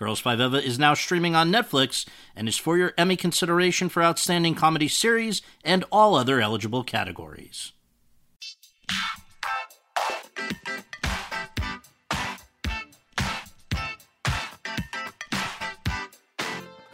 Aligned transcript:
Girls 0.00 0.18
Five 0.18 0.40
Eva 0.40 0.56
is 0.56 0.78
now 0.78 0.94
streaming 0.94 1.36
on 1.36 1.52
Netflix 1.52 2.06
and 2.34 2.48
is 2.48 2.56
for 2.56 2.78
your 2.78 2.94
Emmy 2.96 3.16
consideration 3.16 3.90
for 3.90 4.02
Outstanding 4.02 4.54
Comedy 4.54 4.88
Series 4.88 5.42
and 5.62 5.84
all 5.92 6.14
other 6.14 6.40
eligible 6.40 6.82
categories. 6.82 7.72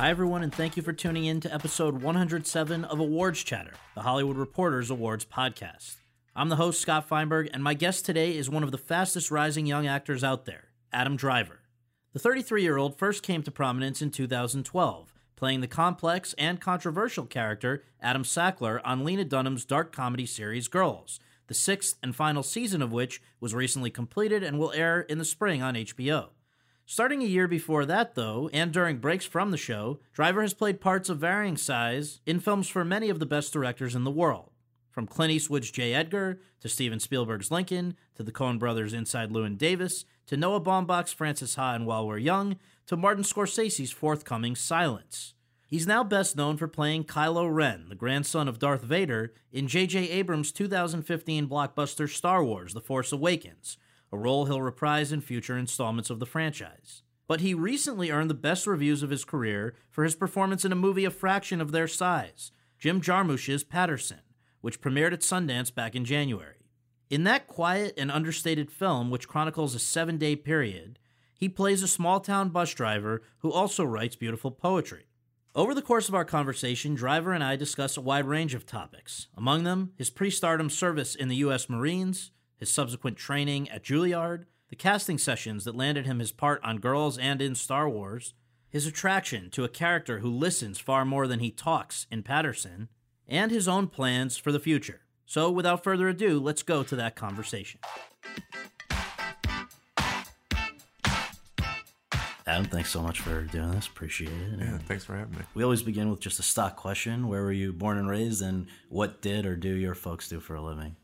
Hi, 0.01 0.11
everyone, 0.11 0.43
and 0.43 0.53
thank 0.53 0.77
you 0.77 0.83
for 0.83 0.93
tuning 0.93 1.27
in 1.27 1.41
to 1.43 1.55
episode 1.55 2.03
107 2.03 2.85
of 2.85 2.99
Awards 2.99 3.45
Chatter, 3.45 3.75
the 3.95 4.03
Hollywood 4.03 4.37
Reporters 4.37 4.91
Awards 4.91 5.25
podcast. 5.25 5.95
I'm 6.35 6.49
the 6.49 6.57
host, 6.57 6.81
Scott 6.81 7.09
Feinberg, 7.09 7.51
and 7.53 7.63
my 7.63 7.75
guest 7.75 8.05
today 8.05 8.37
is 8.37 8.51
one 8.51 8.65
of 8.65 8.73
the 8.73 8.79
fastest 8.79 9.31
rising 9.31 9.65
young 9.65 9.87
actors 9.87 10.25
out 10.25 10.45
there, 10.45 10.71
Adam 10.93 11.15
Driver. 11.15 11.61
The 12.17 12.21
33 12.21 12.63
year 12.63 12.79
old 12.79 12.97
first 12.97 13.23
came 13.23 13.43
to 13.43 13.51
prominence 13.51 14.01
in 14.01 14.11
2012, 14.11 15.13
playing 15.37 15.61
the 15.61 15.67
complex 15.67 16.35
and 16.39 16.59
controversial 16.59 17.27
character 17.27 17.85
Adam 18.01 18.23
Sackler 18.23 18.81
on 18.87 19.05
Lena 19.05 19.23
Dunham's 19.23 19.67
dark 19.67 19.93
comedy 19.93 20.25
series 20.25 20.67
Girls, 20.67 21.21
the 21.49 21.53
sixth 21.53 21.99
and 22.03 22.17
final 22.17 22.43
season 22.43 22.81
of 22.81 22.91
which 22.91 23.21
was 23.39 23.53
recently 23.53 23.91
completed 23.91 24.43
and 24.43 24.59
will 24.59 24.73
air 24.73 25.03
in 25.03 25.19
the 25.19 25.27
spring 25.27 25.61
on 25.61 25.75
HBO. 25.75 26.29
Starting 26.87 27.21
a 27.21 27.27
year 27.27 27.47
before 27.47 27.85
that, 27.85 28.15
though, 28.15 28.49
and 28.51 28.73
during 28.73 28.97
breaks 28.97 29.27
from 29.27 29.51
the 29.51 29.59
show, 29.59 30.01
Driver 30.15 30.41
has 30.41 30.55
played 30.55 30.81
parts 30.81 31.11
of 31.11 31.19
varying 31.19 31.59
size 31.59 32.23
in 32.25 32.41
films 32.41 32.67
for 32.67 32.83
many 32.83 33.11
of 33.11 33.19
the 33.19 33.27
best 33.27 33.53
directors 33.53 33.95
in 33.95 34.05
the 34.05 34.11
world. 34.11 34.53
From 34.97 35.07
Clint 35.07 35.31
Eastwood's 35.31 35.71
J. 35.71 35.93
Edgar, 35.93 36.41
to 36.61 36.71
Steven 36.71 36.99
Spielberg's 37.01 37.51
Lincoln, 37.51 37.99
to 38.15 38.23
the 38.23 38.33
Coen 38.33 38.59
brothers' 38.59 38.95
Inside 38.95 39.31
Llewyn 39.31 39.59
Davis, 39.59 40.07
to 40.25 40.39
Noah 40.39 40.63
Baumbach's 40.63 41.13
Frances 41.13 41.57
Ha 41.57 41.75
and 41.75 41.85
While 41.85 42.07
We're 42.07 42.17
Young, 42.17 42.57
to 42.87 42.97
Martin 42.97 43.23
Scorsese's 43.23 43.91
forthcoming 43.93 44.57
Silence. 44.57 45.35
He's 45.67 45.87
now 45.87 46.03
best 46.03 46.35
known 46.35 46.57
for 46.57 46.67
playing 46.67 47.05
Kylo 47.05 47.55
Ren, 47.55 47.91
the 47.91 47.95
grandson 47.95 48.49
of 48.49 48.59
Darth 48.59 48.81
Vader, 48.81 49.35
in 49.53 49.69
J.J. 49.69 50.09
Abrams' 50.09 50.51
2015 50.51 51.47
blockbuster 51.47 52.09
Star 52.09 52.43
Wars 52.43 52.73
The 52.73 52.81
Force 52.81 53.13
Awakens, 53.13 53.77
a 54.11 54.17
role 54.17 54.47
he'll 54.47 54.63
reprise 54.63 55.13
in 55.13 55.21
future 55.21 55.59
installments 55.59 56.09
of 56.09 56.21
the 56.21 56.25
franchise. 56.25 57.03
But 57.29 57.43
he 57.43 57.53
recently 57.53 58.11
earned 58.11 58.31
the 58.31 58.35
best 58.35 58.67
reviews 58.67 59.03
of 59.03 59.11
his 59.11 59.27
career 59.27 59.75
for 59.91 60.05
his 60.05 60.15
performance 60.15 60.65
in 60.65 60.73
a 60.73 60.75
movie 60.75 61.05
a 61.05 61.11
fraction 61.11 61.61
of 61.61 61.71
their 61.71 61.87
size, 61.87 62.51
Jim 62.79 63.03
Jarmusch's 63.03 63.63
Paterson, 63.63 64.21
which 64.61 64.81
premiered 64.81 65.13
at 65.13 65.21
Sundance 65.21 65.75
back 65.75 65.95
in 65.95 66.05
January. 66.05 66.57
In 67.09 67.25
that 67.25 67.47
quiet 67.47 67.95
and 67.97 68.11
understated 68.11 68.71
film, 68.71 69.11
which 69.11 69.29
chronicles 69.29 69.75
a 69.75 69.79
seven 69.79 70.19
day 70.19 70.35
period, 70.37 70.99
he 71.39 71.49
plays 71.49 71.83
a 71.83 71.89
small 71.89 72.21
town 72.21 72.49
bus 72.49 72.73
driver 72.75 73.23
who 73.39 73.53
also 73.53 73.85
writes 73.85 74.17
beautiful 74.17 74.51
poetry. 74.51 75.07
Over 75.55 75.75
the 75.75 75.83
course 75.83 76.09
of 76.09 76.15
our 76.15 76.25
conversation, 76.25 76.95
Driver 76.95 77.33
and 77.33 77.43
I 77.43 77.57
discuss 77.57 77.97
a 77.97 78.03
wide 78.03 78.27
range 78.27 78.55
of 78.55 78.67
topics, 78.67 79.29
among 79.37 79.65
them 79.65 79.93
his 79.97 80.11
pre 80.11 80.31
stardom 80.31 80.69
service 80.69 81.15
in 81.15 81.29
the 81.29 81.37
U.S. 81.37 81.71
Marines, 81.71 82.31
his 82.59 82.71
subsequent 82.71 83.17
training 83.17 83.71
at 83.71 83.83
Juilliard, 83.83 84.45
the 84.69 84.77
casting 84.77 85.17
sessions 85.17 85.65
that 85.65 85.77
landed 85.77 86.05
him 86.05 86.19
his 86.19 86.33
part 86.33 86.63
on 86.63 86.79
Girls 86.79 87.17
and 87.17 87.41
in 87.41 87.55
Star 87.55 87.89
Wars, 87.89 88.35
his 88.69 88.87
attraction 88.87 89.49
to 89.51 89.65
a 89.65 89.69
character 89.69 90.19
who 90.19 90.29
listens 90.29 90.79
far 90.79 91.05
more 91.05 91.27
than 91.27 91.41
he 91.41 91.51
talks 91.51 92.07
in 92.11 92.23
Paterson, 92.23 92.89
and 93.29 93.51
his 93.51 93.69
own 93.69 93.89
plans 93.89 94.37
for 94.37 94.53
the 94.53 94.61
future. 94.61 95.01
So, 95.25 95.51
without 95.51 95.83
further 95.83 96.09
ado, 96.09 96.39
let's 96.39 96.63
go 96.63 96.83
to 96.85 96.97
that 96.97 97.17
conversation. 97.17 97.81
Adam, 102.49 102.67
thanks 102.67 102.91
so 102.91 103.03
much 103.03 103.21
for 103.21 103.43
doing 103.43 103.73
this. 103.73 103.89
Appreciate 103.89 104.31
it. 104.31 104.61
Yeah, 104.61 104.79
thanks 104.79 105.05
for 105.05 105.17
having 105.17 105.37
me. 105.37 105.43
We 105.55 105.65
always 105.65 105.83
begin 105.83 106.11
with 106.11 106.21
just 106.21 106.39
a 106.39 106.45
stock 106.45 106.77
question. 106.77 107.27
Where 107.27 107.43
were 107.43 107.53
you 107.53 107.73
born 107.73 107.99
and 107.99 108.09
raised, 108.09 108.41
and 108.41 108.69
what 108.89 109.21
did 109.21 109.47
or 109.47 109.57
do 109.57 109.75
your 109.75 109.97
folks 109.97 110.29
do 110.29 110.39
for 110.39 110.55
a 110.55 110.63
living? 110.63 110.95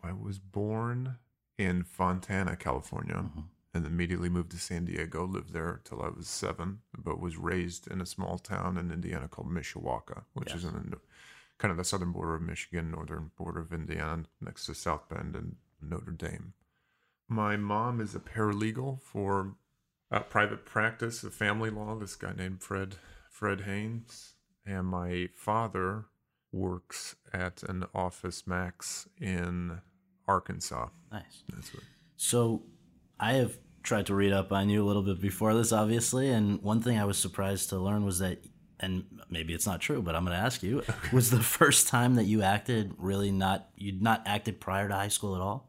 I 0.00 0.12
was 0.12 0.38
born 0.38 1.16
in 1.58 1.82
Fontana, 1.82 2.54
California, 2.54 3.14
mm-hmm. 3.14 3.40
and 3.74 3.84
immediately 3.84 4.28
moved 4.28 4.52
to 4.52 4.58
San 4.58 4.84
Diego. 4.84 5.26
Lived 5.26 5.52
there 5.52 5.80
till 5.82 6.02
I 6.02 6.08
was 6.08 6.28
seven, 6.28 6.78
but 6.96 7.20
was 7.20 7.36
raised 7.36 7.90
in 7.90 8.00
a 8.00 8.06
small 8.06 8.38
town 8.38 8.78
in 8.78 8.92
Indiana 8.92 9.26
called 9.26 9.50
Mishawaka, 9.50 10.22
which 10.34 10.50
yes. 10.50 10.58
is 10.58 10.64
in 10.66 10.90
the, 10.90 10.98
kind 11.58 11.70
of 11.70 11.78
the 11.78 11.84
southern 11.84 12.12
border 12.12 12.34
of 12.34 12.42
Michigan, 12.42 12.90
northern 12.90 13.30
border 13.36 13.60
of 13.60 13.72
Indiana, 13.72 14.24
next 14.40 14.66
to 14.66 14.74
South 14.74 15.08
Bend 15.08 15.34
and 15.34 15.56
Notre 15.80 16.12
Dame. 16.12 16.52
My 17.28 17.56
mom 17.56 18.00
is 18.00 18.14
a 18.14 18.20
paralegal 18.20 19.00
for 19.02 19.56
a 20.10 20.20
private 20.20 20.64
practice 20.64 21.24
of 21.24 21.34
family 21.34 21.70
law. 21.70 21.96
This 21.98 22.14
guy 22.14 22.32
named 22.36 22.62
Fred 22.62 22.96
Fred 23.30 23.62
Haynes, 23.62 24.34
and 24.64 24.86
my 24.86 25.28
father 25.34 26.06
works 26.52 27.16
at 27.32 27.62
an 27.64 27.84
Office 27.94 28.46
Max 28.46 29.08
in 29.20 29.80
Arkansas. 30.26 30.88
Nice. 31.12 31.42
That's 31.52 31.74
what. 31.74 31.82
So, 32.16 32.62
I 33.20 33.34
have 33.34 33.58
tried 33.82 34.06
to 34.06 34.14
read 34.14 34.32
up 34.32 34.52
on 34.52 34.68
you 34.68 34.82
a 34.82 34.86
little 34.86 35.02
bit 35.02 35.20
before 35.20 35.54
this, 35.54 35.72
obviously, 35.72 36.30
and 36.30 36.62
one 36.62 36.80
thing 36.80 36.98
I 36.98 37.04
was 37.04 37.18
surprised 37.18 37.68
to 37.70 37.78
learn 37.78 38.04
was 38.04 38.18
that, 38.20 38.42
and 38.80 39.04
maybe 39.30 39.54
it's 39.54 39.66
not 39.66 39.80
true, 39.80 40.02
but 40.02 40.14
I'm 40.14 40.24
going 40.24 40.36
to 40.36 40.42
ask 40.42 40.62
you, 40.62 40.82
was 41.12 41.30
the 41.30 41.42
first 41.42 41.88
time 41.88 42.14
that 42.16 42.24
you 42.24 42.42
acted 42.42 42.94
really 42.98 43.30
not 43.30 43.68
you'd 43.76 44.02
not 44.02 44.22
acted 44.26 44.60
prior 44.60 44.88
to 44.88 44.94
high 44.94 45.08
school 45.08 45.34
at 45.34 45.40
all? 45.40 45.68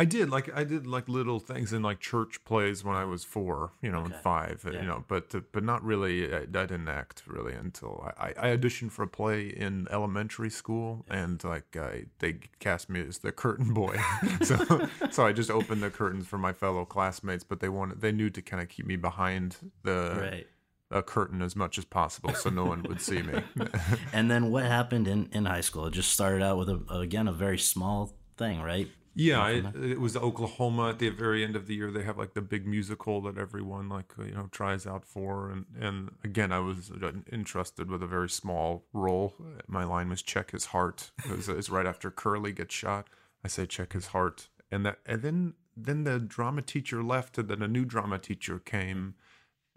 I 0.00 0.04
did 0.04 0.30
like 0.30 0.48
I 0.54 0.62
did 0.62 0.86
like 0.86 1.08
little 1.08 1.40
things 1.40 1.72
in 1.72 1.82
like 1.82 1.98
church 1.98 2.44
plays 2.44 2.84
when 2.84 2.94
I 2.94 3.04
was 3.04 3.24
four, 3.24 3.72
you 3.82 3.90
know, 3.90 3.98
okay. 3.98 4.14
and 4.14 4.22
five, 4.22 4.64
yeah. 4.64 4.80
you 4.80 4.86
know, 4.86 5.04
but 5.08 5.34
but 5.50 5.64
not 5.64 5.82
really. 5.82 6.32
I, 6.32 6.42
I, 6.42 6.44
didn't 6.46 6.88
act 6.88 7.24
really 7.26 7.52
until 7.52 8.08
I, 8.16 8.32
I 8.38 8.56
auditioned 8.56 8.92
for 8.92 9.02
a 9.02 9.08
play 9.08 9.48
in 9.48 9.88
elementary 9.90 10.50
school, 10.50 11.04
yeah. 11.08 11.24
and 11.24 11.42
like 11.42 11.76
I, 11.76 12.04
they 12.20 12.34
cast 12.60 12.88
me 12.88 13.00
as 13.00 13.18
the 13.18 13.32
curtain 13.32 13.74
boy, 13.74 13.96
so 14.42 14.88
so 15.10 15.26
I 15.26 15.32
just 15.32 15.50
opened 15.50 15.82
the 15.82 15.90
curtains 15.90 16.28
for 16.28 16.38
my 16.38 16.52
fellow 16.52 16.84
classmates, 16.84 17.42
but 17.42 17.58
they 17.58 17.68
wanted 17.68 18.00
they 18.00 18.12
knew 18.12 18.30
to 18.30 18.40
kind 18.40 18.62
of 18.62 18.68
keep 18.68 18.86
me 18.86 18.96
behind 18.96 19.56
the. 19.82 20.16
Right 20.20 20.46
a 20.90 21.02
curtain 21.02 21.42
as 21.42 21.54
much 21.54 21.76
as 21.78 21.84
possible 21.84 22.32
so 22.34 22.50
no 22.50 22.64
one 22.64 22.82
would 22.84 23.00
see 23.00 23.22
me. 23.22 23.42
and 24.12 24.30
then 24.30 24.50
what 24.50 24.64
happened 24.64 25.06
in, 25.06 25.28
in 25.32 25.44
high 25.44 25.60
school? 25.60 25.86
It 25.86 25.92
just 25.92 26.12
started 26.12 26.42
out 26.42 26.58
with 26.58 26.68
a, 26.68 26.98
again 26.98 27.28
a 27.28 27.32
very 27.32 27.58
small 27.58 28.14
thing, 28.36 28.60
right? 28.62 28.88
Yeah, 29.14 29.48
it, 29.48 29.64
it, 29.74 30.00
was 30.00 30.16
Oklahoma 30.16 30.90
at 30.90 31.00
the 31.00 31.08
very 31.08 31.42
end 31.42 31.56
of 31.56 31.66
the 31.66 31.74
year. 31.74 31.90
They 31.90 32.04
have 32.04 32.18
like 32.18 32.34
the 32.34 32.40
big 32.40 32.68
musical 32.68 33.20
that 33.22 33.36
everyone 33.36 33.88
like 33.88 34.12
you 34.16 34.30
know 34.30 34.48
tries 34.52 34.86
out 34.86 35.04
for, 35.04 35.50
and 35.50 35.66
and 35.80 36.12
again, 36.22 36.52
I 36.52 36.60
was 36.60 36.92
uh, 36.92 37.10
entrusted 37.32 37.90
with 37.90 38.00
a 38.00 38.06
very 38.06 38.28
small 38.28 38.84
role. 38.92 39.34
My 39.66 39.82
line 39.82 40.08
was 40.08 40.22
"check 40.22 40.52
his 40.52 40.66
heart." 40.66 41.10
It 41.24 41.36
was, 41.36 41.48
it 41.48 41.56
was 41.56 41.68
right 41.68 41.84
after 41.84 42.12
Curly 42.12 42.52
gets 42.52 42.72
shot. 42.72 43.08
I 43.44 43.48
say 43.48 43.66
"check 43.66 43.92
his 43.92 44.08
heart," 44.08 44.50
and 44.70 44.86
that 44.86 44.98
and 45.04 45.22
then 45.22 45.54
then 45.76 46.04
the 46.04 46.20
drama 46.20 46.62
teacher 46.62 47.02
left, 47.02 47.38
and 47.38 47.48
then 47.48 47.60
a 47.60 47.68
new 47.68 47.84
drama 47.84 48.20
teacher 48.20 48.60
came 48.60 49.14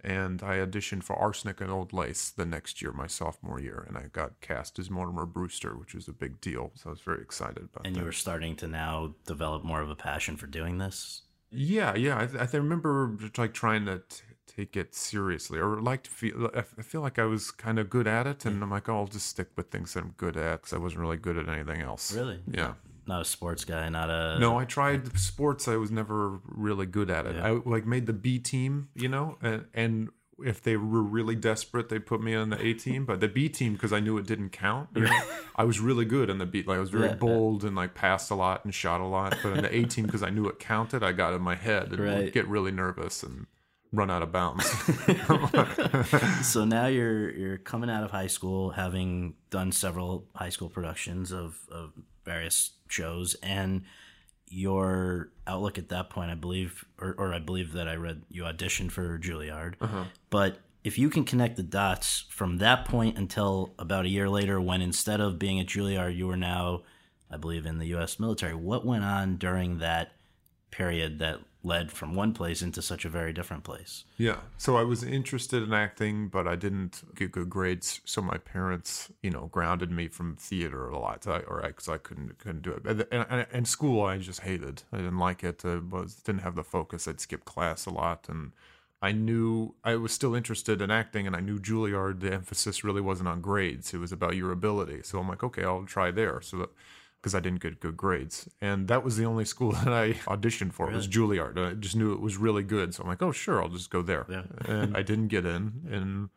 and 0.04 0.42
I 0.42 0.58
auditioned 0.58 1.04
for 1.04 1.16
Arsenic 1.16 1.62
and 1.62 1.72
Old 1.72 1.94
Lace 1.94 2.30
the 2.30 2.46
next 2.46 2.82
year, 2.82 2.92
my 2.92 3.08
sophomore 3.08 3.60
year, 3.60 3.86
and 3.88 3.98
I 3.98 4.06
got 4.12 4.42
cast 4.42 4.80
as 4.80 4.90
Mortimer 4.90 5.26
Brewster, 5.26 5.78
which 5.78 5.94
was 5.94 6.08
a 6.08 6.14
big 6.14 6.42
deal. 6.42 6.72
So 6.76 6.90
I 6.90 6.92
was 6.92 7.02
very 7.02 7.22
excited 7.22 7.70
about. 7.72 7.86
And 7.86 7.96
that. 7.96 8.00
you 8.00 8.06
were 8.06 8.12
starting 8.12 8.56
to 8.58 8.68
now 8.68 9.16
develop 9.26 9.64
more 9.64 9.82
of 9.82 9.90
a 9.90 9.96
passion 9.96 10.38
for 10.38 10.48
doing 10.48 10.78
this. 10.78 11.22
Yeah, 11.52 11.96
yeah. 11.96 12.28
I, 12.40 12.44
I 12.44 12.48
remember 12.54 13.18
like 13.38 13.54
trying 13.54 13.86
to 13.86 14.00
t- 14.10 14.24
take 14.48 14.78
it 14.78 14.96
seriously, 14.96 15.60
or 15.60 15.82
like 15.82 16.04
to 16.04 16.10
feel. 16.10 16.50
I 16.56 16.62
feel 16.62 17.02
like 17.02 17.20
I 17.20 17.26
was 17.26 17.52
kind 17.52 17.78
of 17.78 17.90
good 17.90 18.08
at 18.08 18.26
it, 18.26 18.46
and 18.46 18.64
I'm 18.64 18.72
like, 18.72 18.90
oh, 18.90 18.98
I'll 18.98 19.08
just 19.08 19.28
stick 19.28 19.50
with 19.56 19.70
things 19.70 19.94
that 19.94 20.04
I'm 20.04 20.14
good 20.18 20.38
at 20.38 20.62
because 20.62 20.74
I 20.74 20.78
wasn't 20.78 21.02
really 21.02 21.18
good 21.18 21.38
at 21.38 21.50
anything 21.50 21.82
else. 21.82 22.14
Really? 22.14 22.40
Yeah 22.50 22.74
not 23.08 23.22
a 23.22 23.26
sports 23.26 23.66
guy, 23.66 23.90
not 23.90 24.10
a. 24.10 24.40
No, 24.40 24.58
I 24.58 24.66
tried 24.66 25.18
sports. 25.20 25.68
I 25.68 25.76
was 25.76 25.92
never 25.92 26.40
really 26.46 26.86
good 26.86 27.10
at 27.10 27.26
it. 27.26 27.36
Yeah. 27.36 27.48
I 27.48 27.52
like 27.66 27.86
made 27.86 28.06
the 28.06 28.14
B 28.14 28.40
team, 28.40 28.90
you 28.96 29.08
know, 29.08 29.38
and, 29.42 29.66
and 29.74 30.10
if 30.44 30.62
they 30.62 30.76
were 30.78 31.02
really 31.02 31.36
desperate, 31.36 31.90
they'd 31.90 32.06
put 32.06 32.22
me 32.22 32.36
on 32.36 32.50
the 32.50 32.62
A 32.62 32.74
team, 32.74 33.06
but 33.06 33.20
the 33.20 33.28
B 33.28 33.50
team 33.50 33.74
because 33.74 33.94
I 33.94 34.00
knew 34.00 34.18
it 34.18 34.26
didn't 34.26 34.50
count. 34.50 34.90
You 34.96 35.04
know? 35.04 35.22
I 35.56 35.64
was 35.64 35.80
really 35.80 36.06
good 36.06 36.30
in 36.30 36.38
the 36.38 36.46
B. 36.46 36.64
Like 36.64 36.78
I 36.78 36.80
was 36.80 36.90
very 36.90 37.08
yeah, 37.08 37.16
bold 37.16 37.64
yeah. 37.64 37.68
and 37.68 37.76
like 37.76 37.94
passed 37.94 38.32
a 38.32 38.36
lot 38.36 38.66
and 38.66 38.74
shot 38.74 39.02
a 39.02 39.06
lot. 39.06 39.38
But 39.44 39.58
in 39.58 39.64
the 39.64 39.76
A 39.76 39.84
team 39.86 40.06
because 40.06 40.24
I 40.24 40.30
knew 40.30 40.48
it 40.48 40.60
counted, 40.60 41.04
I 41.04 41.12
got 41.12 41.34
in 41.34 41.42
my 41.42 41.56
head 41.56 41.92
and 41.92 42.00
right. 42.00 42.18
would 42.18 42.34
get 42.34 42.48
really 42.48 42.72
nervous 42.72 43.24
and 43.24 43.48
run 43.92 44.10
out 44.10 44.22
of 44.22 44.32
bounds. 44.32 44.66
so 46.48 46.66
now 46.66 46.88
you're 46.88 47.30
you're 47.32 47.58
coming 47.58 47.90
out 47.90 48.04
of 48.04 48.12
high 48.12 48.28
school, 48.28 48.72
having 48.72 49.36
done 49.50 49.72
several 49.72 50.28
high 50.36 50.50
school 50.50 50.70
productions 50.70 51.32
of, 51.32 51.60
of 51.72 51.92
various 52.26 52.72
shows, 52.88 53.36
and 53.44 53.84
your 54.48 55.30
outlook 55.48 55.78
at 55.78 55.90
that 55.90 56.10
point, 56.10 56.30
I 56.30 56.36
believe, 56.36 56.86
or, 57.00 57.16
or 57.18 57.34
I 57.34 57.40
believe 57.40 57.74
that 57.74 57.88
I 57.88 57.96
read 57.96 58.24
you 58.30 58.44
auditioned 58.44 58.92
for 58.92 59.18
Juilliard, 59.18 59.76
uh-huh. 59.80 60.06
but 60.30 60.60
if 60.84 60.98
you 60.98 61.10
can 61.10 61.24
connect 61.24 61.58
the 61.58 61.64
dots 61.64 62.26
from 62.30 62.58
that 62.58 62.86
point 62.86 63.18
until 63.18 63.74
about 63.78 64.06
a 64.06 64.10
year 64.10 64.28
later, 64.28 64.60
when 64.60 64.82
instead 64.82 65.22
of 65.22 65.38
being 65.38 65.60
at 65.60 65.68
Juilliard, 65.68 66.16
you 66.16 66.28
were 66.28 66.38
now, 66.38 66.82
I 67.30 67.38
believe, 67.38 67.66
in 67.66 67.78
the 67.78 67.88
U.S. 67.88 68.20
military, 68.20 68.56
what 68.56 68.86
went 68.86 69.04
on 69.04 69.38
during 69.38 69.78
that 69.78 70.14
period 70.72 71.20
that 71.20 71.40
led 71.64 71.92
from 71.92 72.16
one 72.16 72.34
place 72.34 72.62
into 72.62 72.82
such 72.82 73.06
a 73.06 73.10
very 73.10 73.32
different 73.32 73.64
place? 73.64 74.06
Yeah. 74.18 74.38
So 74.58 74.78
I 74.78 74.84
was 74.84 75.04
interested 75.04 75.62
in 75.64 75.74
acting, 75.74 76.28
but 76.28 76.48
I 76.48 76.56
didn't 76.56 77.04
get 77.16 77.32
good 77.32 77.50
grades. 77.50 78.02
So 78.06 78.22
my 78.22 78.38
parents, 78.38 79.12
you 79.22 79.30
know, 79.30 79.48
grounded 79.52 79.92
me 79.92 80.08
from 80.08 80.36
theater 80.36 80.90
a 80.90 80.98
lot, 80.98 81.28
I, 81.28 81.40
or 81.40 81.62
because 81.66 81.88
I, 81.88 81.98
couldn't 81.98 82.40
couldn't 82.40 82.64
do 82.64 82.72
it. 82.72 82.86
And, 82.86 83.06
and, 83.12 83.48
and, 83.52 83.68
school, 83.68 84.04
I 84.04 84.18
just 84.18 84.42
hated. 84.42 84.84
I 84.92 84.98
didn't 84.98 85.20
like 85.20 85.44
it. 85.44 85.64
Uh, 85.64 85.82
was 85.90 86.16
didn't 86.16 86.42
have 86.42 86.56
the 86.56 86.64
focus. 86.64 87.08
I'd 87.08 87.20
skip 87.20 87.46
class 87.46 87.86
a 87.86 87.92
lot, 87.92 88.28
and 88.28 88.52
I 89.02 89.12
knew 89.12 89.76
I 89.84 89.96
was 89.96 90.12
still 90.12 90.36
interested 90.36 90.82
in 90.82 90.90
acting, 90.92 91.28
and 91.28 91.36
I 91.36 91.40
knew 91.40 91.60
Juilliard. 91.60 92.22
The 92.22 92.34
emphasis 92.34 92.84
really 92.84 93.02
wasn't 93.02 93.30
on 93.30 93.42
grades; 93.42 93.94
it 93.94 93.98
was 93.98 94.12
about 94.12 94.36
your 94.36 94.52
ability. 94.52 95.02
So 95.04 95.20
I'm 95.20 95.28
like, 95.28 95.44
okay, 95.44 95.64
I'll 95.64 95.86
try 95.86 96.12
there. 96.12 96.42
So. 96.42 96.58
That, 96.58 96.70
because 97.22 97.36
I 97.36 97.40
didn't 97.40 97.62
get 97.62 97.80
good 97.80 97.96
grades. 97.96 98.50
And 98.62 98.88
that 98.88 99.04
was 99.04 99.16
the 99.16 99.26
only 99.26 99.46
school 99.46 99.72
that 99.84 99.94
I 99.94 100.14
auditioned 100.26 100.74
for 100.74 100.88
really? 100.88 100.98
was 100.98 101.08
Juilliard. 101.08 101.58
I 101.58 101.74
just 101.74 101.96
knew 101.96 102.14
it 102.14 102.20
was 102.20 102.38
really 102.38 102.64
good. 102.64 102.96
So 102.96 103.04
I'm 103.04 103.10
like, 103.10 103.22
oh, 103.22 103.32
sure, 103.32 103.62
I'll 103.62 103.70
just 103.70 103.92
go 103.92 104.02
there. 104.02 104.26
Yeah. 104.28 104.44
and 104.66 104.98
I 104.98 105.04
didn't 105.04 105.28
get 105.28 105.46
in. 105.46 105.88
And, 105.90 106.30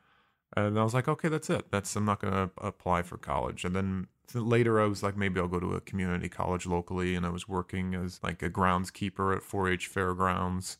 and 0.56 0.78
I 0.78 0.84
was 0.84 0.92
like, 0.92 1.08
okay, 1.08 1.28
that's 1.28 1.48
it. 1.48 1.70
That's 1.70 1.96
I'm 1.96 2.04
not 2.04 2.20
going 2.20 2.34
to 2.34 2.50
apply 2.58 3.02
for 3.02 3.16
college. 3.16 3.64
And 3.64 3.74
then 3.74 4.08
later 4.34 4.80
I 4.80 4.86
was 4.86 5.02
like, 5.02 5.16
maybe 5.16 5.40
I'll 5.40 5.48
go 5.48 5.60
to 5.60 5.74
a 5.74 5.80
community 5.80 6.28
college 6.28 6.66
locally. 6.66 7.14
And 7.14 7.24
I 7.24 7.30
was 7.30 7.48
working 7.48 7.94
as 7.94 8.20
like 8.22 8.42
a 8.42 8.50
groundskeeper 8.50 9.34
at 9.34 9.42
4-H 9.42 9.86
fairgrounds, 9.86 10.76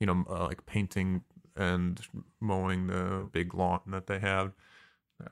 you 0.00 0.06
know, 0.06 0.24
uh, 0.28 0.46
like 0.46 0.66
painting 0.66 1.22
and 1.54 2.00
mowing 2.40 2.88
the 2.88 3.28
big 3.30 3.54
lawn 3.54 3.80
that 3.86 4.08
they 4.08 4.18
have. 4.18 4.52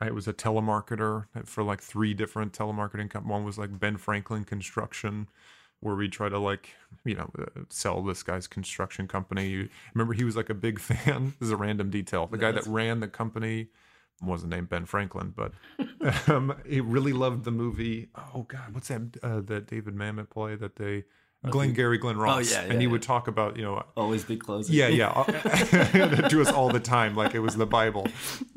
I 0.00 0.10
was 0.10 0.26
a 0.26 0.32
telemarketer 0.32 1.26
for 1.44 1.62
like 1.62 1.80
three 1.80 2.14
different 2.14 2.52
telemarketing 2.52 3.10
companies. 3.10 3.30
One 3.30 3.44
was 3.44 3.58
like 3.58 3.78
Ben 3.78 3.96
Franklin 3.96 4.44
Construction, 4.44 5.28
where 5.80 5.94
we 5.94 6.08
try 6.08 6.28
to 6.28 6.38
like 6.38 6.70
you 7.04 7.14
know 7.14 7.30
uh, 7.38 7.60
sell 7.68 8.02
this 8.02 8.22
guy's 8.22 8.46
construction 8.46 9.06
company. 9.06 9.68
Remember, 9.94 10.14
he 10.14 10.24
was 10.24 10.36
like 10.36 10.50
a 10.50 10.54
big 10.54 10.80
fan. 10.80 11.34
this 11.38 11.48
is 11.48 11.52
a 11.52 11.56
random 11.56 11.90
detail. 11.90 12.26
The 12.26 12.38
guy 12.38 12.52
that 12.52 12.66
ran 12.66 13.00
the 13.00 13.08
company 13.08 13.68
wasn't 14.22 14.52
named 14.52 14.68
Ben 14.68 14.86
Franklin, 14.86 15.34
but 15.36 15.52
um, 16.28 16.54
he 16.66 16.80
really 16.80 17.12
loved 17.12 17.44
the 17.44 17.50
movie. 17.50 18.08
Oh 18.34 18.42
God, 18.42 18.72
what's 18.72 18.88
that? 18.88 19.16
Uh, 19.22 19.40
that 19.42 19.66
David 19.66 19.94
Mamet 19.94 20.30
play 20.30 20.54
that 20.56 20.76
they 20.76 21.04
Glengarry 21.50 21.98
Glen 21.98 22.16
oh, 22.16 22.20
Ross. 22.20 22.36
Oh, 22.36 22.54
yeah, 22.54 22.64
yeah, 22.64 22.72
and 22.72 22.80
he 22.80 22.86
yeah. 22.86 22.92
would 22.92 23.02
talk 23.02 23.28
about, 23.28 23.56
you 23.56 23.62
know, 23.62 23.82
always 23.96 24.24
be 24.24 24.36
closing. 24.36 24.74
Yeah, 24.74 24.88
yeah. 24.88 25.12
to 26.28 26.40
us 26.40 26.50
all 26.50 26.70
the 26.70 26.80
time, 26.80 27.14
like 27.14 27.34
it 27.34 27.40
was 27.40 27.56
the 27.56 27.66
Bible. 27.66 28.06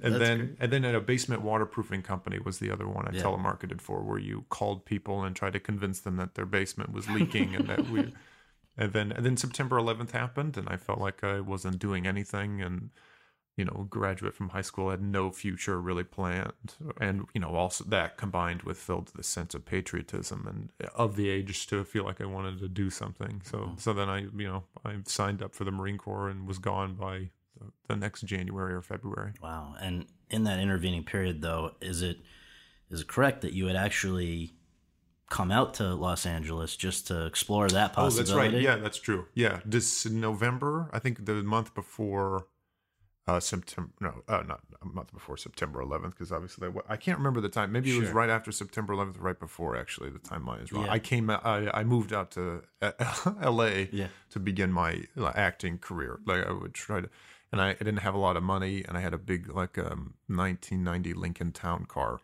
And 0.02 0.14
That's 0.14 0.20
then, 0.20 0.38
great. 0.38 0.58
and 0.60 0.72
then 0.74 0.86
at 0.86 0.96
a 0.96 1.02
basement 1.02 1.42
waterproofing 1.42 2.04
company 2.04 2.40
was 2.40 2.60
the 2.60 2.72
other 2.72 2.88
one 2.88 3.08
I 3.08 3.12
telemarketed 3.12 3.82
for, 3.82 4.02
where 4.02 4.20
you 4.20 4.46
called 4.50 4.86
people 4.86 5.24
and 5.24 5.36
tried 5.36 5.54
to 5.54 5.60
convince 5.60 6.00
them 6.00 6.18
that 6.18 6.36
their 6.36 6.46
basement 6.46 6.94
was 6.94 7.10
leaking 7.10 7.56
and 7.56 7.68
that 7.68 7.90
we. 7.90 8.14
And 8.80 8.94
then, 8.94 9.12
and 9.12 9.26
then 9.26 9.38
September 9.38 9.78
11th 9.78 10.12
happened, 10.12 10.56
and 10.56 10.70
I 10.70 10.78
felt 10.78 11.00
like 11.00 11.24
I 11.24 11.40
wasn't 11.40 11.80
doing 11.80 12.06
anything, 12.06 12.62
and 12.62 12.92
you 13.58 13.66
know, 13.66 13.88
graduate 13.90 14.36
from 14.36 14.50
high 14.50 14.62
school, 14.62 14.92
had 14.92 15.02
no 15.02 15.32
future 15.32 15.82
really 15.82 16.04
planned. 16.04 16.76
And, 17.02 17.26
you 17.34 17.42
know, 17.42 17.56
also 17.56 17.84
that 17.86 18.16
combined 18.16 18.62
with 18.62 18.78
filled 18.78 19.12
the 19.16 19.24
sense 19.24 19.56
of 19.56 19.66
patriotism 19.66 20.48
and 20.48 20.90
of 20.94 21.16
the 21.16 21.30
age 21.30 21.66
to 21.68 21.84
feel 21.84 22.06
like 22.06 22.22
I 22.22 22.26
wanted 22.26 22.60
to 22.60 22.70
do 22.70 22.92
something. 22.92 23.42
So, 23.44 23.58
mm-hmm. 23.58 23.78
so 23.78 23.94
then 23.94 24.10
I, 24.10 24.20
you 24.20 24.48
know, 24.48 24.64
I 24.86 24.98
signed 25.06 25.42
up 25.42 25.56
for 25.56 25.64
the 25.64 25.72
Marine 25.72 25.98
Corps 25.98 26.30
and 26.30 26.48
was 26.48 26.60
gone 26.60 26.94
by 26.94 27.32
the 27.88 27.96
next 27.96 28.22
January 28.22 28.76
or 28.76 28.84
February. 28.84 29.34
Wow. 29.42 29.74
And 29.82 30.06
in 30.30 30.44
that 30.44 30.60
intervening 30.60 31.04
period 31.04 31.42
though, 31.42 31.72
is 31.82 32.04
it, 32.04 32.18
is 32.92 33.02
it 33.02 33.08
correct 33.08 33.42
that 33.42 33.54
you 33.54 33.66
had 33.66 33.76
actually 33.76 34.54
come 35.32 35.52
out 35.52 35.74
to 35.74 35.96
Los 35.96 36.28
Angeles 36.28 36.76
just 36.78 37.08
to 37.08 37.26
explore 37.26 37.68
that 37.70 37.94
possibility? 37.94 38.32
Oh, 38.32 38.42
that's 38.42 38.54
right. 38.54 38.62
Yeah, 38.62 38.76
that's 38.76 39.00
true. 39.00 39.26
Yeah. 39.34 39.62
This 39.66 40.06
November, 40.06 40.92
I 40.94 41.00
think 41.00 41.26
the 41.26 41.42
month 41.42 41.74
before 41.74 42.46
uh, 43.28 43.40
September, 43.40 43.92
no, 44.00 44.24
uh, 44.28 44.44
not 44.44 44.62
a 44.82 44.86
month 44.86 45.14
before 45.14 45.36
September 45.36 45.84
11th, 45.84 46.12
because 46.12 46.32
obviously 46.32 46.70
I 46.88 46.96
can't 46.96 47.18
remember 47.18 47.42
the 47.42 47.50
time. 47.50 47.72
Maybe 47.72 47.96
it 47.96 48.00
was 48.00 48.12
right 48.12 48.30
after 48.30 48.52
September 48.52 48.94
11th, 48.94 49.16
right 49.20 49.38
before. 49.38 49.76
Actually, 49.76 50.12
the 50.12 50.20
timeline 50.20 50.64
is 50.64 50.72
wrong. 50.72 50.86
Yeah. 50.86 50.92
I 50.94 51.00
came, 51.00 51.30
I, 51.30 51.70
I 51.74 51.84
moved 51.84 52.14
out 52.14 52.32
to 52.32 52.64
L.A. 53.42 53.90
Yeah. 53.92 54.08
to 54.30 54.40
begin 54.40 54.72
my 54.72 55.04
acting 55.36 55.78
career. 55.78 56.20
Like 56.26 56.48
I 56.48 56.52
would 56.54 56.74
try 56.74 57.02
to, 57.02 57.10
and 57.52 57.62
I, 57.62 57.72
I, 57.72 57.74
didn't 57.74 57.98
have 57.98 58.16
a 58.16 58.20
lot 58.20 58.38
of 58.38 58.44
money, 58.44 58.86
and 58.88 58.98
I 58.98 59.02
had 59.02 59.14
a 59.14 59.18
big 59.18 59.54
like 59.54 59.78
um, 59.78 60.14
1990 60.28 61.14
Lincoln 61.14 61.52
Town 61.52 61.86
car 61.86 62.22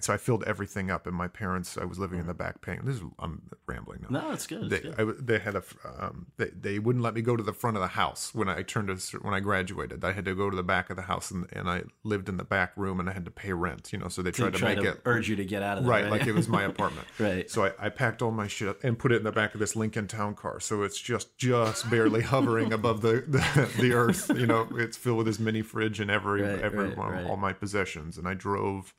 so 0.00 0.12
I 0.12 0.16
filled 0.16 0.42
everything 0.44 0.90
up, 0.90 1.06
and 1.06 1.14
my 1.14 1.28
parents. 1.28 1.78
I 1.78 1.84
was 1.84 1.98
living 1.98 2.18
in 2.18 2.26
the 2.26 2.34
back 2.34 2.60
paying. 2.60 2.80
This 2.84 2.96
is 2.96 3.02
I'm 3.18 3.42
rambling 3.66 4.04
now. 4.08 4.20
No, 4.20 4.32
it's 4.32 4.46
good. 4.46 4.68
They, 4.68 4.80
good. 4.80 4.94
I, 4.98 5.04
they 5.20 5.38
had 5.38 5.54
a. 5.54 5.62
Um, 5.98 6.26
they, 6.36 6.48
they 6.48 6.78
wouldn't 6.80 7.02
let 7.02 7.14
me 7.14 7.22
go 7.22 7.36
to 7.36 7.42
the 7.42 7.52
front 7.52 7.76
of 7.76 7.80
the 7.80 7.88
house 7.88 8.34
when 8.34 8.48
I 8.48 8.62
turned 8.62 8.88
to 8.88 9.18
when 9.18 9.34
I 9.34 9.40
graduated. 9.40 10.04
I 10.04 10.12
had 10.12 10.24
to 10.24 10.34
go 10.34 10.50
to 10.50 10.56
the 10.56 10.64
back 10.64 10.90
of 10.90 10.96
the 10.96 11.02
house, 11.02 11.30
and, 11.30 11.46
and 11.52 11.70
I 11.70 11.84
lived 12.02 12.28
in 12.28 12.38
the 12.38 12.44
back 12.44 12.72
room, 12.76 12.98
and 12.98 13.08
I 13.08 13.12
had 13.12 13.24
to 13.26 13.30
pay 13.30 13.52
rent. 13.52 13.92
You 13.92 14.00
know, 14.00 14.08
so 14.08 14.20
they 14.20 14.32
tried 14.32 14.54
to 14.54 14.64
make 14.64 14.80
to 14.80 14.90
it 14.90 15.00
urge 15.04 15.28
you 15.28 15.36
to 15.36 15.44
get 15.44 15.62
out 15.62 15.78
of 15.78 15.84
there, 15.84 15.90
right, 15.90 16.02
right, 16.04 16.10
like 16.10 16.26
it 16.26 16.34
was 16.34 16.48
my 16.48 16.64
apartment. 16.64 17.06
right. 17.20 17.48
So 17.48 17.64
I, 17.66 17.72
I 17.78 17.88
packed 17.88 18.20
all 18.20 18.32
my 18.32 18.48
shit 18.48 18.76
and 18.82 18.98
put 18.98 19.12
it 19.12 19.16
in 19.16 19.24
the 19.24 19.32
back 19.32 19.54
of 19.54 19.60
this 19.60 19.76
Lincoln 19.76 20.08
Town 20.08 20.34
car. 20.34 20.58
So 20.58 20.82
it's 20.82 21.00
just 21.00 21.36
just 21.38 21.88
barely 21.88 22.22
hovering 22.34 22.72
above 22.72 23.00
the, 23.00 23.24
the, 23.28 23.70
the 23.80 23.92
earth. 23.92 24.30
You 24.34 24.46
know, 24.46 24.68
it's 24.72 24.96
filled 24.96 25.18
with 25.18 25.26
this 25.26 25.38
mini 25.38 25.62
fridge 25.62 26.00
and 26.00 26.10
every 26.10 26.42
right, 26.42 26.60
every 26.60 26.88
right, 26.90 27.26
all 27.26 27.36
my 27.36 27.52
possessions, 27.52 28.18
and 28.18 28.26
I 28.26 28.34
drove 28.34 28.92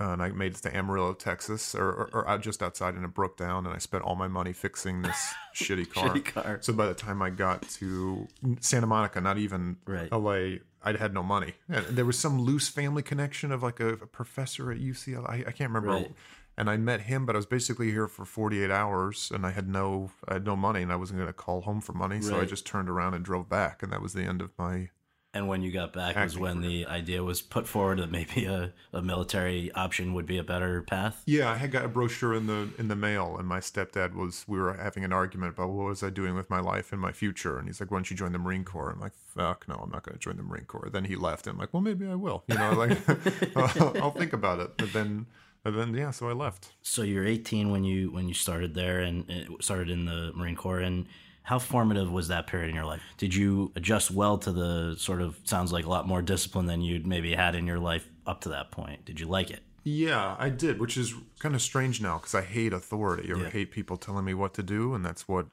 uh, 0.00 0.12
and 0.12 0.22
I 0.22 0.30
made 0.30 0.54
it 0.54 0.62
to 0.62 0.74
Amarillo, 0.74 1.12
Texas, 1.12 1.74
or, 1.74 2.08
or, 2.12 2.26
or, 2.26 2.38
just 2.38 2.62
outside, 2.62 2.94
and 2.94 3.04
it 3.04 3.12
broke 3.12 3.36
down. 3.36 3.66
And 3.66 3.74
I 3.74 3.78
spent 3.78 4.02
all 4.02 4.16
my 4.16 4.28
money 4.28 4.54
fixing 4.54 5.02
this 5.02 5.34
shitty 5.54 5.92
car. 5.92 6.08
shitty 6.08 6.24
car. 6.24 6.58
So 6.62 6.72
by 6.72 6.86
the 6.86 6.94
time 6.94 7.20
I 7.20 7.28
got 7.28 7.68
to 7.72 8.26
Santa 8.60 8.86
Monica, 8.86 9.20
not 9.20 9.36
even 9.36 9.76
right. 9.84 10.10
LA, 10.10 10.60
I 10.82 10.96
had 10.98 11.12
no 11.12 11.22
money. 11.22 11.52
And 11.68 11.84
there 11.84 12.06
was 12.06 12.18
some 12.18 12.40
loose 12.40 12.68
family 12.68 13.02
connection 13.02 13.52
of 13.52 13.62
like 13.62 13.78
a, 13.78 13.88
a 13.88 14.06
professor 14.06 14.72
at 14.72 14.78
UCLA. 14.78 15.28
I, 15.28 15.34
I 15.48 15.52
can't 15.52 15.70
remember. 15.70 15.90
Right. 15.90 16.12
And 16.56 16.68
I 16.68 16.78
met 16.78 17.02
him, 17.02 17.26
but 17.26 17.36
I 17.36 17.38
was 17.38 17.46
basically 17.46 17.90
here 17.90 18.08
for 18.08 18.24
48 18.24 18.70
hours, 18.70 19.30
and 19.32 19.46
I 19.46 19.50
had 19.50 19.68
no, 19.68 20.10
I 20.28 20.34
had 20.34 20.44
no 20.44 20.56
money, 20.56 20.82
and 20.82 20.92
I 20.92 20.96
wasn't 20.96 21.18
going 21.18 21.28
to 21.28 21.32
call 21.32 21.62
home 21.62 21.80
for 21.80 21.92
money, 21.92 22.16
right. 22.16 22.24
so 22.24 22.40
I 22.40 22.44
just 22.44 22.66
turned 22.66 22.90
around 22.90 23.14
and 23.14 23.24
drove 23.24 23.48
back, 23.48 23.82
and 23.82 23.90
that 23.92 24.02
was 24.02 24.12
the 24.12 24.24
end 24.24 24.42
of 24.42 24.50
my 24.58 24.90
and 25.32 25.46
when 25.46 25.62
you 25.62 25.70
got 25.70 25.92
back 25.92 26.16
was 26.16 26.36
when 26.36 26.60
the 26.60 26.86
idea 26.86 27.22
was 27.22 27.40
put 27.40 27.68
forward 27.68 27.98
that 27.98 28.10
maybe 28.10 28.46
a, 28.46 28.72
a 28.92 29.00
military 29.00 29.70
option 29.72 30.12
would 30.14 30.26
be 30.26 30.38
a 30.38 30.42
better 30.42 30.82
path. 30.82 31.22
Yeah, 31.26 31.50
I 31.50 31.56
had 31.56 31.70
got 31.70 31.84
a 31.84 31.88
brochure 31.88 32.34
in 32.34 32.46
the 32.46 32.68
in 32.78 32.88
the 32.88 32.96
mail, 32.96 33.36
and 33.38 33.46
my 33.46 33.60
stepdad 33.60 34.14
was. 34.14 34.44
We 34.48 34.58
were 34.58 34.74
having 34.74 35.04
an 35.04 35.12
argument 35.12 35.54
about 35.54 35.70
what 35.70 35.86
was 35.86 36.02
I 36.02 36.10
doing 36.10 36.34
with 36.34 36.50
my 36.50 36.60
life 36.60 36.92
and 36.92 37.00
my 37.00 37.12
future, 37.12 37.58
and 37.58 37.68
he's 37.68 37.80
like, 37.80 37.90
"Why 37.90 37.98
don't 37.98 38.10
you 38.10 38.16
join 38.16 38.32
the 38.32 38.38
Marine 38.38 38.64
Corps?" 38.64 38.90
I'm 38.90 39.00
like, 39.00 39.12
"Fuck 39.34 39.68
no, 39.68 39.76
I'm 39.76 39.90
not 39.90 40.02
going 40.02 40.14
to 40.14 40.20
join 40.20 40.36
the 40.36 40.42
Marine 40.42 40.64
Corps." 40.64 40.90
Then 40.90 41.04
he 41.04 41.16
left, 41.16 41.46
and 41.46 41.54
I'm 41.54 41.58
like, 41.60 41.72
"Well, 41.72 41.82
maybe 41.82 42.06
I 42.06 42.14
will." 42.16 42.44
You 42.48 42.56
know, 42.56 42.72
like 42.72 42.98
I'll, 43.56 44.02
I'll 44.02 44.10
think 44.10 44.32
about 44.32 44.60
it. 44.60 44.76
But 44.76 44.92
then 44.92 45.26
and 45.64 45.78
then 45.78 45.94
yeah, 45.94 46.10
so 46.10 46.28
I 46.28 46.32
left. 46.32 46.72
So 46.82 47.02
you're 47.02 47.26
18 47.26 47.70
when 47.70 47.84
you 47.84 48.10
when 48.10 48.28
you 48.28 48.34
started 48.34 48.74
there 48.74 49.00
and 49.00 49.48
started 49.60 49.90
in 49.90 50.06
the 50.06 50.32
Marine 50.34 50.56
Corps, 50.56 50.80
and 50.80 51.06
how 51.50 51.58
formative 51.58 52.12
was 52.12 52.28
that 52.28 52.46
period 52.46 52.68
in 52.68 52.76
your 52.76 52.84
life? 52.84 53.02
Did 53.16 53.34
you 53.34 53.72
adjust 53.74 54.12
well 54.12 54.38
to 54.38 54.52
the 54.52 54.94
sort 54.96 55.20
of 55.20 55.36
sounds 55.42 55.72
like 55.72 55.84
a 55.84 55.88
lot 55.88 56.06
more 56.06 56.22
discipline 56.22 56.66
than 56.66 56.80
you'd 56.80 57.08
maybe 57.08 57.34
had 57.34 57.56
in 57.56 57.66
your 57.66 57.80
life 57.80 58.08
up 58.24 58.40
to 58.42 58.50
that 58.50 58.70
point? 58.70 59.04
Did 59.04 59.18
you 59.18 59.26
like 59.26 59.50
it? 59.50 59.58
Yeah, 59.82 60.36
I 60.38 60.48
did, 60.48 60.78
which 60.78 60.96
is 60.96 61.12
kind 61.40 61.56
of 61.56 61.60
strange 61.60 62.00
now 62.00 62.18
because 62.18 62.36
I 62.36 62.42
hate 62.42 62.72
authority 62.72 63.32
or 63.32 63.38
yeah. 63.38 63.50
hate 63.50 63.72
people 63.72 63.96
telling 63.96 64.24
me 64.24 64.32
what 64.32 64.54
to 64.54 64.62
do, 64.62 64.94
and 64.94 65.04
that's 65.04 65.26
what 65.26 65.46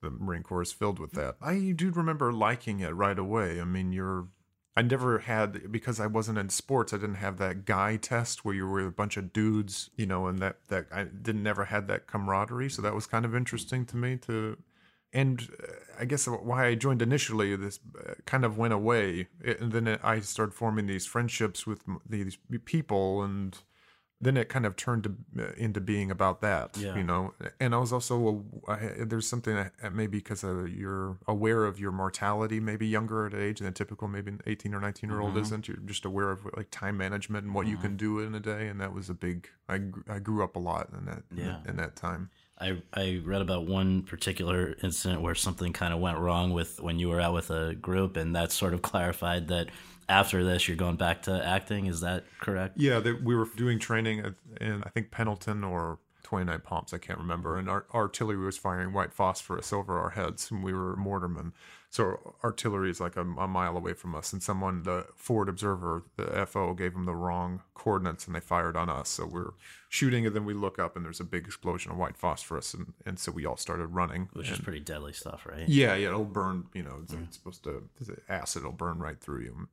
the 0.00 0.08
Marine 0.08 0.42
Corps 0.42 0.62
is 0.62 0.72
filled 0.72 0.98
with. 0.98 1.12
That 1.12 1.36
I 1.42 1.74
do 1.76 1.90
remember 1.90 2.32
liking 2.32 2.80
it 2.80 2.94
right 2.94 3.18
away. 3.18 3.60
I 3.60 3.64
mean, 3.64 3.92
you're 3.92 4.28
I 4.74 4.80
never 4.80 5.18
had 5.18 5.70
because 5.70 6.00
I 6.00 6.06
wasn't 6.06 6.38
in 6.38 6.48
sports. 6.48 6.94
I 6.94 6.96
didn't 6.96 7.16
have 7.16 7.36
that 7.36 7.66
guy 7.66 7.96
test 7.96 8.46
where 8.46 8.54
you 8.54 8.66
were 8.66 8.80
a 8.80 8.90
bunch 8.90 9.18
of 9.18 9.34
dudes, 9.34 9.90
you 9.94 10.06
know, 10.06 10.26
and 10.26 10.38
that 10.38 10.56
that 10.68 10.86
I 10.90 11.04
didn't 11.04 11.42
never 11.42 11.66
had 11.66 11.86
that 11.88 12.06
camaraderie. 12.06 12.70
So 12.70 12.80
that 12.80 12.94
was 12.94 13.04
kind 13.04 13.26
of 13.26 13.34
interesting 13.34 13.84
to 13.84 13.98
me 13.98 14.16
to 14.28 14.56
and 15.14 15.48
uh, 15.62 15.72
I 16.00 16.04
guess 16.04 16.26
why 16.26 16.66
I 16.66 16.74
joined 16.74 17.00
initially, 17.02 17.56
this 17.56 17.78
uh, 18.06 18.14
kind 18.26 18.44
of 18.44 18.58
went 18.58 18.74
away, 18.74 19.28
and 19.42 19.72
then 19.72 19.86
I 20.02 20.20
started 20.20 20.52
forming 20.54 20.86
these 20.86 21.06
friendships 21.06 21.66
with 21.66 21.82
these 22.08 22.36
people, 22.64 23.22
and 23.22 23.56
then 24.20 24.36
it 24.36 24.48
kind 24.48 24.64
of 24.66 24.74
turned 24.74 25.04
to, 25.04 25.14
uh, 25.38 25.52
into 25.56 25.80
being 25.80 26.10
about 26.10 26.40
that, 26.40 26.76
Yeah. 26.78 26.96
you 26.96 27.04
know. 27.04 27.34
And 27.60 27.74
I 27.74 27.78
was 27.78 27.92
also 27.92 28.44
I, 28.66 28.76
there's 29.04 29.28
something 29.28 29.54
that 29.54 29.92
maybe 29.92 30.18
because 30.18 30.42
you're 30.42 31.18
aware 31.28 31.64
of 31.64 31.78
your 31.78 31.92
mortality, 31.92 32.58
maybe 32.58 32.86
younger 32.86 33.26
at 33.26 33.34
age 33.34 33.60
than 33.60 33.74
typical 33.74 34.08
maybe 34.08 34.30
an 34.32 34.40
18 34.46 34.74
or 34.74 34.80
19 34.80 35.10
year 35.10 35.20
old 35.20 35.34
Mhm. 35.34 35.42
isn't. 35.42 35.68
You're 35.68 35.76
just 35.78 36.04
aware 36.04 36.30
of 36.30 36.44
like 36.56 36.70
time 36.70 36.96
management 36.96 37.44
and 37.46 37.54
what 37.54 37.66
you 37.66 37.76
Mhm. 37.76 37.80
can 37.82 37.96
do 37.96 38.18
in 38.20 38.34
a 38.34 38.40
day, 38.40 38.66
and 38.68 38.80
that 38.80 38.92
was 38.94 39.10
a 39.10 39.14
big. 39.14 39.48
I 39.68 39.76
I 40.08 40.18
grew 40.20 40.42
up 40.42 40.56
a 40.56 40.60
lot 40.60 40.90
in 40.96 41.04
that 41.04 41.22
Yeah. 41.34 41.60
in 41.68 41.76
that 41.76 41.94
time. 41.96 42.30
I, 42.58 42.82
I 42.92 43.20
read 43.24 43.42
about 43.42 43.66
one 43.66 44.02
particular 44.02 44.76
incident 44.82 45.20
where 45.22 45.34
something 45.34 45.72
kind 45.72 45.92
of 45.92 46.00
went 46.00 46.18
wrong 46.18 46.52
with 46.52 46.80
when 46.80 46.98
you 46.98 47.08
were 47.08 47.20
out 47.20 47.34
with 47.34 47.50
a 47.50 47.74
group, 47.74 48.16
and 48.16 48.34
that 48.36 48.52
sort 48.52 48.74
of 48.74 48.82
clarified 48.90 49.48
that 49.48 49.68
after 50.08 50.44
this 50.44 50.68
you're 50.68 50.76
going 50.76 50.96
back 50.96 51.22
to 51.22 51.44
acting. 51.44 51.86
Is 51.86 52.00
that 52.00 52.24
correct? 52.40 52.74
Yeah, 52.76 53.00
they, 53.00 53.12
we 53.12 53.34
were 53.34 53.48
doing 53.56 53.78
training 53.78 54.34
in 54.60 54.82
I 54.84 54.88
think 54.90 55.10
Pendleton 55.10 55.64
or 55.64 55.98
29 56.24 56.60
Palms, 56.60 56.92
I 56.92 56.98
can't 56.98 57.18
remember. 57.18 57.56
And 57.56 57.68
our 57.68 57.86
artillery 57.94 58.38
was 58.38 58.58
firing 58.58 58.92
white 58.92 59.12
phosphorus 59.12 59.72
over 59.72 59.98
our 59.98 60.10
heads, 60.10 60.50
and 60.50 60.64
we 60.64 60.72
were 60.72 60.96
mortarmen. 60.96 61.52
So 61.94 62.34
artillery 62.42 62.90
is 62.90 62.98
like 62.98 63.16
a, 63.16 63.20
a 63.20 63.46
mile 63.46 63.76
away 63.76 63.92
from 63.92 64.16
us, 64.16 64.32
and 64.32 64.42
someone, 64.42 64.82
the 64.82 65.06
forward 65.14 65.48
observer, 65.48 66.02
the 66.16 66.44
FO, 66.44 66.74
gave 66.74 66.92
them 66.92 67.04
the 67.04 67.14
wrong 67.14 67.62
coordinates, 67.74 68.26
and 68.26 68.34
they 68.34 68.40
fired 68.40 68.76
on 68.76 68.90
us. 68.90 69.08
So 69.08 69.26
we're 69.26 69.52
shooting, 69.90 70.26
and 70.26 70.34
then 70.34 70.44
we 70.44 70.54
look 70.54 70.80
up, 70.80 70.96
and 70.96 71.04
there's 71.04 71.20
a 71.20 71.24
big 71.24 71.46
explosion 71.46 71.92
of 71.92 71.96
white 71.96 72.16
phosphorus, 72.16 72.74
and, 72.74 72.94
and 73.06 73.20
so 73.20 73.30
we 73.30 73.46
all 73.46 73.56
started 73.56 73.86
running. 73.86 74.28
Which 74.32 74.50
is 74.50 74.58
pretty 74.58 74.80
deadly 74.80 75.12
stuff, 75.12 75.46
right? 75.48 75.68
yeah, 75.68 75.94
yeah, 75.94 76.08
it'll 76.08 76.24
burn. 76.24 76.66
You 76.74 76.82
know, 76.82 76.98
it's, 77.00 77.12
it's 77.12 77.36
supposed 77.36 77.62
to 77.62 77.88
acid 78.28 78.64
will 78.64 78.72
burn 78.72 78.98
right 78.98 79.20
through 79.20 79.42
you. 79.42 79.68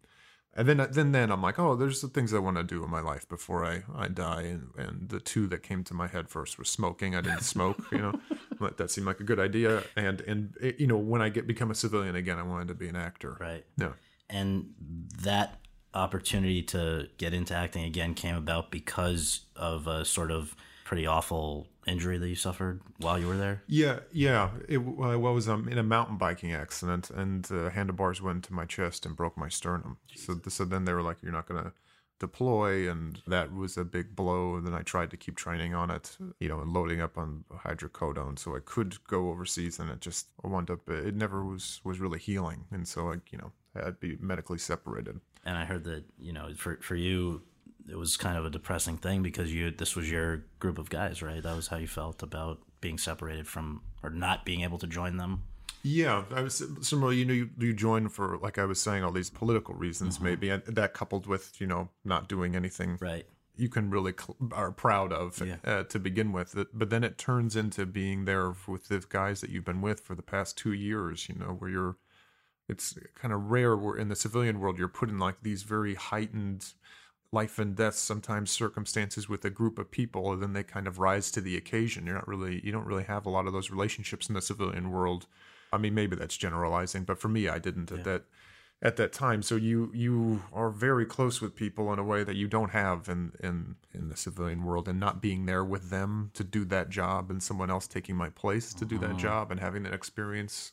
And 0.53 0.67
then, 0.67 0.85
then, 0.91 1.13
then 1.13 1.31
I'm 1.31 1.41
like, 1.41 1.59
oh, 1.59 1.75
there's 1.75 2.01
the 2.01 2.09
things 2.09 2.33
I 2.33 2.39
want 2.39 2.57
to 2.57 2.63
do 2.63 2.83
in 2.83 2.89
my 2.89 2.99
life 2.99 3.27
before 3.29 3.65
I, 3.65 3.83
I 3.95 4.09
die. 4.09 4.41
And, 4.41 4.69
and 4.77 5.09
the 5.09 5.21
two 5.21 5.47
that 5.47 5.63
came 5.63 5.85
to 5.85 5.93
my 5.93 6.07
head 6.07 6.27
first 6.27 6.57
were 6.57 6.65
smoking. 6.65 7.15
I 7.15 7.21
didn't 7.21 7.43
smoke, 7.43 7.77
you 7.89 7.99
know, 7.99 8.19
but 8.59 8.77
that 8.77 8.91
seemed 8.91 9.07
like 9.07 9.21
a 9.21 9.23
good 9.23 9.39
idea. 9.39 9.83
And 9.95 10.19
and 10.21 10.53
it, 10.59 10.77
you 10.77 10.87
know, 10.87 10.97
when 10.97 11.21
I 11.21 11.29
get 11.29 11.47
become 11.47 11.71
a 11.71 11.75
civilian 11.75 12.17
again, 12.17 12.37
I 12.37 12.43
wanted 12.43 12.67
to 12.67 12.73
be 12.73 12.89
an 12.89 12.97
actor. 12.97 13.37
Right. 13.39 13.65
Yeah, 13.77 13.93
And 14.29 14.73
that 15.23 15.61
opportunity 15.93 16.61
to 16.63 17.07
get 17.17 17.33
into 17.33 17.53
acting 17.53 17.85
again 17.85 18.13
came 18.13 18.35
about 18.35 18.71
because 18.71 19.41
of 19.55 19.87
a 19.87 20.03
sort 20.03 20.31
of 20.31 20.55
pretty 20.91 21.07
awful 21.07 21.69
injury 21.87 22.17
that 22.17 22.27
you 22.27 22.35
suffered 22.35 22.81
while 22.97 23.17
you 23.17 23.25
were 23.25 23.37
there. 23.37 23.63
Yeah, 23.65 23.99
yeah. 24.11 24.49
It 24.67 24.79
uh, 24.79 25.17
was 25.17 25.47
um, 25.47 25.69
in 25.69 25.77
a 25.77 25.83
mountain 25.83 26.17
biking 26.17 26.51
accident, 26.51 27.09
and 27.09 27.49
uh, 27.49 27.69
handlebars 27.69 28.21
went 28.21 28.43
to 28.45 28.53
my 28.53 28.65
chest 28.65 29.05
and 29.05 29.15
broke 29.15 29.37
my 29.37 29.47
sternum. 29.47 29.99
So, 30.13 30.37
so 30.49 30.65
then 30.65 30.83
they 30.83 30.91
were 30.91 31.01
like, 31.01 31.23
"You're 31.23 31.31
not 31.31 31.47
gonna 31.47 31.71
deploy," 32.19 32.91
and 32.91 33.21
that 33.25 33.53
was 33.53 33.77
a 33.77 33.85
big 33.85 34.17
blow. 34.17 34.57
And 34.57 34.67
then 34.67 34.73
I 34.73 34.81
tried 34.81 35.11
to 35.11 35.17
keep 35.17 35.37
training 35.37 35.73
on 35.73 35.89
it, 35.91 36.17
you 36.41 36.49
know, 36.49 36.59
and 36.59 36.73
loading 36.73 36.99
up 36.99 37.17
on 37.17 37.45
hydrocodone, 37.65 38.37
so 38.37 38.57
I 38.57 38.59
could 38.59 39.01
go 39.05 39.29
overseas. 39.29 39.79
And 39.79 39.89
it 39.89 40.01
just 40.01 40.27
wound 40.43 40.69
up. 40.69 40.89
It 40.89 41.15
never 41.15 41.45
was 41.45 41.79
was 41.85 42.01
really 42.01 42.19
healing, 42.19 42.65
and 42.69 42.85
so 42.85 43.13
I, 43.13 43.15
you 43.31 43.37
know, 43.37 43.53
I'd 43.81 44.01
be 44.01 44.17
medically 44.19 44.57
separated. 44.57 45.21
And 45.45 45.57
I 45.57 45.63
heard 45.63 45.85
that, 45.85 46.03
you 46.19 46.33
know, 46.33 46.53
for 46.53 46.79
for 46.81 46.95
you 46.97 47.43
it 47.89 47.97
was 47.97 48.17
kind 48.17 48.37
of 48.37 48.45
a 48.45 48.49
depressing 48.49 48.97
thing 48.97 49.21
because 49.23 49.53
you 49.53 49.71
this 49.71 49.95
was 49.95 50.09
your 50.09 50.43
group 50.59 50.77
of 50.77 50.89
guys, 50.89 51.21
right? 51.21 51.41
That 51.43 51.55
was 51.55 51.67
how 51.67 51.77
you 51.77 51.87
felt 51.87 52.21
about 52.23 52.59
being 52.81 52.97
separated 52.97 53.47
from 53.47 53.81
or 54.03 54.09
not 54.09 54.45
being 54.45 54.61
able 54.61 54.77
to 54.79 54.87
join 54.87 55.17
them. 55.17 55.43
Yeah, 55.83 56.25
I 56.31 56.41
was 56.41 56.63
similar. 56.81 57.11
You 57.11 57.25
know, 57.25 57.33
you, 57.33 57.49
you 57.57 57.73
join 57.73 58.07
for 58.09 58.37
like 58.37 58.57
I 58.59 58.65
was 58.65 58.79
saying, 58.79 59.03
all 59.03 59.11
these 59.11 59.31
political 59.31 59.73
reasons, 59.73 60.19
maybe, 60.19 60.49
and 60.49 60.61
that 60.67 60.93
coupled 60.93 61.25
with 61.25 61.59
you 61.59 61.65
know 61.67 61.89
not 62.05 62.29
doing 62.29 62.55
anything 62.55 62.97
Right. 63.01 63.25
you 63.55 63.67
can 63.67 63.89
really 63.89 64.13
cl- 64.17 64.37
are 64.51 64.71
proud 64.71 65.11
of 65.11 65.41
Yeah. 65.45 65.55
uh, 65.65 65.83
to 65.85 65.97
begin 65.99 66.31
with. 66.33 66.55
But 66.73 66.89
then 66.91 67.03
it 67.03 67.17
turns 67.17 67.55
into 67.55 67.85
being 67.87 68.25
there 68.25 68.53
with 68.67 68.89
the 68.89 69.03
guys 69.09 69.41
that 69.41 69.49
you've 69.49 69.65
been 69.65 69.81
with 69.81 70.01
for 70.01 70.13
the 70.15 70.21
past 70.21 70.55
two 70.57 70.73
years. 70.73 71.27
You 71.27 71.35
know, 71.35 71.53
where 71.57 71.69
you're. 71.71 71.97
It's 72.69 72.97
kind 73.15 73.33
of 73.33 73.51
rare 73.51 73.75
where 73.75 73.97
in 73.97 74.07
the 74.07 74.15
civilian 74.15 74.59
world 74.59 74.77
you're 74.77 74.87
put 74.87 75.09
in 75.09 75.19
like 75.19 75.41
these 75.41 75.63
very 75.63 75.95
heightened 75.95 76.73
life 77.31 77.59
and 77.59 77.75
death 77.75 77.95
sometimes 77.95 78.51
circumstances 78.51 79.29
with 79.29 79.45
a 79.45 79.49
group 79.49 79.79
of 79.79 79.89
people 79.89 80.31
and 80.33 80.41
then 80.41 80.53
they 80.53 80.63
kind 80.63 80.87
of 80.87 80.99
rise 80.99 81.31
to 81.31 81.41
the 81.41 81.55
occasion. 81.55 82.05
You're 82.05 82.15
not 82.15 82.27
really 82.27 82.61
you 82.63 82.71
don't 82.71 82.85
really 82.85 83.05
have 83.05 83.25
a 83.25 83.29
lot 83.29 83.47
of 83.47 83.53
those 83.53 83.71
relationships 83.71 84.27
in 84.27 84.35
the 84.35 84.41
civilian 84.41 84.91
world. 84.91 85.27
I 85.71 85.77
mean 85.77 85.93
maybe 85.93 86.15
that's 86.15 86.37
generalizing 86.37 87.05
but 87.05 87.19
for 87.19 87.29
me 87.29 87.47
i 87.47 87.57
didn't 87.57 87.91
at 87.91 88.03
that 88.03 88.23
at 88.81 88.95
that 88.97 89.13
time. 89.13 89.41
So 89.41 89.55
you 89.55 89.91
you 89.93 90.43
are 90.51 90.69
very 90.69 91.05
close 91.05 91.41
with 91.41 91.55
people 91.55 91.93
in 91.93 91.99
a 91.99 92.03
way 92.03 92.23
that 92.23 92.35
you 92.35 92.47
don't 92.47 92.71
have 92.71 93.07
in 93.07 93.33
in 93.39 93.75
in 93.93 94.09
the 94.09 94.17
civilian 94.17 94.63
world 94.63 94.87
and 94.87 94.99
not 94.99 95.21
being 95.21 95.45
there 95.45 95.63
with 95.63 95.89
them 95.89 96.31
to 96.33 96.43
do 96.43 96.65
that 96.65 96.89
job 96.89 97.29
and 97.29 97.41
someone 97.41 97.69
else 97.69 97.87
taking 97.87 98.15
my 98.15 98.29
place 98.29 98.73
to 98.73 98.85
do 98.85 98.97
that 98.97 99.11
mm-hmm. 99.11 99.19
job 99.19 99.51
and 99.51 99.59
having 99.59 99.83
that 99.83 99.93
experience 99.93 100.71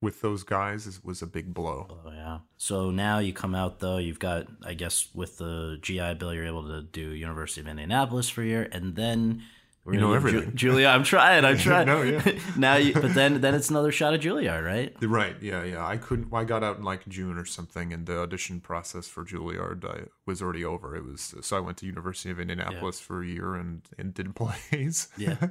with 0.00 0.20
those 0.20 0.44
guys 0.44 0.86
is, 0.86 1.02
was 1.02 1.22
a 1.22 1.26
big 1.26 1.52
blow 1.52 1.86
Oh 2.06 2.10
yeah. 2.12 2.38
So 2.56 2.90
now 2.90 3.18
you 3.18 3.32
come 3.32 3.54
out 3.54 3.80
though. 3.80 3.98
You've 3.98 4.18
got, 4.18 4.46
I 4.64 4.74
guess, 4.74 5.08
with 5.14 5.38
the 5.38 5.78
GI 5.82 6.14
Bill, 6.14 6.32
you're 6.34 6.46
able 6.46 6.68
to 6.68 6.82
do 6.82 7.10
University 7.10 7.60
of 7.60 7.68
Indianapolis 7.68 8.28
for 8.28 8.42
a 8.42 8.46
year, 8.46 8.68
and 8.70 8.94
then 8.96 9.42
we're 9.84 9.94
You 9.94 10.00
know 10.00 10.12
give 10.12 10.22
Ju- 10.22 10.28
everything. 10.28 10.54
Julia, 10.56 10.88
I'm 10.88 11.02
trying. 11.02 11.44
I'm 11.46 11.56
trying. 11.56 11.86
No, 11.86 12.02
yeah. 12.02 12.38
now, 12.56 12.76
you, 12.76 12.92
but 12.92 13.14
then 13.14 13.40
then 13.40 13.54
it's 13.54 13.70
another 13.70 13.90
shot 13.90 14.12
at 14.12 14.20
Juilliard, 14.20 14.62
right? 14.64 14.94
Right. 15.00 15.36
Yeah. 15.40 15.64
Yeah. 15.64 15.86
I 15.86 15.96
couldn't. 15.96 16.28
I 16.32 16.44
got 16.44 16.62
out 16.62 16.76
in 16.76 16.84
like 16.84 17.08
June 17.08 17.38
or 17.38 17.46
something, 17.46 17.92
and 17.92 18.04
the 18.04 18.18
audition 18.18 18.60
process 18.60 19.08
for 19.08 19.24
Juilliard 19.24 19.84
I, 19.84 20.08
was 20.26 20.42
already 20.42 20.64
over. 20.64 20.94
It 20.94 21.04
was 21.04 21.34
so 21.40 21.56
I 21.56 21.60
went 21.60 21.78
to 21.78 21.86
University 21.86 22.30
of 22.30 22.38
Indianapolis 22.38 23.00
for 23.00 23.22
a 23.22 23.26
year 23.26 23.54
and 23.54 23.80
and 23.96 24.12
did 24.12 24.34
plays. 24.36 25.08
Yeah. 25.16 25.48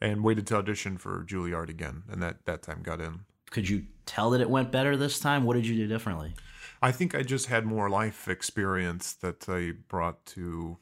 and 0.00 0.24
waited 0.24 0.46
to 0.48 0.56
audition 0.56 0.96
for 0.96 1.22
Juilliard 1.24 1.68
again, 1.68 2.04
and 2.10 2.22
that 2.22 2.46
that 2.46 2.62
time 2.62 2.80
got 2.82 3.00
in. 3.00 3.20
Could 3.50 3.68
you 3.68 3.86
tell 4.04 4.30
that 4.30 4.40
it 4.40 4.50
went 4.50 4.70
better 4.70 4.96
this 4.96 5.18
time? 5.18 5.44
What 5.44 5.54
did 5.54 5.66
you 5.66 5.76
do 5.76 5.86
differently? 5.86 6.34
I 6.82 6.92
think 6.92 7.14
I 7.14 7.22
just 7.22 7.46
had 7.46 7.64
more 7.64 7.88
life 7.88 8.28
experience 8.28 9.12
that 9.14 9.48
I 9.48 9.72
brought 9.88 10.24
to 10.26 10.78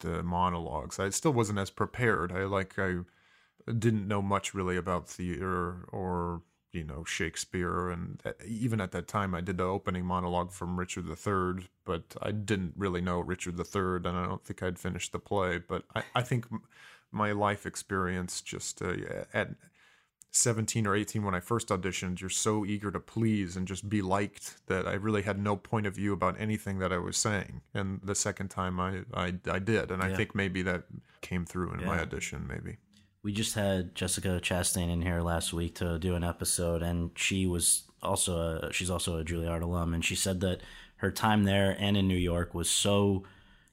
the 0.00 0.22
monologues. 0.22 0.98
I 0.98 1.10
still 1.10 1.32
wasn't 1.32 1.58
as 1.58 1.70
prepared. 1.70 2.32
I 2.32 2.44
like 2.44 2.78
I 2.78 3.00
didn't 3.78 4.08
know 4.08 4.22
much 4.22 4.54
really 4.54 4.76
about 4.76 5.08
theater 5.08 5.86
or 5.92 6.42
you 6.72 6.84
know 6.84 7.04
Shakespeare, 7.04 7.88
and 7.88 8.20
uh, 8.24 8.32
even 8.46 8.80
at 8.80 8.92
that 8.92 9.06
time, 9.06 9.34
I 9.34 9.40
did 9.40 9.58
the 9.58 9.64
opening 9.64 10.04
monologue 10.04 10.50
from 10.50 10.78
Richard 10.78 11.06
III, 11.06 11.68
but 11.84 12.16
I 12.20 12.32
didn't 12.32 12.74
really 12.76 13.00
know 13.00 13.20
Richard 13.20 13.58
III, 13.58 13.96
and 13.96 14.08
I 14.08 14.26
don't 14.26 14.44
think 14.44 14.62
I'd 14.62 14.78
finished 14.78 15.12
the 15.12 15.18
play. 15.18 15.58
But 15.58 15.84
I, 15.94 16.02
I 16.16 16.22
think 16.22 16.46
my 17.12 17.32
life 17.32 17.64
experience 17.64 18.40
just 18.40 18.82
uh, 18.82 18.96
at 19.32 19.50
17 20.34 20.86
or 20.86 20.96
18 20.96 21.22
when 21.22 21.34
I 21.34 21.40
first 21.40 21.68
auditioned, 21.68 22.20
you're 22.20 22.28
so 22.28 22.64
eager 22.64 22.90
to 22.90 22.98
please 22.98 23.56
and 23.56 23.68
just 23.68 23.88
be 23.88 24.02
liked 24.02 24.66
that 24.66 24.86
I 24.86 24.94
really 24.94 25.22
had 25.22 25.38
no 25.38 25.54
point 25.56 25.86
of 25.86 25.94
view 25.94 26.12
about 26.12 26.34
anything 26.40 26.80
that 26.80 26.92
I 26.92 26.98
was 26.98 27.16
saying. 27.16 27.60
And 27.72 28.00
the 28.02 28.16
second 28.16 28.48
time 28.48 28.80
I 28.80 29.02
I, 29.14 29.34
I 29.48 29.58
did, 29.60 29.90
and 29.92 30.02
I 30.02 30.08
Yeah. 30.08 30.16
think 30.16 30.34
maybe 30.34 30.62
that 30.62 30.84
came 31.20 31.44
through 31.46 31.72
in 31.74 31.84
my 31.84 32.00
audition. 32.00 32.46
Maybe. 32.48 32.78
We 33.22 33.32
just 33.32 33.54
had 33.54 33.94
Jessica 33.94 34.40
Chastain 34.42 34.90
in 34.90 35.02
here 35.02 35.22
last 35.22 35.52
week 35.52 35.76
to 35.76 35.98
do 35.98 36.14
an 36.16 36.24
episode, 36.24 36.82
and 36.82 37.10
she 37.14 37.46
was 37.46 37.84
also 38.02 38.58
a, 38.58 38.72
she's 38.72 38.90
also 38.90 39.18
a 39.18 39.24
Juilliard 39.24 39.62
alum, 39.62 39.94
and 39.94 40.04
she 40.04 40.16
said 40.16 40.40
that 40.40 40.60
her 40.96 41.10
time 41.12 41.44
there 41.44 41.76
and 41.78 41.96
in 41.96 42.08
New 42.08 42.16
York 42.16 42.54
was 42.54 42.68
so 42.68 43.22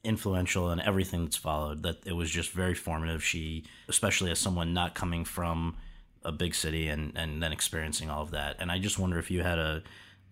influential 0.04 0.70
in 0.70 0.80
everything 0.80 1.24
that's 1.24 1.36
followed 1.36 1.82
that 1.82 2.06
it 2.06 2.12
was 2.14 2.30
just 2.30 2.50
very 2.52 2.74
formative. 2.74 3.22
She, 3.22 3.64
especially 3.88 4.30
as 4.30 4.38
someone 4.38 4.72
not 4.72 4.94
coming 4.94 5.24
from 5.24 5.76
a 6.24 6.32
big 6.32 6.54
city 6.54 6.88
and 6.88 7.12
and 7.16 7.42
then 7.42 7.52
experiencing 7.52 8.10
all 8.10 8.22
of 8.22 8.30
that, 8.30 8.56
and 8.58 8.70
I 8.70 8.78
just 8.78 8.98
wonder 8.98 9.18
if 9.18 9.30
you 9.30 9.42
had 9.42 9.58
a 9.58 9.82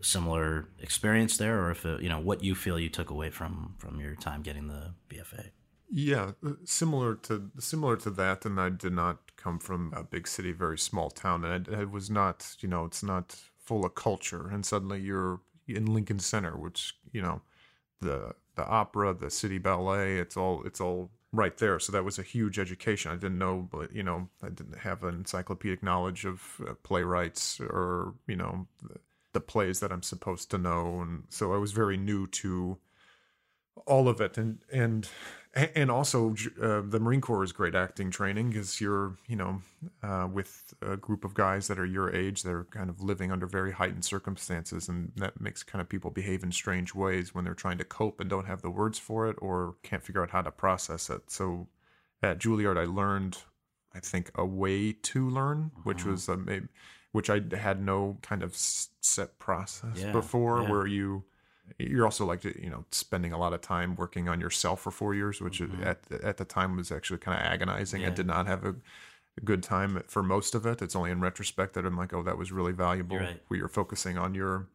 similar 0.02 0.68
experience 0.80 1.36
there, 1.36 1.62
or 1.62 1.70
if 1.70 1.84
it, 1.84 2.02
you 2.02 2.08
know 2.08 2.20
what 2.20 2.42
you 2.42 2.54
feel 2.54 2.78
you 2.78 2.88
took 2.88 3.10
away 3.10 3.30
from 3.30 3.74
from 3.78 4.00
your 4.00 4.14
time 4.14 4.42
getting 4.42 4.68
the 4.68 4.94
BFA. 5.08 5.50
Yeah, 5.92 6.32
uh, 6.46 6.52
similar 6.64 7.16
to 7.16 7.50
similar 7.58 7.96
to 7.96 8.10
that, 8.10 8.44
and 8.44 8.60
I 8.60 8.70
did 8.70 8.92
not 8.92 9.36
come 9.36 9.58
from 9.58 9.92
a 9.96 10.04
big 10.04 10.28
city, 10.28 10.52
very 10.52 10.78
small 10.78 11.10
town, 11.10 11.44
and 11.44 11.66
it, 11.66 11.72
it 11.72 11.90
was 11.90 12.10
not, 12.10 12.56
you 12.60 12.68
know, 12.68 12.84
it's 12.84 13.02
not 13.02 13.36
full 13.58 13.84
of 13.84 13.94
culture, 13.94 14.48
and 14.48 14.64
suddenly 14.64 15.00
you're 15.00 15.40
in 15.66 15.86
Lincoln 15.86 16.20
Center, 16.20 16.56
which 16.56 16.94
you 17.12 17.20
know, 17.20 17.42
the 18.00 18.34
the 18.54 18.66
opera, 18.66 19.14
the 19.14 19.30
city 19.30 19.58
ballet, 19.58 20.18
it's 20.18 20.36
all 20.36 20.62
it's 20.64 20.80
all 20.80 21.10
right 21.32 21.56
there. 21.58 21.78
So 21.78 21.92
that 21.92 22.04
was 22.04 22.18
a 22.18 22.22
huge 22.22 22.58
education. 22.58 23.12
I 23.12 23.16
didn't 23.16 23.38
know, 23.38 23.68
but 23.70 23.94
you 23.94 24.02
know, 24.02 24.28
I 24.42 24.48
didn't 24.48 24.78
have 24.78 25.04
an 25.04 25.14
encyclopedic 25.14 25.82
knowledge 25.82 26.24
of 26.24 26.60
uh, 26.66 26.74
playwrights 26.82 27.60
or 27.60 28.14
you 28.26 28.36
know, 28.36 28.66
the, 28.82 28.96
the 29.32 29.40
plays 29.40 29.80
that 29.80 29.92
I'm 29.92 30.02
supposed 30.02 30.50
to 30.50 30.58
know, 30.58 31.00
and 31.00 31.24
so 31.28 31.52
I 31.52 31.58
was 31.58 31.72
very 31.72 31.96
new 31.96 32.26
to 32.26 32.78
all 33.86 34.08
of 34.08 34.20
it 34.20 34.36
and 34.36 34.58
and 34.72 35.08
and 35.54 35.90
also 35.90 36.34
uh, 36.62 36.80
the 36.84 37.00
marine 37.00 37.20
corps 37.20 37.42
is 37.42 37.50
great 37.52 37.74
acting 37.74 38.10
training 38.10 38.50
because 38.50 38.80
you're 38.80 39.16
you 39.26 39.34
know 39.36 39.60
uh, 40.02 40.28
with 40.32 40.72
a 40.82 40.96
group 40.96 41.24
of 41.24 41.34
guys 41.34 41.66
that 41.66 41.78
are 41.78 41.86
your 41.86 42.14
age 42.14 42.42
that 42.44 42.52
are 42.52 42.64
kind 42.64 42.88
of 42.88 43.00
living 43.00 43.32
under 43.32 43.46
very 43.46 43.72
heightened 43.72 44.04
circumstances 44.04 44.88
and 44.88 45.10
that 45.16 45.40
makes 45.40 45.62
kind 45.64 45.80
of 45.82 45.88
people 45.88 46.10
behave 46.10 46.44
in 46.44 46.52
strange 46.52 46.94
ways 46.94 47.34
when 47.34 47.44
they're 47.44 47.54
trying 47.54 47.78
to 47.78 47.84
cope 47.84 48.20
and 48.20 48.30
don't 48.30 48.46
have 48.46 48.62
the 48.62 48.70
words 48.70 48.98
for 48.98 49.28
it 49.28 49.36
or 49.40 49.74
can't 49.82 50.04
figure 50.04 50.22
out 50.22 50.30
how 50.30 50.42
to 50.42 50.50
process 50.52 51.10
it 51.10 51.30
so 51.30 51.66
at 52.22 52.38
juilliard 52.38 52.78
i 52.78 52.84
learned 52.84 53.38
i 53.94 53.98
think 53.98 54.30
a 54.36 54.44
way 54.46 54.92
to 54.92 55.28
learn 55.28 55.72
which 55.82 56.04
Mhm. 56.04 56.10
was 56.12 56.28
a 56.28 56.36
maybe 56.36 56.68
which 57.12 57.28
i 57.28 57.40
had 57.56 57.82
no 57.82 58.18
kind 58.22 58.44
of 58.44 58.54
set 58.54 59.38
process 59.40 59.98
Yeah, 59.98 60.12
before 60.12 60.62
yeah. 60.62 60.70
where 60.70 60.86
you 60.86 61.24
you're 61.78 62.04
also 62.04 62.24
like 62.26 62.44
you 62.44 62.70
know 62.70 62.84
spending 62.90 63.32
a 63.32 63.38
lot 63.38 63.52
of 63.52 63.60
time 63.60 63.94
working 63.96 64.28
on 64.28 64.40
yourself 64.40 64.80
for 64.80 64.90
four 64.90 65.14
years 65.14 65.40
which 65.40 65.60
Mhm. 65.60 65.84
at 65.86 65.98
at 66.22 66.36
the 66.36 66.44
time 66.44 66.76
was 66.76 66.90
actually 66.92 67.18
kind 67.18 67.38
of 67.40 67.46
agonizing. 67.46 68.04
I 68.04 68.10
did 68.10 68.26
not 68.26 68.46
have 68.46 68.64
a, 68.64 68.74
good 69.44 69.62
time 69.62 70.02
for 70.06 70.22
most 70.22 70.54
of 70.54 70.66
it. 70.66 70.82
It's 70.82 70.94
only 70.94 71.10
in 71.10 71.20
retrospect 71.20 71.72
that 71.74 71.86
i'm 71.86 71.96
like 71.96 72.12
oh 72.12 72.22
that 72.22 72.36
was 72.36 72.52
really 72.52 72.72
valuable. 72.72 73.16
Right. 73.18 73.40
where 73.48 73.58
you're 73.58 73.68
focusing 73.68 74.18
on 74.18 74.34
your 74.34 74.66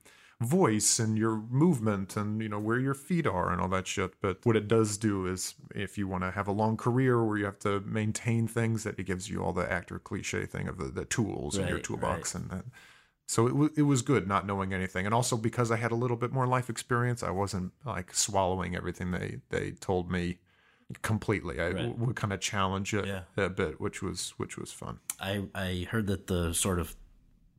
voice 0.41 0.99
and 0.99 1.17
your 1.17 1.37
movement 1.49 2.17
and 2.17 2.41
you 2.41 2.49
know 2.49 2.59
where 2.59 2.79
your 2.79 2.93
feet 2.93 3.25
are 3.27 3.51
and 3.51 3.61
all 3.61 3.67
that 3.69 3.87
shit. 3.87 4.19
But 4.21 4.39
what 4.43 4.55
it 4.55 4.67
does 4.67 4.97
do 4.97 5.27
is 5.27 5.55
if 5.75 5.97
you 5.97 6.07
want 6.07 6.23
to 6.23 6.31
have 6.31 6.47
a 6.47 6.51
long 6.51 6.75
career 6.77 7.23
where 7.23 7.37
you 7.37 7.45
have 7.45 7.59
to 7.59 7.79
maintain 7.81 8.47
things 8.47 8.83
that 8.83 8.97
it 8.99 9.03
gives 9.03 9.29
you 9.29 9.43
all 9.43 9.53
the 9.53 9.71
actor 9.71 9.99
cliche 9.99 10.45
thing 10.45 10.67
of 10.67 10.77
the, 10.77 10.85
the 10.85 11.05
tools 11.05 11.57
in 11.57 11.67
your 11.67 11.75
Right, 11.77 11.83
toolbox 11.83 12.35
and 12.35 12.49
that 12.49 12.65
so 13.27 13.47
it, 13.47 13.51
w- 13.51 13.73
it 13.75 13.81
was 13.83 14.01
good 14.01 14.27
not 14.27 14.45
knowing 14.45 14.73
anything 14.73 15.05
and 15.05 15.13
also 15.15 15.35
because 15.37 15.71
i 15.71 15.75
had 15.75 15.91
a 15.91 15.95
little 15.95 16.17
bit 16.17 16.31
more 16.31 16.45
life 16.47 16.69
experience 16.69 17.23
i 17.23 17.29
wasn't 17.31 17.71
like 17.85 18.13
swallowing 18.13 18.75
everything 18.75 19.11
they 19.11 19.37
they 19.49 19.71
told 19.71 20.11
me 20.11 20.37
completely 21.01 21.59
i 21.59 21.65
Right. 21.67 21.75
w- 21.77 21.93
would 22.05 22.15
kind 22.15 22.31
of 22.33 22.39
challenge 22.39 22.93
it 22.93 23.05
Yeah. 23.05 23.21
a 23.37 23.49
bit 23.49 23.81
which 23.81 24.01
was 24.03 24.33
which 24.37 24.57
was 24.57 24.71
fun 24.71 24.99
I 25.19 25.45
I 25.55 25.87
heard 25.89 26.07
that 26.07 26.27
the 26.27 26.53
sort 26.53 26.79
of 26.79 26.95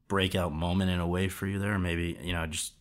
breakout 0.08 0.52
moment 0.52 0.90
in 0.90 1.00
a 1.00 1.06
way 1.08 1.28
for 1.28 1.46
you 1.48 1.58
there, 1.58 1.78
maybe 1.80 2.16
you 2.22 2.32
know, 2.32 2.42
I 2.42 2.46
just 2.46 2.74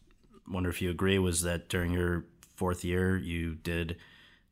wonder 0.47 0.69
if 0.69 0.79
you 0.81 0.91
agree, 0.91 1.17
was 1.17 1.41
that 1.41 1.69
during 1.69 1.91
your 1.91 2.25
fourth 2.55 2.83
year 2.85 3.17
you 3.17 3.55
did 3.55 3.95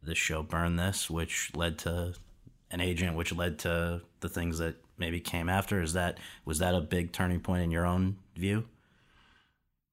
the 0.01 0.15
show 0.15 0.41
Burn 0.41 0.75
This, 0.77 1.07
which 1.07 1.51
led 1.53 1.77
to 1.79 2.15
an 2.71 2.81
agent, 2.81 3.15
which 3.15 3.31
led 3.35 3.59
to 3.59 4.01
the 4.21 4.29
things 4.29 4.57
that 4.57 4.77
maybe 5.03 5.19
came 5.19 5.49
after. 5.49 5.81
Is 5.81 5.91
that 5.93 6.17
was 6.45 6.59
that 6.59 6.73
a 6.73 6.79
big 6.79 7.11
turning 7.11 7.41
point 7.41 7.61
in 7.61 7.71
your 7.71 7.85
own 7.85 8.15
view? 8.35 8.63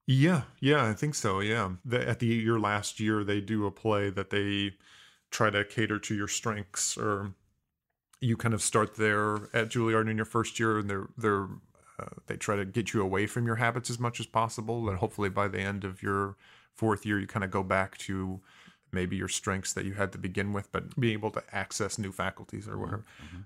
Yeah, 0.07 0.43
yeah, 0.61 0.85
I 0.89 0.93
think 0.93 1.15
so. 1.15 1.41
Yeah, 1.41 1.71
the, 1.83 2.07
at 2.07 2.19
the 2.19 2.27
your 2.27 2.59
last 2.59 2.99
year, 2.99 3.23
they 3.23 3.41
do 3.41 3.65
a 3.65 3.71
play 3.71 4.09
that 4.09 4.29
they 4.29 4.71
try 5.29 5.49
to 5.49 5.65
cater 5.65 5.99
to 5.99 6.15
your 6.15 6.29
strengths, 6.29 6.97
or 6.97 7.33
you 8.21 8.37
kind 8.37 8.53
of 8.53 8.61
start 8.61 8.95
there 8.95 9.49
at 9.53 9.69
Juilliard 9.69 10.09
in 10.09 10.15
your 10.15 10.25
first 10.25 10.59
year, 10.59 10.79
and 10.79 10.89
they're 10.89 11.09
they're 11.17 11.47
uh, 11.99 12.15
they 12.27 12.37
try 12.37 12.55
to 12.55 12.65
get 12.65 12.93
you 12.93 13.01
away 13.01 13.27
from 13.27 13.45
your 13.45 13.57
habits 13.57 13.89
as 13.89 13.99
much 13.99 14.19
as 14.21 14.25
possible, 14.25 14.87
and 14.89 14.97
hopefully 14.99 15.29
by 15.29 15.49
the 15.49 15.59
end 15.59 15.83
of 15.83 16.01
your 16.01 16.37
fourth 16.73 17.05
year, 17.05 17.19
you 17.19 17.27
kind 17.27 17.43
of 17.43 17.51
go 17.51 17.63
back 17.63 17.97
to 17.97 18.39
maybe 18.91 19.15
your 19.15 19.27
strengths 19.27 19.73
that 19.73 19.85
you 19.85 19.93
had 19.93 20.11
to 20.11 20.17
begin 20.17 20.53
with, 20.53 20.71
but 20.71 20.99
being 20.99 21.13
able 21.13 21.31
to 21.31 21.43
access 21.51 21.97
new 21.97 22.11
faculties 22.11 22.67
or 22.67 22.77
whatever. 22.77 23.05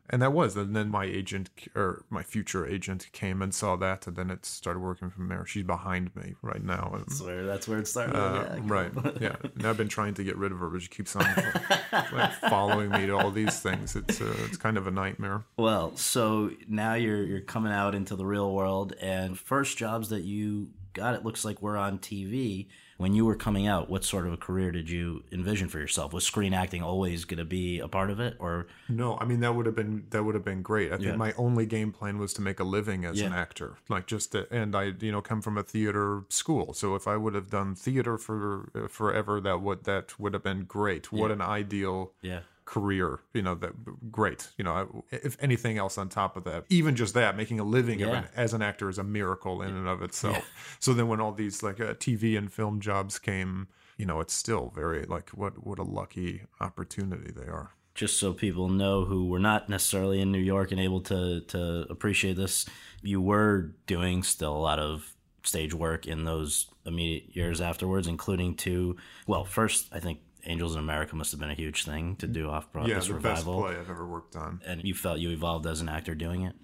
And 0.09 0.21
that 0.21 0.33
was, 0.33 0.55
and 0.55 0.75
then 0.75 0.89
my 0.89 1.05
agent 1.05 1.49
or 1.75 2.03
my 2.09 2.23
future 2.23 2.65
agent 2.65 3.07
came 3.11 3.41
and 3.41 3.53
saw 3.53 3.75
that, 3.77 4.07
and 4.07 4.15
then 4.15 4.29
it 4.31 4.45
started 4.45 4.79
working 4.79 5.09
from 5.09 5.27
there. 5.29 5.45
She's 5.45 5.63
behind 5.63 6.15
me 6.15 6.35
right 6.41 6.63
now. 6.63 6.91
and, 6.93 7.05
That's 7.05 7.21
where 7.21 7.45
that's 7.45 7.67
where 7.67 7.79
it 7.79 7.87
started. 7.87 8.15
uh, 8.15 8.57
right. 8.63 8.91
Yeah. 9.21 9.35
And 9.55 9.65
I've 9.65 9.77
been 9.77 9.87
trying 9.89 10.13
to 10.15 10.23
get 10.23 10.37
rid 10.37 10.51
of 10.51 10.59
her, 10.59 10.69
but 10.69 10.81
she 10.81 10.87
keeps 10.89 11.15
on 11.15 11.23
like, 11.91 12.33
following 12.49 12.89
me 12.89 13.05
to 13.05 13.17
all 13.17 13.31
these 13.31 13.59
things. 13.59 13.95
It's 13.95 14.19
uh, 14.21 14.35
it's 14.45 14.57
kind 14.57 14.77
of 14.77 14.87
a 14.87 14.91
nightmare. 14.91 15.43
Well, 15.57 15.95
so 15.95 16.51
now 16.67 16.93
you're 16.95 17.23
you're 17.23 17.41
coming 17.41 17.71
out 17.71 17.95
into 17.95 18.15
the 18.15 18.25
real 18.25 18.51
world, 18.53 18.93
and 19.01 19.37
first 19.37 19.77
jobs 19.77 20.09
that 20.09 20.23
you 20.23 20.69
got, 20.93 21.13
it 21.15 21.23
looks 21.23 21.43
like 21.45 21.61
we're 21.61 21.77
on 21.77 21.99
TV. 21.99 22.67
When 22.97 23.13
you 23.13 23.25
were 23.25 23.35
coming 23.35 23.67
out, 23.67 23.89
what 23.89 24.05
sort 24.05 24.25
of 24.25 24.31
a 24.31 24.37
career 24.37 24.71
did 24.71 24.89
you 24.89 25.23
envision 25.29 25.67
for 25.67 25.79
yourself? 25.79 26.13
Was 26.13 26.25
screen 26.25 26.53
acting 26.53 26.81
always 26.81 27.25
going 27.25 27.39
to 27.39 27.45
be 27.45 27.79
a 27.79 27.89
part 27.89 28.09
of 28.09 28.21
it, 28.21 28.37
or 28.39 28.67
No, 28.87 29.17
I 29.19 29.25
mean 29.25 29.41
that 29.41 29.53
would 29.53 29.65
have 29.65 29.75
been 29.75 30.05
that 30.11 30.23
would 30.23 30.33
have 30.33 30.45
been 30.45 30.61
great. 30.61 30.93
I 30.93 30.95
think 30.95 31.09
Yeah. 31.09 31.15
my 31.17 31.33
only 31.33 31.65
game 31.65 31.91
plan 31.91 32.19
was 32.19 32.33
to 32.35 32.41
make 32.41 32.59
a 32.59 32.63
living 32.63 33.03
as 33.03 33.19
an 33.19 33.33
actor, 33.33 33.75
like 33.89 34.05
just 34.07 34.31
to, 34.31 34.47
and 34.53 34.75
I 34.75 34.93
you 34.99 35.11
know 35.11 35.21
come 35.21 35.41
from 35.41 35.57
a 35.57 35.63
theater 35.63 36.23
school, 36.29 36.73
so 36.73 36.95
if 36.95 37.05
I 37.07 37.17
would 37.17 37.35
have 37.35 37.49
done 37.49 37.75
theater 37.75 38.17
for 38.17 38.69
uh, 38.73 38.87
forever, 38.87 39.41
that 39.41 39.61
would 39.61 39.83
that 39.83 40.17
would 40.17 40.33
have 40.33 40.43
been 40.43 40.63
great. 40.63 41.11
What 41.11 41.27
Yeah. 41.27 41.33
an 41.33 41.41
ideal 41.41 42.13
yeah, 42.21 42.39
career, 42.65 43.19
you 43.33 43.41
know, 43.41 43.55
that 43.55 44.11
great. 44.11 44.49
You 44.57 44.63
know, 44.63 45.05
if 45.11 45.37
anything 45.41 45.77
else 45.77 45.97
on 45.97 46.09
top 46.09 46.35
of 46.35 46.43
that, 46.45 46.65
even 46.69 46.95
just 46.95 47.13
that, 47.13 47.37
making 47.37 47.59
a 47.59 47.63
living 47.63 48.01
of 48.01 48.09
Yeah. 48.09 48.17
an, 48.23 48.27
as 48.35 48.53
an 48.53 48.61
actor 48.61 48.89
is 48.89 48.97
a 48.97 49.03
miracle 49.03 49.61
in 49.61 49.75
and 49.75 49.87
of 49.87 50.01
itself. 50.01 50.49
So 50.79 50.93
then 50.93 51.07
when 51.07 51.21
all 51.21 51.31
these 51.31 51.61
like 51.63 51.79
uh, 51.79 51.93
TV 51.93 52.37
and 52.37 52.51
film 52.51 52.79
jobs 52.79 53.19
came, 53.19 53.67
you 53.97 54.05
know, 54.05 54.19
it's 54.19 54.33
still 54.33 54.71
very 54.75 55.05
like 55.05 55.29
what 55.29 55.65
what 55.65 55.79
a 55.79 55.83
lucky 55.83 56.41
opportunity 56.59 57.31
they 57.31 57.47
are. 57.47 57.71
just 57.93 58.19
so 58.19 58.33
people 58.33 58.67
know 58.67 59.05
who 59.05 59.29
were 59.29 59.39
not 59.39 59.69
necessarily 59.69 60.19
in 60.19 60.31
New 60.31 60.39
York 60.53 60.71
and 60.71 60.81
able 60.81 61.01
to 61.01 61.41
to 61.47 61.85
appreciate 61.89 62.35
this, 62.35 62.65
you 63.01 63.21
were 63.21 63.73
doing 63.87 64.23
still 64.23 64.53
a 64.55 64.63
lot 64.69 64.79
of 64.79 65.13
stage 65.43 65.73
work 65.73 66.07
in 66.07 66.25
those 66.25 66.67
immediate 66.85 67.35
years 67.35 67.61
afterwards, 67.61 68.07
including 68.07 68.55
two. 68.55 68.95
Well, 69.27 69.45
first 69.45 69.87
I 69.93 69.99
think 69.99 70.19
Angels 70.45 70.73
in 70.73 70.79
America 70.79 71.15
must 71.15 71.31
have 71.31 71.39
been 71.39 71.49
a 71.49 71.55
huge 71.55 71.83
thing 71.85 72.15
to 72.17 72.27
do 72.27 72.49
off 72.49 72.71
Broadway 72.71 72.93
yeah, 72.93 72.99
the 72.99 73.13
revival, 73.13 73.61
best 73.61 73.73
play 73.73 73.79
I've 73.81 73.89
ever 73.89 74.07
worked 74.07 74.35
on. 74.35 74.61
and 74.65 74.83
you 74.83 74.93
felt 74.93 75.19
you 75.19 75.31
evolved 75.31 75.65
as 75.65 75.81
an 75.81 75.89
actor 75.89 76.15
doing 76.15 76.43
it. 76.43 76.55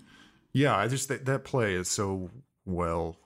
Yeah, 0.53 0.75
I 0.75 0.87
just 0.87 1.07
that 1.09 1.25
that 1.25 1.43
play 1.43 1.73
is 1.73 1.89
so 1.89 2.29
well 2.65 3.17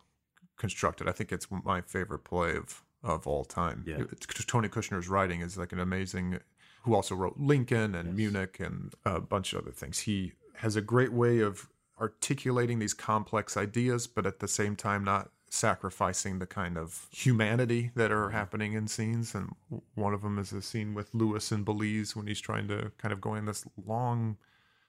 constructed. 0.57 1.07
I 1.09 1.11
think 1.11 1.31
it's 1.31 1.47
my 1.49 1.81
favorite 1.81 2.23
play 2.23 2.55
of 2.55 2.83
of 3.03 3.27
all 3.27 3.45
time. 3.45 3.83
Yeah. 3.85 3.99
It's- 4.01 4.45
Tony 4.45 4.67
Kushner's 4.67 5.07
writing 5.07 5.41
is 5.41 5.57
like 5.57 5.71
an 5.71 5.79
amazing. 5.79 6.39
Who 6.83 6.93
also 6.93 7.15
wrote 7.15 7.37
Lincoln 7.37 7.95
and 7.95 8.15
Munich 8.15 8.59
and 8.59 8.93
a 9.05 9.19
bunch 9.19 9.53
of 9.53 9.63
other 9.63 9.71
things. 9.71 9.99
He 9.99 10.33
has 10.57 10.75
a 10.75 10.81
great 10.81 11.11
way 11.11 11.39
of 11.39 11.67
articulating 11.99 12.77
these 12.77 12.93
complex 12.93 13.57
ideas, 13.57 14.05
but 14.05 14.27
at 14.27 14.39
the 14.39 14.47
same 14.47 14.75
time 14.75 15.03
not 15.03 15.31
sacrificing 15.55 16.39
the 16.39 16.45
kind 16.45 16.77
of 16.77 17.07
humanity 17.11 17.91
that 17.95 18.11
are 18.11 18.29
happening 18.29 18.73
in 18.73 18.87
scenes. 18.87 19.33
And 19.33 19.55
one 19.95 20.13
of 20.13 20.21
them 20.21 20.37
is 20.37 20.51
a 20.53 20.61
scene 20.61 20.93
with 20.93 21.09
Louis 21.13 21.51
and 21.51 21.65
Belize 21.65 22.15
when 22.15 22.27
he's 22.27 22.41
trying 22.41 22.67
to 22.67 22.91
kind 22.97 23.11
of 23.11 23.21
go 23.21 23.35
in 23.35 23.45
this 23.45 23.65
long 23.85 24.37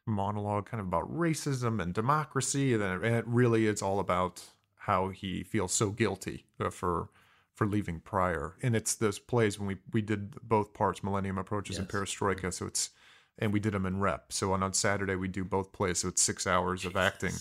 monologue 0.06 0.66
kind 0.66 0.80
of 0.80 0.86
about 0.86 1.12
racism 1.12 1.82
and 1.82 1.92
democracy 1.92 2.72
and, 2.72 2.82
then, 2.82 3.04
it 3.04 3.26
really 3.26 3.66
is 3.66 3.82
all 3.82 3.98
about 3.98 4.42
how 4.76 5.08
he 5.08 5.42
feels 5.42 5.72
so 5.72 5.90
guilty 5.90 6.46
uh, 6.60 6.70
for 6.70 7.08
for 7.54 7.66
leaving 7.66 7.98
prior 7.98 8.54
and 8.62 8.76
it's 8.76 8.94
those 8.94 9.18
plays 9.18 9.58
when 9.58 9.66
we 9.66 9.76
we 9.92 10.00
did 10.00 10.36
both 10.42 10.72
parts 10.72 11.02
millennium 11.02 11.38
approaches 11.38 11.78
and 11.78 11.88
perestroika 11.88 12.52
so 12.52 12.66
it's 12.66 12.90
and 13.38 13.52
we 13.52 13.60
did 13.60 13.74
them 13.74 13.84
in 13.84 14.00
rep. 14.00 14.32
So 14.32 14.52
on, 14.52 14.62
on 14.62 14.72
saturday 14.72 15.16
we 15.16 15.28
do 15.28 15.44
both 15.44 15.72
plays 15.72 15.98
so 15.98 16.08
it's 16.08 16.22
six 16.22 16.46
hours 16.46 16.84
of 16.84 16.96
acting 16.96 17.32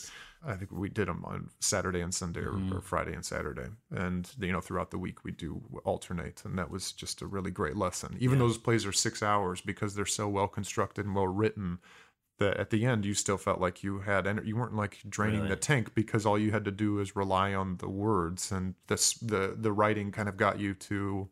i 0.45 0.55
think 0.55 0.71
we 0.71 0.89
did 0.89 1.07
them 1.07 1.23
on 1.25 1.49
saturday 1.59 2.01
and 2.01 2.13
sunday 2.13 2.41
or, 2.41 2.49
or 2.49 2.53
mm-hmm. 2.53 2.79
friday 2.79 3.13
and 3.13 3.25
saturday. 3.25 3.67
And 3.91 4.29
you 4.39 4.51
know 4.51 4.61
throughout 4.61 4.91
the 4.91 4.97
week 4.97 5.23
we 5.23 5.31
do 5.31 5.61
alternate 5.83 6.43
and 6.45 6.57
that 6.57 6.69
was 6.69 6.91
just 6.91 7.21
a 7.21 7.27
really 7.27 7.51
great 7.51 7.75
lesson. 7.75 8.15
Even 8.19 8.39
though 8.39 8.47
those 8.47 8.57
plays 8.57 8.85
are 8.85 8.91
six 8.91 9.21
hours 9.23 9.61
because 9.61 9.95
they're 9.95 10.05
so 10.05 10.27
well 10.27 10.47
constructed 10.47 11.05
and 11.05 11.15
well 11.15 11.27
written 11.27 11.79
that 12.37 12.57
at 12.57 12.69
the 12.69 12.85
end 12.85 13.05
you 13.05 13.13
still 13.13 13.37
felt 13.37 13.61
like 13.61 13.83
you 13.83 13.99
had 13.99 14.25
ener- 14.25 14.45
you 14.45 14.55
weren't 14.55 14.75
like 14.75 14.99
draining 15.07 15.41
Really? 15.41 15.49
the 15.49 15.55
tank 15.55 15.95
because 15.95 16.25
all 16.25 16.37
you 16.37 16.51
had 16.51 16.65
to 16.65 16.71
do 16.71 16.99
is 16.99 17.15
rely 17.15 17.53
on 17.53 17.77
the 17.77 17.89
words 17.89 18.51
and 18.51 18.75
this 18.87 19.13
the 19.13 19.55
the 19.57 19.71
writing 19.71 20.11
kind 20.11 20.29
of 20.29 20.37
got 20.37 20.59
you 20.59 20.73
to 20.73 21.29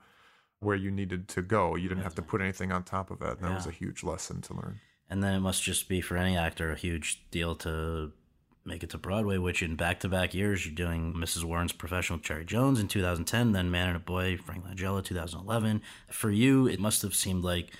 where 0.60 0.78
you 0.78 0.90
needed 0.90 1.28
to 1.28 1.42
go. 1.42 1.76
You 1.76 1.90
didn't 1.90 2.04
have 2.04 2.16
to 2.16 2.22
put 2.22 2.40
anything 2.40 2.72
on 2.72 2.84
top 2.84 3.12
of 3.12 3.22
it 3.22 3.38
and 3.38 3.42
that 3.42 3.54
was 3.54 3.68
a 3.68 3.72
huge 3.72 4.04
lesson 4.04 4.42
to 4.42 4.54
learn. 4.54 4.80
And 5.10 5.22
then 5.22 5.34
it 5.36 5.42
must 5.42 5.62
just 5.62 5.90
be 5.90 6.02
for 6.02 6.16
any 6.18 6.38
actor 6.38 6.72
a 6.72 6.76
huge 6.76 7.30
deal 7.30 7.56
to 7.58 8.14
make 8.66 8.84
it 8.84 8.90
to 8.92 8.98
Broadway, 8.98 9.38
which 9.38 9.62
in 9.62 9.76
back 9.76 10.00
to 10.02 10.10
back 10.10 10.34
years 10.34 10.66
you're 10.66 10.76
doing 10.76 11.14
Mrs. 11.14 11.44
Warren's 11.44 11.74
Professional 11.74 12.20
Cherry 12.20 12.46
Jones 12.46 12.80
in 12.80 12.88
2010, 12.88 13.52
then 13.52 13.70
Man 13.72 13.88
and 13.90 13.98
a 13.98 14.00
Boy, 14.00 14.38
Frank 14.38 14.66
Langella 14.66 15.04
2011. 15.04 15.82
For 16.10 16.32
you, 16.32 16.68
it 16.68 16.80
must 16.80 17.02
have 17.02 17.14
seemed 17.16 17.44
like 17.44 17.72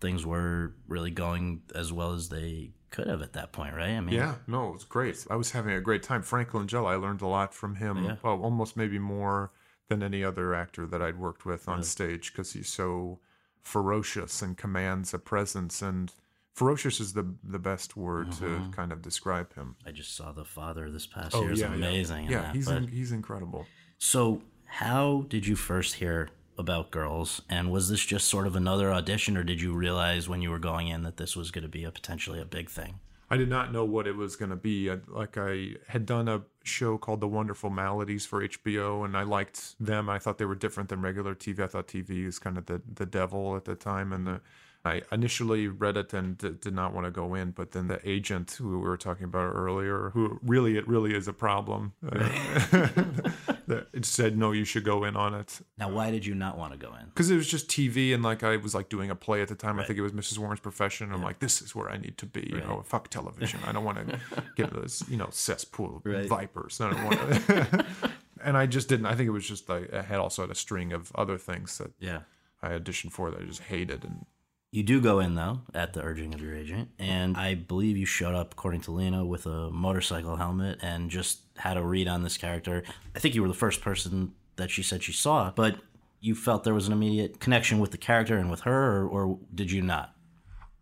things 0.00 0.24
were 0.24 0.72
really 0.88 1.10
going 1.10 1.62
as 1.74 1.92
well 1.92 2.12
as 2.12 2.28
they 2.28 2.70
could 2.90 3.06
have 3.06 3.22
at 3.22 3.34
that 3.34 3.52
point, 3.52 3.74
right? 3.74 3.90
I 3.90 4.00
mean, 4.00 4.14
yeah 4.14 4.34
no 4.48 4.70
it 4.70 4.72
was 4.72 4.84
great 4.84 5.24
i 5.30 5.36
was 5.36 5.52
having 5.52 5.74
a 5.74 5.80
great 5.80 6.02
time 6.02 6.22
frank 6.22 6.48
langella 6.48 6.86
i 6.88 6.94
learned 6.96 7.22
a 7.22 7.26
lot 7.28 7.54
from 7.54 7.76
him 7.76 8.04
Yeah. 8.04 8.16
well, 8.22 8.40
almost 8.42 8.76
maybe 8.76 8.98
more 8.98 9.52
than 9.88 10.02
any 10.02 10.24
other 10.24 10.54
actor 10.54 10.86
that 10.88 11.00
i'd 11.00 11.16
worked 11.18 11.44
with 11.46 11.68
on 11.68 11.84
stage 11.84 12.32
because 12.32 12.52
he's 12.54 12.68
so 12.68 13.20
ferocious 13.62 14.42
and 14.42 14.56
commands 14.56 15.14
a 15.14 15.18
presence 15.18 15.82
and 15.82 16.12
ferocious 16.54 17.00
is 17.00 17.12
the 17.12 17.34
the 17.44 17.58
best 17.58 17.96
word 17.96 18.32
to 18.32 18.56
uh-huh. 18.56 18.70
kind 18.72 18.92
of 18.92 19.02
describe 19.02 19.54
him 19.54 19.76
I 19.86 19.92
just 19.92 20.16
saw 20.16 20.32
The 20.32 20.44
Father 20.44 20.90
this 20.90 21.06
past 21.06 21.34
oh, 21.34 21.42
year. 21.42 21.52
It's 21.52 21.62
amazing. 21.62 22.26
in 22.26 22.28
Oh, 22.28 22.30
Yeah, 22.30 22.42
that, 22.42 22.54
he's 22.54 22.68
in, 22.68 22.88
he's 22.88 23.12
incredible. 23.12 23.66
So, 23.98 24.42
how 24.64 25.26
did 25.28 25.46
you 25.46 25.56
first 25.56 25.94
hear 25.94 26.30
about 26.60 26.92
girls. 26.92 27.42
And 27.48 27.72
was 27.72 27.88
this 27.88 28.04
just 28.04 28.28
sort 28.28 28.46
of 28.46 28.54
another 28.54 28.92
audition, 28.92 29.36
or 29.36 29.42
did 29.42 29.60
you 29.60 29.72
realize 29.72 30.28
when 30.28 30.42
you 30.42 30.50
were 30.50 30.60
going 30.60 30.86
in 30.86 31.02
that 31.02 31.16
this 31.16 31.34
was 31.34 31.50
going 31.50 31.62
to 31.62 31.68
be 31.68 31.82
a 31.82 31.90
potentially 31.90 32.40
a 32.40 32.44
big 32.44 32.70
thing? 32.70 33.00
I 33.32 33.36
did 33.36 33.48
not 33.48 33.72
know 33.72 33.84
what 33.84 34.06
it 34.06 34.16
was 34.16 34.36
going 34.36 34.50
to 34.50 34.56
be. 34.56 34.90
I, 34.90 34.98
like 35.08 35.38
I 35.38 35.76
had 35.88 36.04
done 36.04 36.28
a 36.28 36.42
show 36.64 36.98
called 36.98 37.20
The 37.20 37.28
Wonderful 37.28 37.70
Maladys 37.70 38.26
for 38.26 38.46
HBO, 38.46 39.04
and 39.04 39.16
I 39.16 39.22
liked 39.22 39.76
them. 39.80 40.08
I 40.08 40.18
thought 40.18 40.38
they 40.38 40.44
were 40.44 40.56
different 40.56 40.88
than 40.88 41.00
regular 41.00 41.34
TV. 41.34 41.60
I 41.60 41.68
thought 41.68 41.88
TV 41.88 42.26
is 42.26 42.38
kind 42.38 42.58
of 42.58 42.66
the 42.66 42.82
the 42.92 43.06
devil 43.06 43.56
at 43.56 43.64
the 43.64 43.76
time, 43.76 44.12
and 44.12 44.26
the 44.26 44.40
I 44.84 45.02
initially 45.12 45.68
read 45.68 45.98
it 45.98 46.14
and 46.14 46.38
d- 46.38 46.56
did 46.58 46.74
not 46.74 46.94
want 46.94 47.04
to 47.06 47.10
go 47.10 47.34
in, 47.34 47.50
but 47.50 47.72
then 47.72 47.88
the 47.88 48.00
agent 48.08 48.52
who 48.52 48.70
we 48.70 48.76
were 48.88 48.96
talking 48.96 49.24
about 49.24 49.52
earlier, 49.54 50.10
who 50.14 50.38
really 50.42 50.78
it 50.78 50.88
really 50.88 51.14
is 51.14 51.28
a 51.28 51.34
problem, 51.34 51.92
uh, 52.10 52.28
it 53.92 54.04
said 54.04 54.38
no, 54.38 54.52
you 54.52 54.64
should 54.64 54.84
go 54.84 55.04
in 55.04 55.16
on 55.16 55.34
it. 55.34 55.60
Now, 55.78 55.90
why 55.90 56.10
did 56.10 56.24
you 56.24 56.34
not 56.34 56.56
want 56.56 56.72
to 56.72 56.78
go 56.78 56.94
in? 56.94 57.06
Because 57.06 57.30
it 57.30 57.36
was 57.36 57.46
just 57.46 57.68
TV, 57.68 58.14
and 58.14 58.22
like 58.22 58.42
I 58.42 58.56
was 58.56 58.74
like 58.74 58.88
doing 58.88 59.10
a 59.10 59.14
play 59.14 59.42
at 59.42 59.48
the 59.48 59.54
time. 59.54 59.76
Right. 59.76 59.84
I 59.84 59.86
think 59.86 59.98
it 59.98 60.02
was 60.02 60.12
Mrs. 60.12 60.38
Warren's 60.38 60.60
Profession. 60.60 61.12
I'm 61.12 61.22
like, 61.22 61.40
this 61.40 61.60
is 61.62 61.74
where 61.74 61.90
I 61.90 61.96
need 61.98 62.16
to 62.18 62.26
be. 62.26 62.48
You 62.50 62.60
know, 62.60 62.82
fuck 62.86 63.08
television. 63.08 63.60
I 63.66 63.72
don't 63.72 63.84
want 63.84 63.98
to 64.08 64.18
get 64.56 64.72
this, 64.72 65.02
you 65.08 65.16
know 65.16 65.28
cesspool 65.30 66.00
Right. 66.04 66.26
vipers. 66.28 66.80
I 66.80 66.90
don't 66.90 67.04
want 67.04 67.18
to. 67.46 67.86
and 68.42 68.56
I 68.56 68.66
just 68.66 68.88
didn't. 68.88 69.06
I 69.06 69.14
think 69.14 69.26
it 69.28 69.32
was 69.32 69.46
just 69.46 69.68
like 69.68 69.92
I 69.92 70.02
had 70.02 70.18
also 70.20 70.42
had 70.42 70.50
a 70.50 70.54
string 70.54 70.92
of 70.92 71.12
other 71.14 71.36
things 71.38 71.78
that 71.78 71.92
Yeah. 72.00 72.20
I 72.62 72.70
auditioned 72.70 73.12
for 73.12 73.30
that 73.30 73.40
I 73.40 73.44
just 73.44 73.62
hated 73.62 74.04
and 74.04 74.24
You 74.72 74.84
do 74.84 75.00
go 75.00 75.18
in 75.18 75.34
though 75.34 75.62
at 75.74 75.94
the 75.94 76.02
urging 76.02 76.32
of 76.32 76.40
your 76.40 76.54
agent, 76.54 76.90
and 76.98 77.36
I 77.36 77.54
believe 77.54 77.96
you 77.96 78.06
showed 78.06 78.36
up, 78.36 78.52
according 78.52 78.82
to 78.82 78.92
Lena, 78.92 79.24
with 79.24 79.46
a 79.46 79.68
motorcycle 79.70 80.36
helmet 80.36 80.78
and 80.80 81.10
just 81.10 81.40
had 81.56 81.76
a 81.76 81.82
read 81.82 82.06
on 82.06 82.22
this 82.22 82.36
character. 82.36 82.84
I 83.16 83.18
think 83.18 83.34
you 83.34 83.42
were 83.42 83.48
the 83.48 83.54
first 83.54 83.80
person 83.80 84.32
that 84.56 84.70
she 84.70 84.84
said 84.84 85.02
she 85.02 85.12
saw, 85.12 85.50
but 85.50 85.76
you 86.20 86.36
felt 86.36 86.62
there 86.62 86.74
was 86.74 86.86
an 86.86 86.92
immediate 86.92 87.40
connection 87.40 87.80
with 87.80 87.90
the 87.90 87.98
character 87.98 88.36
and 88.36 88.48
with 88.48 88.60
her, 88.60 88.98
or, 88.98 89.08
or 89.08 89.38
did 89.52 89.72
you 89.72 89.82
not? 89.82 90.14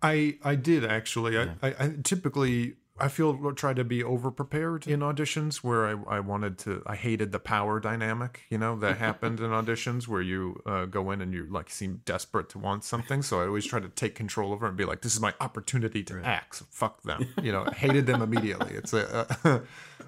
I 0.03 0.37
I 0.45 0.55
did 0.55 0.85
actually. 0.85 1.39
I, 1.39 1.55
I, 1.63 1.69
I 1.79 1.95
typically 2.05 2.75
I 3.01 3.09
feel 3.09 3.53
try 3.53 3.75
to 3.75 3.85
be 3.85 4.03
over 4.03 4.31
prepared 4.31 4.87
in 4.87 5.01
auditions 5.01 5.57
where 5.59 5.87
I, 5.87 6.17
I 6.17 6.21
wanted 6.21 6.59
to 6.59 6.83
I 6.87 6.97
hated 6.97 7.33
the 7.33 7.39
power 7.39 7.81
dynamic, 7.81 8.43
you 8.51 8.59
know, 8.59 8.77
that 8.81 8.99
happened 9.07 9.41
in 9.41 9.51
auditions 9.51 10.09
where 10.09 10.23
you 10.23 10.61
uh, 10.67 10.85
go 10.87 11.11
in 11.11 11.21
and 11.21 11.33
you 11.33 11.47
like 11.51 11.71
seem 11.71 12.03
desperate 12.05 12.49
to 12.51 12.59
want 12.59 12.85
something. 12.85 13.23
So 13.23 13.41
I 13.41 13.47
always 13.47 13.67
try 13.67 13.81
to 13.81 13.89
take 13.89 14.15
control 14.15 14.53
over 14.53 14.67
and 14.67 14.77
be 14.77 14.85
like, 14.85 15.03
this 15.03 15.15
is 15.15 15.21
my 15.21 15.35
opportunity 15.41 16.03
to 16.05 16.21
act. 16.25 16.57
So 16.57 16.67
fuck 16.71 17.03
them. 17.03 17.27
You 17.43 17.53
know, 17.53 17.65
hated 17.67 18.07
them 18.07 18.23
immediately. 18.23 18.75
It's 18.75 18.93
a 18.93 19.27
a, 19.45 19.61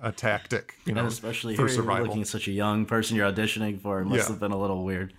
a 0.08 0.12
tactic, 0.12 0.74
you 0.84 0.92
know, 0.94 1.00
And 1.00 1.08
especially 1.08 1.56
for 1.56 1.68
survival. 1.68 2.06
looking 2.06 2.22
at 2.22 2.28
such 2.28 2.48
a 2.48 2.52
young 2.52 2.86
person 2.86 3.16
you're 3.16 3.30
auditioning 3.30 3.80
for. 3.80 4.00
It 4.00 4.06
must 4.06 4.16
Yeah. 4.16 4.28
have 4.28 4.40
been 4.40 4.52
a 4.52 4.58
little 4.58 4.84
weird. 4.84 5.12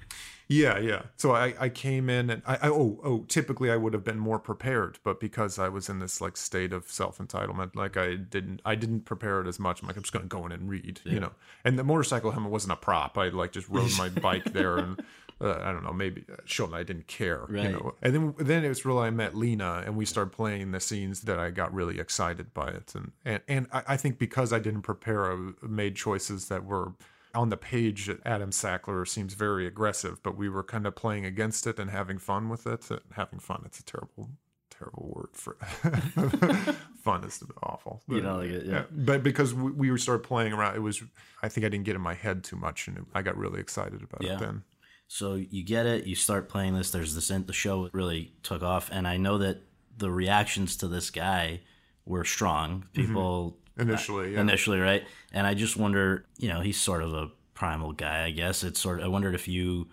Yeah, 0.52 0.80
yeah. 0.80 1.04
So 1.16 1.32
I, 1.32 1.54
I 1.58 1.70
came 1.70 2.10
in 2.10 2.30
and 2.30 2.42
I, 2.46 2.56
I 2.56 2.68
oh 2.70 3.00
oh 3.06 3.20
typically 3.30 3.72
I 3.72 3.78
would 3.78 3.94
have 3.94 4.04
been 4.04 4.20
more 4.20 4.38
prepared, 4.38 5.00
but 5.04 5.20
because 5.22 5.58
I 5.58 5.70
was 5.70 5.88
in 5.88 6.00
this 6.00 6.20
like 6.20 6.36
state 6.36 6.74
of 6.74 6.92
self 6.92 7.20
entitlement, 7.20 7.74
like 7.76 7.96
I 7.96 8.16
didn't 8.16 8.62
I 8.66 8.76
didn't 8.76 9.02
prepare 9.06 9.40
it 9.40 9.48
as 9.48 9.60
much. 9.60 9.82
I'm 9.82 9.88
like 9.88 9.96
I'm 9.96 10.04
just 10.04 10.12
gonna 10.12 10.26
go 10.26 10.46
in 10.46 10.52
and 10.52 10.70
read, 10.70 11.00
you 11.06 11.22
know. 11.22 11.32
And 11.64 11.80
the 11.80 11.86
motorcycle 11.86 12.32
helmet 12.32 12.52
wasn't 12.52 12.74
a 12.74 12.76
prop. 12.76 13.18
I 13.18 13.30
like 13.30 13.54
just 13.54 13.70
rode 13.70 13.92
my 13.98 14.10
bike 14.22 14.52
there 14.52 14.78
and. 14.78 15.02
Uh, 15.40 15.60
I 15.64 15.72
don't 15.72 15.84
know, 15.84 15.92
maybe 15.92 16.24
uh, 16.32 16.36
showed 16.46 16.72
I 16.72 16.84
didn't 16.84 17.08
care, 17.08 17.48
Right. 17.50 17.64
you 17.64 17.70
know. 17.72 17.96
And 18.04 18.14
then, 18.14 18.36
then 18.38 18.64
it 18.64 18.70
was 18.70 18.86
really 18.86 19.08
I 19.08 19.10
met 19.10 19.36
Lena, 19.36 19.82
and 19.84 19.98
we 19.98 20.06
started 20.06 20.30
playing 20.30 20.70
the 20.70 20.80
scenes 20.80 21.22
that 21.22 21.40
I 21.40 21.50
got 21.50 21.74
really 21.74 22.00
excited 22.00 22.54
by 22.54 22.68
it, 22.68 22.94
and 22.94 23.12
and 23.26 23.42
and 23.48 23.68
I, 23.74 23.82
I 23.88 23.98
think 23.98 24.20
because 24.20 24.54
I 24.54 24.60
didn't 24.60 24.84
prepare, 24.84 25.32
I 25.34 25.38
made 25.68 25.96
choices 25.96 26.48
that 26.50 26.64
were 26.64 26.94
on 27.36 27.50
the 27.50 27.58
page 27.58 28.10
adam 28.26 28.52
sackler 28.52 29.08
seems 29.08 29.34
very 29.34 29.66
aggressive 29.68 30.22
but 30.24 30.36
we 30.38 30.50
were 30.50 30.64
kind 30.64 30.86
of 30.86 30.96
playing 30.96 31.26
against 31.26 31.66
it 31.68 31.80
and 31.80 31.90
having 31.90 32.18
fun 32.18 32.50
with 32.50 32.68
it 32.68 32.88
having 33.14 33.40
fun 33.40 33.62
it's 33.66 33.80
a 33.80 33.84
terrible 33.86 34.30
terrible 34.70 35.12
word 35.16 35.30
for 35.34 35.56
fun 37.04 37.24
is 37.24 37.44
awful 37.64 38.02
You 38.08 38.22
don't 38.22 38.40
like 38.40 38.50
it, 38.50 38.66
yeah. 38.66 38.84
but 38.92 39.24
because 39.24 39.54
we, 39.54 39.72
we 39.72 39.98
started 39.98 40.24
playing 40.28 40.54
around 40.54 40.76
it 40.76 40.80
was 40.80 41.04
i 41.42 41.50
think 41.50 41.66
i 41.66 41.70
didn't 41.70 41.86
get 41.86 41.96
in 41.96 42.02
my 42.02 42.14
head 42.14 42.44
too 42.44 42.56
much 42.56 42.88
and 42.88 43.06
i 43.14 43.22
got 43.22 43.38
really 43.38 43.60
excited 43.60 44.02
about 44.02 44.22
Yeah. 44.24 44.36
it 44.36 44.40
then 44.40 44.64
So 45.08 45.36
you 45.36 45.64
get 45.64 45.86
it, 45.86 46.06
you 46.06 46.16
start 46.16 46.48
playing 46.48 46.74
this. 46.74 46.92
There's 46.92 47.14
this. 47.14 47.28
The 47.28 47.52
show 47.52 47.90
really 47.92 48.32
took 48.44 48.64
off, 48.64 48.90
and 48.94 49.06
I 49.06 49.18
know 49.18 49.38
that 49.40 49.58
the 49.98 50.10
reactions 50.10 50.78
to 50.78 50.88
this 50.88 51.10
guy 51.10 51.60
were 52.06 52.24
strong. 52.24 52.70
Mm-hmm. 52.94 53.02
People 53.08 53.58
initially 53.78 54.34
yeah. 54.34 54.42
initially, 54.42 54.80
right? 54.80 55.04
And 55.34 55.48
I 55.48 55.54
just 55.54 55.78
wonder, 55.78 56.26
you 56.38 56.50
know, 56.50 56.62
he's 56.62 56.78
sort 56.78 57.04
of 57.04 57.14
a 57.14 57.32
primal 57.54 57.94
guy, 57.94 58.26
I 58.26 58.32
guess. 58.32 58.64
It's 58.64 58.80
sort 58.80 59.00
of. 59.00 59.06
I 59.06 59.08
wondered 59.08 59.36
if 59.36 59.48
you 59.48 59.88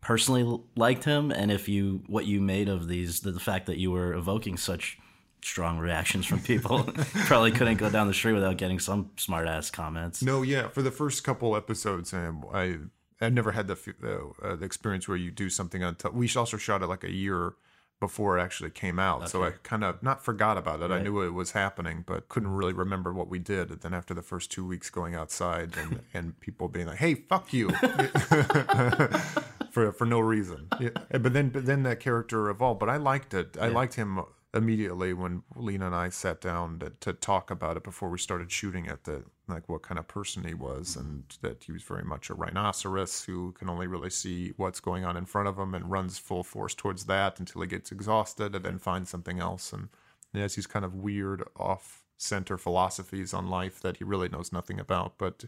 personally 0.00 0.60
liked 0.76 1.04
him, 1.04 1.30
and 1.30 1.50
if 1.50 1.68
you 1.68 2.02
what 2.06 2.26
you 2.26 2.40
made 2.40 2.68
of 2.68 2.88
these, 2.88 3.20
the, 3.20 3.32
the 3.32 3.40
fact 3.40 3.66
that 3.66 3.78
you 3.78 3.90
were 3.90 4.14
evoking 4.14 4.56
such 4.56 4.98
strong 5.42 5.78
reactions 5.78 6.24
from 6.24 6.40
people. 6.40 6.84
Probably 7.26 7.52
couldn't 7.52 7.76
go 7.76 7.90
down 7.90 8.06
the 8.06 8.14
street 8.14 8.34
without 8.34 8.56
getting 8.56 8.78
some 8.78 9.10
smart 9.16 9.48
ass 9.48 9.70
comments. 9.70 10.22
No, 10.22 10.42
yeah. 10.42 10.68
For 10.68 10.82
the 10.82 10.90
first 10.90 11.24
couple 11.24 11.56
episodes, 11.56 12.12
um, 12.12 12.44
I 12.52 12.78
I've 13.20 13.32
never 13.32 13.52
had 13.52 13.68
the 13.68 14.34
uh, 14.42 14.56
the 14.56 14.64
experience 14.64 15.06
where 15.08 15.16
you 15.16 15.30
do 15.30 15.50
something 15.50 15.82
on. 15.82 15.96
T- 15.96 16.08
we 16.12 16.28
also 16.34 16.56
shot 16.56 16.82
it 16.82 16.86
like 16.86 17.04
a 17.04 17.12
year 17.12 17.54
before 18.02 18.36
it 18.36 18.42
actually 18.42 18.70
came 18.70 18.98
out, 18.98 19.30
so 19.30 19.44
I 19.44 19.52
kind 19.62 19.84
of 19.84 20.02
not 20.02 20.24
forgot 20.24 20.58
about 20.58 20.82
it. 20.82 20.90
I 20.90 21.00
knew 21.00 21.20
it 21.20 21.30
was 21.30 21.52
happening, 21.52 22.02
but 22.04 22.28
couldn't 22.28 22.50
really 22.50 22.72
remember 22.72 23.12
what 23.12 23.28
we 23.28 23.38
did. 23.38 23.70
And 23.70 23.80
then 23.80 23.94
after 23.94 24.12
the 24.12 24.22
first 24.22 24.50
two 24.50 24.66
weeks 24.66 24.90
going 24.90 25.14
outside 25.14 25.76
and 25.76 26.00
and 26.12 26.40
people 26.40 26.66
being 26.66 26.88
like, 26.88 26.98
"Hey, 26.98 27.14
fuck 27.14 27.52
you," 27.52 27.70
for 29.70 29.92
for 29.92 30.04
no 30.04 30.18
reason. 30.18 30.66
Yeah. 30.80 30.88
But 31.12 31.32
then 31.32 31.50
but 31.50 31.64
then 31.64 31.84
that 31.84 32.00
character 32.00 32.50
evolved. 32.50 32.80
But 32.80 32.88
I 32.88 32.96
liked 32.96 33.34
it. 33.34 33.56
I 33.60 33.68
liked 33.68 33.94
him 33.94 34.24
immediately 34.52 35.12
when 35.12 35.44
Lena 35.54 35.86
and 35.86 35.94
I 35.94 36.08
sat 36.08 36.40
down 36.40 36.80
to, 36.80 36.90
to 36.98 37.12
talk 37.12 37.52
about 37.52 37.76
it 37.76 37.84
before 37.84 38.10
we 38.10 38.18
started 38.18 38.50
shooting 38.50 38.86
it. 38.86 39.04
That 39.04 39.26
like 39.52 39.68
what 39.68 39.82
kind 39.82 39.98
of 39.98 40.08
person 40.08 40.44
he 40.44 40.54
was, 40.54 40.90
mm-hmm. 40.90 41.00
and 41.00 41.24
that 41.42 41.64
he 41.64 41.72
was 41.72 41.82
very 41.82 42.04
much 42.04 42.30
a 42.30 42.34
rhinoceros 42.34 43.24
who 43.24 43.52
can 43.52 43.68
only 43.68 43.86
really 43.86 44.10
see 44.10 44.52
what's 44.56 44.80
going 44.80 45.04
on 45.04 45.16
in 45.16 45.26
front 45.26 45.48
of 45.48 45.58
him 45.58 45.74
and 45.74 45.90
runs 45.90 46.18
full 46.18 46.42
force 46.42 46.74
towards 46.74 47.04
that 47.04 47.38
until 47.38 47.60
he 47.62 47.68
gets 47.68 47.92
exhausted 47.92 48.54
and 48.54 48.64
then 48.64 48.78
finds 48.78 49.10
something 49.10 49.38
else. 49.38 49.72
And 49.72 49.88
he 50.32 50.40
has 50.40 50.54
these 50.54 50.66
kind 50.66 50.84
of 50.84 50.94
weird 50.94 51.44
off 51.56 52.02
center 52.16 52.56
philosophies 52.56 53.34
on 53.34 53.48
life 53.48 53.80
that 53.80 53.98
he 53.98 54.04
really 54.04 54.28
knows 54.28 54.52
nothing 54.52 54.78
about, 54.78 55.18
but 55.18 55.44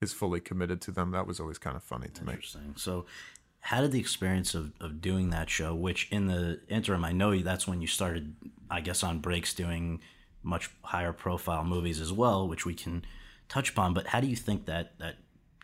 is 0.00 0.12
fully 0.12 0.40
committed 0.40 0.80
to 0.82 0.90
them. 0.90 1.10
That 1.10 1.26
was 1.26 1.40
always 1.40 1.58
kind 1.58 1.76
of 1.76 1.82
funny 1.82 2.08
to 2.08 2.24
me. 2.24 2.32
Interesting. 2.34 2.74
So, 2.76 3.06
how 3.62 3.82
did 3.82 3.92
the 3.92 4.00
experience 4.00 4.54
of, 4.54 4.72
of 4.80 5.02
doing 5.02 5.30
that 5.30 5.50
show, 5.50 5.74
which 5.74 6.08
in 6.10 6.28
the 6.28 6.60
interim, 6.68 7.04
I 7.04 7.12
know 7.12 7.38
that's 7.40 7.68
when 7.68 7.82
you 7.82 7.86
started, 7.86 8.34
I 8.70 8.80
guess, 8.80 9.02
on 9.02 9.18
breaks 9.18 9.52
doing 9.52 10.00
much 10.42 10.70
higher 10.82 11.12
profile 11.12 11.64
movies 11.64 12.00
as 12.00 12.12
well, 12.12 12.48
which 12.48 12.64
we 12.64 12.74
can 12.74 13.04
touch 13.50 13.70
upon. 13.70 13.92
But 13.92 14.06
how 14.06 14.20
do 14.20 14.26
you 14.26 14.36
think 14.36 14.64
that 14.64 14.98
that 14.98 15.16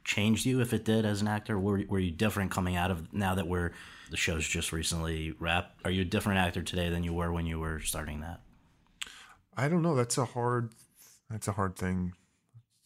changed 0.05 0.44
you, 0.44 0.61
if 0.61 0.75
it 0.75 0.85
did, 0.85 1.07
as 1.07 1.22
an 1.22 1.29
actor? 1.29 1.59
Were, 1.59 1.83
were 1.88 1.99
you 1.99 2.11
different 2.11 2.51
coming 2.51 2.77
out 2.77 2.90
of 2.90 3.14
now 3.14 3.35
that 3.35 3.49
we're 3.49 3.72
the 4.11 4.18
show's 4.18 4.46
just 4.46 4.72
recently 4.72 5.35
wrapped? 5.38 5.81
Are 5.87 5.90
you 5.90 6.03
a 6.03 6.05
different 6.05 6.38
actor 6.38 6.62
today 6.62 6.90
than 6.90 7.03
you 7.03 7.14
were 7.14 7.33
when 7.33 7.46
you 7.46 7.59
were 7.59 7.81
starting 7.81 8.20
that? 8.20 8.40
I 9.57 9.68
don't 9.68 9.83
know. 9.83 9.94
That's 9.94 10.18
a 10.18 10.27
hard. 10.27 10.72
That's 11.31 11.49
a 11.49 11.53
hard 11.53 11.77
thing 11.77 12.12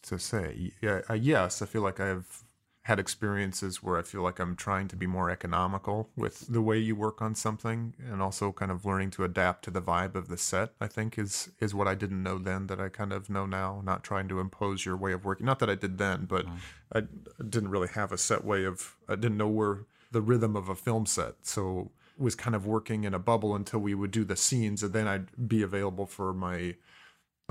to 0.03 0.17
say. 0.17 0.71
Yeah, 0.81 1.01
uh, 1.09 1.15
yes, 1.15 1.61
I 1.61 1.65
feel 1.65 1.81
like 1.81 1.99
I've 1.99 2.43
had 2.83 2.99
experiences 2.99 3.83
where 3.83 3.97
I 3.97 4.01
feel 4.01 4.23
like 4.23 4.39
I'm 4.39 4.55
trying 4.55 4.87
to 4.87 4.95
be 4.95 5.05
more 5.05 5.29
economical 5.29 6.09
with 6.15 6.47
the 6.47 6.61
way 6.61 6.79
you 6.79 6.95
work 6.95 7.21
on 7.21 7.35
something, 7.35 7.93
and 7.99 8.21
also 8.21 8.51
kind 8.51 8.71
of 8.71 8.85
learning 8.85 9.11
to 9.11 9.23
adapt 9.23 9.63
to 9.65 9.71
the 9.71 9.81
vibe 9.81 10.15
of 10.15 10.29
the 10.29 10.37
set. 10.37 10.73
I 10.81 10.87
think 10.87 11.19
is 11.19 11.51
is 11.59 11.75
what 11.75 11.87
I 11.87 11.93
didn't 11.93 12.23
know 12.23 12.39
then 12.39 12.67
that 12.67 12.81
I 12.81 12.89
kind 12.89 13.13
of 13.13 13.29
know 13.29 13.45
now. 13.45 13.81
Not 13.83 14.03
trying 14.03 14.27
to 14.29 14.39
impose 14.39 14.83
your 14.83 14.97
way 14.97 15.11
of 15.11 15.25
working. 15.25 15.45
Not 15.45 15.59
that 15.59 15.69
I 15.69 15.75
did 15.75 15.99
then, 15.99 16.25
but 16.25 16.45
I 16.93 17.03
didn't 17.47 17.69
really 17.69 17.89
have 17.89 18.11
a 18.11 18.17
set 18.17 18.43
way 18.43 18.65
of. 18.65 18.95
I 19.07 19.15
didn't 19.15 19.37
know 19.37 19.47
where 19.47 19.85
the 20.11 20.21
rhythm 20.21 20.55
of 20.55 20.67
a 20.67 20.75
film 20.75 21.05
set, 21.05 21.35
so 21.43 21.91
was 22.17 22.35
kind 22.35 22.55
of 22.55 22.65
working 22.65 23.03
in 23.03 23.13
a 23.13 23.19
bubble 23.19 23.55
until 23.55 23.79
we 23.79 23.95
would 23.95 24.11
do 24.11 24.23
the 24.23 24.35
scenes, 24.35 24.83
and 24.83 24.93
then 24.93 25.07
I'd 25.07 25.47
be 25.47 25.61
available 25.61 26.05
for 26.05 26.33
my 26.33 26.75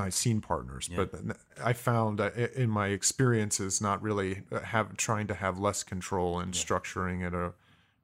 my 0.00 0.08
scene 0.10 0.40
partners. 0.40 0.88
But 0.94 1.14
I 1.62 1.72
found 1.72 2.20
in 2.20 2.70
my 2.70 2.88
experiences, 2.88 3.80
not 3.80 4.02
really 4.02 4.42
uh, 4.50 4.60
have 4.60 4.96
trying 4.96 5.26
to 5.28 5.34
have 5.34 5.58
less 5.58 5.82
control 5.82 6.38
and 6.40 6.54
structuring 6.54 7.26
it 7.26 7.34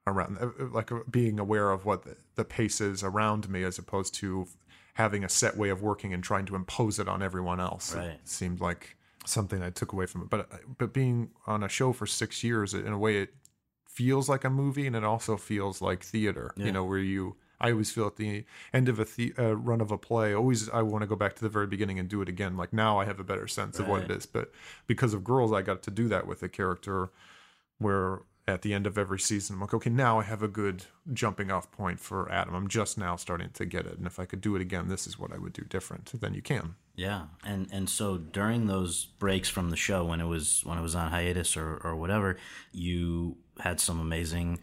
around, 0.07 0.39
uh, 0.41 0.47
uh, 0.47 0.69
like 0.73 0.91
being 1.11 1.39
aware 1.39 1.71
of 1.71 1.85
what 1.85 2.05
the, 2.37 2.45
pace 2.45 2.81
is 2.81 3.03
around 3.03 3.49
me, 3.49 3.65
as 3.65 3.79
opposed 3.79 4.15
to 4.15 4.47
having 4.95 5.25
a 5.25 5.29
set 5.29 5.57
way 5.57 5.69
of 5.69 5.83
working 5.83 6.15
and 6.15 6.23
trying 6.23 6.47
to 6.47 6.55
impose 6.55 6.99
it 6.99 7.09
on 7.09 7.23
everyone 7.23 7.61
else. 7.61 7.95
Right. 7.95 8.11
It 8.11 8.29
seemed 8.29 8.61
like 8.61 8.97
something 9.25 9.63
I 9.63 9.71
took 9.71 9.93
away 9.93 10.07
from 10.07 10.23
it. 10.23 10.31
But 10.31 10.49
but 10.79 10.93
being 10.93 11.31
on 11.47 11.63
a 11.63 11.69
show 11.69 11.93
for 11.93 12.07
six 12.07 12.45
years, 12.45 12.75
in 12.75 12.93
a 12.93 12.99
way, 12.99 13.23
it 13.23 13.35
feels 13.89 14.29
like 14.29 14.45
a 14.45 14.51
movie, 14.51 14.87
and 14.87 14.95
it 14.95 15.05
also 15.05 15.37
feels 15.37 15.81
like 15.81 16.03
theater. 16.03 16.53
You 16.57 16.73
know, 16.73 16.85
where 16.85 16.99
you. 16.99 17.37
I 17.61 17.71
always 17.71 17.91
feel 17.91 18.07
at 18.07 18.17
the 18.17 18.45
end 18.73 18.89
of 18.89 18.99
a 18.99 19.05
the, 19.05 19.33
uh, 19.39 19.57
run 19.57 19.81
of 19.81 19.91
a 19.91 19.99
play, 19.99 20.35
always 20.35 20.69
I 20.69 20.83
want 20.83 21.03
to 21.03 21.07
go 21.07 21.17
back 21.17 21.35
to 21.37 21.43
the 21.43 21.49
very 21.49 21.67
beginning 21.67 21.99
and 21.99 22.09
do 22.09 22.21
it 22.23 22.29
again. 22.29 22.57
Like 22.57 22.73
now, 22.73 22.99
I 22.99 23.05
have 23.05 23.21
a 23.21 23.25
better 23.25 23.49
sense 23.49 23.79
of 23.79 23.89
what 23.89 24.03
it 24.03 24.11
is. 24.11 24.27
But 24.27 24.53
because 24.87 25.15
of 25.15 25.25
girls, 25.25 25.53
I 25.53 25.63
got 25.63 25.83
to 25.85 25.91
do 25.91 26.09
that 26.09 26.27
with 26.27 26.43
a 26.43 26.49
character 26.49 27.11
where 27.79 28.21
at 28.49 28.63
the 28.63 28.73
end 28.73 28.87
of 28.87 28.97
every 28.97 29.19
season. 29.19 29.55
I'm 29.55 29.61
like, 29.61 29.75
okay, 29.75 29.91
now 29.91 30.21
I 30.21 30.23
have 30.23 30.43
a 30.43 30.49
good 30.49 30.85
jumping 31.13 31.51
off 31.51 31.71
point 31.73 31.99
for 31.99 32.31
Adam. 32.31 32.55
I'm 32.55 32.69
just 32.69 32.97
now 32.97 33.17
starting 33.17 33.51
to 33.55 33.65
get 33.65 33.87
it, 33.87 33.99
and 33.99 34.07
if 34.07 34.19
I 34.19 34.25
could 34.25 34.41
do 34.41 34.55
it 34.55 34.63
again, 34.63 34.89
this 34.89 35.07
is 35.07 35.19
what 35.19 35.33
I 35.33 35.39
would 35.39 35.53
do 35.53 35.63
different. 35.63 36.13
Then 36.21 36.35
you 36.35 36.43
can. 36.43 36.77
Yeah, 36.95 37.25
and 37.45 37.69
and 37.73 37.91
so 37.91 38.17
during 38.17 38.67
those 38.67 39.05
breaks 39.05 39.49
from 39.49 39.71
the 39.71 39.77
show 39.77 40.05
when 40.05 40.21
it 40.21 40.27
was 40.27 40.63
when 40.65 40.79
it 40.79 40.83
was 40.83 40.95
on 40.95 41.11
hiatus 41.11 41.57
or 41.57 41.77
or 41.83 41.97
whatever, 41.97 42.39
you 42.73 43.37
had 43.59 43.81
some 43.81 44.01
amazing 44.01 44.61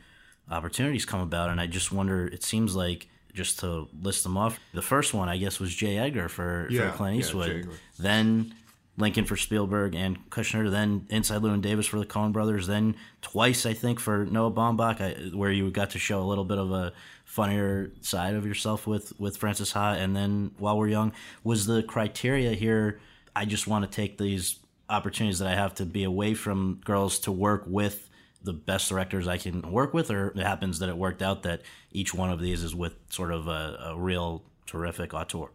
opportunities 0.49 1.05
come 1.05 1.21
about, 1.21 1.49
and 1.49 1.59
I 1.59 1.67
just 1.67 1.91
wonder. 1.91 2.27
It 2.27 2.43
seems 2.43 2.75
like 2.75 3.07
just 3.33 3.59
to 3.59 3.87
list 4.01 4.23
them 4.23 4.37
off, 4.37 4.59
the 4.73 4.81
first 4.81 5.13
one 5.13 5.27
I 5.27 5.37
guess 5.37 5.59
was 5.59 5.73
J. 5.73 5.97
Edgar 5.97 6.29
for, 6.29 6.67
Yeah, 6.69 6.91
for 6.91 6.97
Clint 6.97 7.17
Eastwood. 7.17 7.49
Edgar. 7.49 7.71
then 7.97 8.53
Lincoln 8.95 9.25
for 9.25 9.35
Spielberg 9.35 9.95
and 9.95 10.29
Kushner, 10.29 10.69
then 10.69 11.07
Inside 11.09 11.41
Llewyn 11.41 11.61
Davis 11.61 11.87
for 11.87 11.97
the 11.97 12.05
Coen 12.05 12.31
Brothers, 12.31 12.67
then 12.67 12.95
twice 13.23 13.65
I 13.65 13.73
think 13.73 13.99
for 13.99 14.25
Noah 14.25 14.51
Baumbach, 14.51 15.01
I, 15.01 15.35
where 15.35 15.51
you 15.51 15.71
got 15.71 15.89
to 15.91 15.99
show 15.99 16.21
a 16.21 16.27
little 16.27 16.45
bit 16.45 16.59
of 16.59 16.71
a 16.71 16.93
funnier 17.25 17.91
side 18.01 18.35
of 18.35 18.45
yourself 18.45 18.85
with 18.85 19.19
with 19.19 19.37
Frances 19.37 19.71
Ha, 19.71 19.93
and 19.93 20.15
then 20.15 20.51
While 20.59 20.77
We're 20.77 20.89
Young 20.89 21.11
was 21.43 21.65
the 21.65 21.81
criteria 21.81 22.51
here. 22.53 22.99
I 23.35 23.45
just 23.45 23.65
want 23.65 23.83
to 23.83 23.89
take 23.89 24.19
these 24.19 24.59
opportunities 24.89 25.39
that 25.39 25.47
I 25.47 25.55
have 25.55 25.73
to 25.75 25.85
be 25.87 26.03
away 26.03 26.35
from 26.35 26.79
girls 26.85 27.17
to 27.19 27.31
work 27.31 27.63
with 27.65 28.09
the 28.43 28.53
best 28.53 28.89
directors 28.89 29.27
I 29.27 29.37
can 29.37 29.71
work 29.71 29.93
with, 29.93 30.11
or 30.11 30.27
it 30.29 30.37
happens 30.37 30.79
that 30.79 30.89
it 30.89 30.97
worked 30.97 31.21
out 31.21 31.43
that 31.43 31.61
each 31.91 32.13
one 32.13 32.29
of 32.29 32.39
these 32.39 32.63
is 32.63 32.75
with 32.75 32.95
sort 33.09 33.31
of 33.31 33.47
a, 33.47 33.91
a 33.91 33.97
real 33.97 34.43
terrific 34.65 35.13
auteur. 35.13 35.49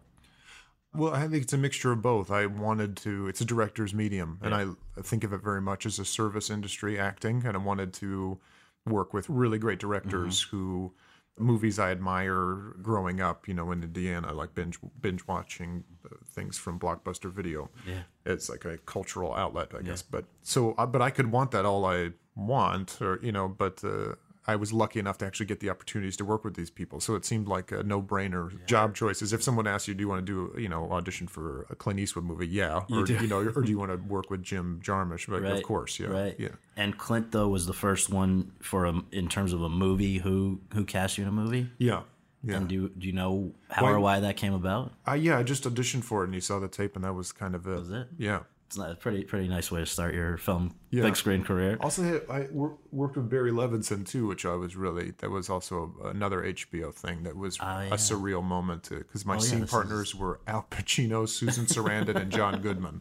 Well, 0.94 1.12
I 1.12 1.28
think 1.28 1.42
it's 1.42 1.52
a 1.52 1.58
mixture 1.58 1.92
of 1.92 2.00
both. 2.00 2.30
I 2.30 2.46
wanted 2.46 2.96
to, 2.98 3.28
it's 3.28 3.42
a 3.42 3.44
director's 3.44 3.92
medium, 3.92 4.38
and 4.42 4.54
I 4.54 4.66
think 5.02 5.22
of 5.22 5.32
it 5.32 5.42
very 5.42 5.60
much 5.60 5.84
as 5.84 5.98
a 5.98 6.04
service 6.04 6.48
industry 6.48 6.98
acting, 6.98 7.44
and 7.44 7.56
I 7.56 7.60
wanted 7.60 7.92
to 7.94 8.38
work 8.86 9.12
with 9.12 9.28
really 9.28 9.58
great 9.58 9.78
directors 9.78 10.44
mm-hmm. 10.44 10.56
who 10.56 10.94
movies 11.38 11.78
I 11.78 11.90
admire 11.90 12.74
growing 12.82 13.20
up, 13.20 13.48
you 13.48 13.54
know, 13.54 13.70
in 13.72 13.82
Indiana, 13.82 14.32
like 14.32 14.54
binge 14.54 14.78
binge 15.00 15.26
watching 15.26 15.84
things 16.26 16.58
from 16.58 16.78
Blockbuster 16.78 17.32
Video. 17.32 17.70
Yeah. 17.86 18.02
It's 18.24 18.48
like 18.48 18.64
a 18.64 18.78
cultural 18.78 19.34
outlet, 19.34 19.72
I 19.76 19.82
guess. 19.82 20.02
But 20.02 20.24
so, 20.42 20.72
uh, 20.78 20.86
but 20.86 21.02
I 21.02 21.10
could 21.10 21.30
want 21.30 21.50
that 21.52 21.64
all 21.64 21.84
I 21.84 22.10
want, 22.34 23.00
or 23.00 23.18
you 23.22 23.32
know, 23.32 23.48
but 23.48 23.82
uh, 23.84 24.14
I 24.48 24.56
was 24.56 24.72
lucky 24.72 24.98
enough 24.98 25.18
to 25.18 25.26
actually 25.26 25.44
get 25.46 25.60
the 25.60 25.68
opportunities 25.68 26.16
to 26.16 26.24
work 26.24 26.42
with 26.42 26.54
these 26.56 26.70
people. 26.70 27.00
So 27.00 27.14
it 27.14 27.24
seemed 27.26 27.46
like 27.46 27.70
a 27.70 27.82
no 27.82 28.00
brainer 28.02 28.64
job 28.66 28.94
choices. 28.94 29.34
If 29.34 29.42
someone 29.42 29.66
asks 29.66 29.86
you, 29.86 29.94
do 29.94 30.00
you 30.00 30.08
want 30.08 30.26
to 30.26 30.50
do, 30.54 30.60
you 30.60 30.70
know, 30.70 30.90
audition 30.90 31.26
for 31.28 31.66
a 31.68 31.76
Clint 31.76 32.00
Eastwood 32.00 32.24
movie? 32.24 32.48
Yeah. 32.48 32.80
or, 32.90 33.04
do. 33.04 33.12
you 33.14 33.26
know, 33.28 33.40
or 33.40 33.60
do 33.62 33.70
you 33.70 33.78
want 33.82 33.92
to 33.92 33.98
work 33.98 34.30
with 34.30 34.42
Jim 34.42 34.80
Jarmusch? 34.82 35.28
Like, 35.28 35.42
Right. 35.42 35.52
Of 35.52 35.62
course. 35.62 36.00
Yeah. 36.00 36.08
Right. 36.08 36.34
Yeah. 36.38 36.48
And 36.76 36.96
Clint 36.96 37.30
though 37.30 37.48
was 37.48 37.66
the 37.66 37.74
first 37.74 38.08
one 38.10 38.52
for 38.62 38.86
a, 38.86 39.02
in 39.12 39.28
terms 39.28 39.52
of 39.52 39.60
a 39.62 39.68
movie 39.68 40.16
who 40.18 40.60
who 40.72 40.84
cast 40.86 41.18
you 41.18 41.24
in 41.24 41.28
a 41.28 41.32
movie. 41.32 41.70
Yeah. 41.76 42.02
Yeah. 42.42 42.56
And 42.56 42.68
do 42.68 42.74
you, 42.74 42.88
do 42.96 43.06
you 43.06 43.12
know 43.12 43.52
how 43.68 43.82
Why- 43.82 43.90
or 43.92 44.00
why 44.00 44.20
that 44.20 44.36
came 44.36 44.54
about? 44.54 44.92
I, 45.04 45.16
yeah. 45.16 45.38
I 45.38 45.42
just 45.42 45.64
auditioned 45.64 46.04
for 46.04 46.22
it 46.22 46.26
and 46.26 46.34
he 46.34 46.40
saw 46.40 46.58
the 46.58 46.68
tape 46.68 46.94
and 46.96 47.04
that 47.04 47.12
was 47.14 47.32
kind 47.32 47.54
of 47.54 47.66
it. 47.66 47.78
Was 47.78 47.90
it? 47.90 48.08
Yeah. 48.16 48.40
It's 48.68 48.76
not 48.76 48.90
a 48.90 48.94
pretty 48.96 49.24
pretty 49.24 49.48
nice 49.48 49.72
way 49.72 49.80
to 49.80 49.86
start 49.86 50.12
your 50.14 50.36
film 50.36 50.74
Yeah. 50.90 51.04
big 51.04 51.16
screen 51.16 51.42
career. 51.42 51.78
Also, 51.80 52.20
I 52.30 52.48
worked 52.52 53.16
with 53.16 53.30
Barry 53.30 53.50
Levinson 53.50 54.06
too, 54.06 54.26
which 54.26 54.44
I 54.44 54.56
was 54.56 54.76
really 54.76 55.12
that 55.18 55.30
was 55.30 55.48
also 55.48 55.94
another 56.04 56.42
HBO 56.42 56.92
thing 56.92 57.22
that 57.22 57.34
was 57.34 57.56
Ah, 57.62 57.84
yeah. 57.84 57.88
a 57.88 57.96
surreal 57.96 58.44
moment 58.44 58.90
because 58.90 59.24
my 59.24 59.36
Oh, 59.36 59.38
scene 59.38 59.60
this 59.60 59.70
partners 59.70 60.14
were 60.14 60.40
Al 60.46 60.66
Pacino, 60.70 61.26
Susan 61.26 61.64
Sarandon, 61.64 62.16
and 62.16 62.30
John 62.30 62.60
Goodman. 62.66 63.00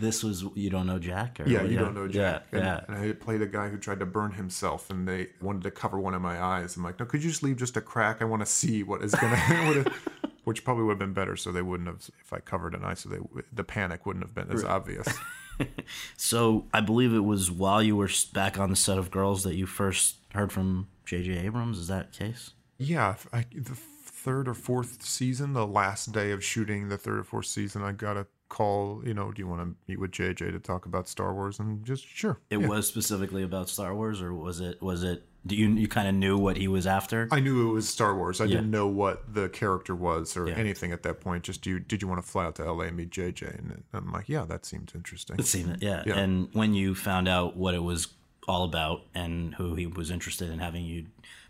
This 0.00 0.22
was 0.24 0.46
you 0.54 0.70
don't 0.70 0.86
know 0.86 0.98
Jack 0.98 1.40
or 1.40 1.46
Yeah, 1.46 1.62
you 1.64 1.78
don't 1.78 1.94
know 1.94 2.08
Jack. 2.08 2.46
Yeah, 2.50 2.58
and, 2.58 2.66
yeah. 2.66 2.84
and 2.88 3.10
I 3.10 3.12
played 3.12 3.42
a 3.42 3.46
guy 3.46 3.68
who 3.68 3.76
tried 3.76 3.98
to 4.00 4.06
burn 4.06 4.32
himself, 4.32 4.88
and 4.88 5.06
they 5.06 5.26
wanted 5.42 5.64
to 5.64 5.70
cover 5.72 6.00
one 6.00 6.14
of 6.14 6.22
my 6.22 6.42
eyes. 6.42 6.74
I'm 6.78 6.84
like, 6.84 6.98
no, 6.98 7.04
could 7.04 7.22
you 7.22 7.28
just 7.28 7.42
leave 7.42 7.58
just 7.58 7.76
a 7.76 7.82
crack? 7.82 8.22
I 8.22 8.24
want 8.24 8.40
to 8.40 8.46
see 8.46 8.82
what 8.82 9.02
is 9.04 9.14
gonna. 9.14 9.36
what 9.66 10.31
which 10.44 10.64
probably 10.64 10.84
would 10.84 10.92
have 10.92 10.98
been 10.98 11.12
better, 11.12 11.36
so 11.36 11.52
they 11.52 11.62
wouldn't 11.62 11.88
have. 11.88 12.10
If 12.20 12.32
I 12.32 12.38
covered 12.38 12.74
an 12.74 12.84
eye, 12.84 12.94
so 12.94 13.08
they 13.08 13.18
the 13.52 13.64
panic 13.64 14.06
wouldn't 14.06 14.24
have 14.24 14.34
been 14.34 14.50
as 14.50 14.64
obvious. 14.64 15.08
So 16.16 16.66
I 16.72 16.80
believe 16.80 17.12
it 17.14 17.20
was 17.20 17.50
while 17.50 17.82
you 17.82 17.96
were 17.96 18.10
back 18.32 18.58
on 18.58 18.70
the 18.70 18.76
set 18.76 18.98
of 18.98 19.10
Girls 19.10 19.44
that 19.44 19.54
you 19.54 19.66
first 19.66 20.16
heard 20.32 20.52
from 20.52 20.88
J.J. 21.04 21.38
Abrams. 21.38 21.78
Is 21.78 21.88
that 21.88 22.12
case? 22.12 22.52
Yeah, 22.78 23.16
I, 23.32 23.44
the 23.54 23.76
third 23.76 24.48
or 24.48 24.54
fourth 24.54 25.04
season, 25.04 25.52
the 25.52 25.66
last 25.66 26.12
day 26.12 26.30
of 26.30 26.42
shooting 26.42 26.88
the 26.88 26.98
third 26.98 27.18
or 27.18 27.24
fourth 27.24 27.46
season, 27.46 27.82
I 27.82 27.92
got 27.92 28.16
a 28.16 28.26
call. 28.52 29.02
You 29.04 29.14
know, 29.14 29.32
do 29.32 29.40
you 29.40 29.48
want 29.48 29.62
to 29.62 29.74
meet 29.88 29.98
with 29.98 30.12
JJ 30.12 30.52
to 30.52 30.58
talk 30.60 30.84
about 30.86 31.08
Star 31.08 31.32
Wars? 31.34 31.58
And 31.58 31.84
just 31.84 32.06
sure. 32.06 32.38
It 32.50 32.58
was 32.58 32.86
specifically 32.86 33.42
about 33.42 33.68
Star 33.70 33.94
Wars, 33.94 34.20
or 34.20 34.32
was 34.34 34.60
it? 34.60 34.80
Was 34.82 35.02
it? 35.02 35.24
Do 35.46 35.56
you 35.56 35.68
you 35.70 35.88
kind 35.88 36.06
of 36.06 36.14
knew 36.14 36.36
what 36.38 36.56
he 36.58 36.68
was 36.68 36.86
after? 36.86 37.28
I 37.32 37.40
knew 37.40 37.68
it 37.68 37.72
was 37.72 37.88
Star 37.88 38.14
Wars. 38.14 38.40
I 38.40 38.44
Yeah. 38.44 38.56
didn't 38.56 38.70
know 38.70 38.86
what 38.86 39.34
the 39.34 39.48
character 39.48 39.94
was 39.96 40.36
or 40.36 40.46
Yeah. 40.48 40.54
anything 40.54 40.92
at 40.92 41.02
that 41.02 41.20
point. 41.20 41.42
Just 41.44 41.62
do 41.62 41.70
you, 41.70 41.80
did 41.80 42.00
you 42.02 42.06
want 42.06 42.22
to 42.22 42.28
fly 42.30 42.44
out 42.44 42.54
to 42.56 42.62
LA 42.64 42.84
and 42.84 42.96
meet 42.96 43.10
JJ? 43.10 43.46
And 43.58 43.82
I'm 43.92 44.12
like, 44.12 44.28
yeah, 44.28 44.44
that 44.44 44.64
seems 44.66 44.94
interesting. 44.94 45.36
It 45.40 45.46
seemed, 45.46 45.82
yeah. 45.82 46.04
Yeah. 46.06 46.14
And 46.18 46.48
when 46.52 46.74
you 46.74 46.94
found 46.94 47.26
out 47.28 47.56
what 47.56 47.74
it 47.74 47.82
was 47.82 48.08
all 48.46 48.62
about 48.64 49.02
and 49.14 49.54
who 49.56 49.74
he 49.74 49.86
was 49.86 50.10
interested 50.12 50.48
in 50.50 50.58
having 50.60 50.84
you 50.84 51.06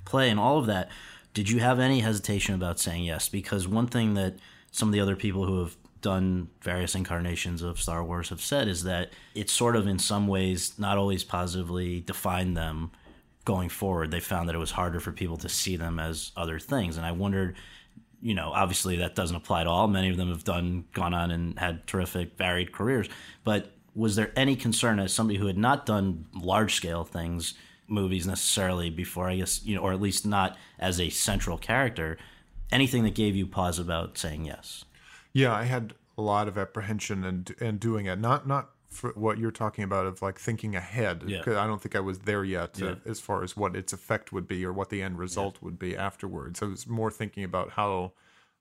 play 0.06 0.30
and 0.30 0.40
all 0.40 0.58
of 0.58 0.66
that, 0.66 0.88
did 1.34 1.50
you 1.50 1.58
have 1.60 1.78
any 1.78 2.00
hesitation 2.00 2.54
about 2.54 2.78
saying 2.78 3.04
yes? 3.04 3.28
Because 3.28 3.68
one 3.68 3.88
thing 3.88 4.14
that 4.14 4.36
some 4.70 4.88
of 4.88 4.94
the 4.94 5.00
other 5.00 5.16
people 5.16 5.44
who 5.46 5.60
have 5.60 5.76
done 6.02 6.50
various 6.60 6.94
incarnations 6.94 7.62
of 7.62 7.80
Star 7.80 8.04
Wars 8.04 8.28
have 8.28 8.40
said 8.40 8.68
is 8.68 8.84
that 8.84 9.12
it's 9.34 9.52
sort 9.52 9.76
of 9.76 9.86
in 9.86 9.98
some 9.98 10.28
ways 10.28 10.78
not 10.78 10.98
always 10.98 11.24
positively 11.24 12.00
defined 12.00 12.56
them 12.56 12.90
going 13.44 13.68
forward. 13.68 14.10
They 14.10 14.20
found 14.20 14.48
that 14.48 14.54
it 14.54 14.58
was 14.58 14.72
harder 14.72 15.00
for 15.00 15.12
people 15.12 15.36
to 15.38 15.48
see 15.48 15.76
them 15.76 15.98
as 15.98 16.32
other 16.36 16.58
things. 16.58 16.96
And 16.96 17.06
I 17.06 17.12
wondered 17.12 17.56
you 18.22 18.34
know, 18.34 18.52
obviously 18.54 18.96
that 18.98 19.16
doesn't 19.16 19.36
apply 19.36 19.64
to 19.64 19.70
all. 19.70 19.88
Many 19.88 20.08
of 20.08 20.16
them 20.16 20.28
have 20.28 20.44
done, 20.44 20.84
gone 20.94 21.12
on 21.12 21.32
and 21.32 21.58
had 21.58 21.86
terrific, 21.86 22.38
varied 22.38 22.72
careers. 22.72 23.08
But 23.42 23.72
was 23.94 24.14
there 24.14 24.32
any 24.36 24.54
concern 24.54 25.00
as 25.00 25.12
somebody 25.12 25.38
who 25.38 25.48
had 25.48 25.58
not 25.58 25.84
done 25.84 26.26
large 26.32 26.74
scale 26.76 27.04
things, 27.04 27.54
movies 27.88 28.26
necessarily 28.26 28.90
before, 28.90 29.28
I 29.28 29.36
guess, 29.36 29.64
you 29.64 29.74
know, 29.74 29.82
or 29.82 29.92
at 29.92 30.00
least 30.00 30.24
not 30.24 30.56
as 30.78 31.00
a 31.00 31.10
central 31.10 31.58
character, 31.58 32.16
anything 32.70 33.02
that 33.02 33.16
gave 33.16 33.34
you 33.34 33.46
pause 33.46 33.80
about 33.80 34.16
saying 34.16 34.46
yes? 34.46 34.84
Yeah, 35.32 35.54
I 35.54 35.64
had 35.64 35.94
a 36.18 36.22
lot 36.22 36.48
of 36.48 36.58
apprehension 36.58 37.24
and 37.24 37.54
and 37.60 37.80
doing 37.80 38.06
it. 38.06 38.18
Not 38.18 38.46
not 38.46 38.70
for 38.88 39.10
what 39.14 39.38
you're 39.38 39.50
talking 39.50 39.84
about 39.84 40.04
of 40.04 40.20
like 40.20 40.38
thinking 40.38 40.76
ahead. 40.76 41.24
Yeah. 41.26 41.40
I 41.46 41.66
don't 41.66 41.80
think 41.80 41.96
I 41.96 42.00
was 42.00 42.20
there 42.20 42.44
yet 42.44 42.80
uh, 42.82 42.86
Yeah. 42.86 42.94
as 43.06 43.20
far 43.20 43.42
as 43.42 43.56
what 43.56 43.74
its 43.74 43.94
effect 43.94 44.32
would 44.32 44.46
be 44.46 44.66
or 44.66 44.72
what 44.72 44.90
the 44.90 45.00
end 45.00 45.18
result 45.18 45.62
would 45.62 45.78
be 45.78 45.96
afterwards. 45.96 46.62
I 46.62 46.66
was 46.66 46.86
more 46.86 47.10
thinking 47.10 47.42
about 47.42 47.70
how 47.70 48.12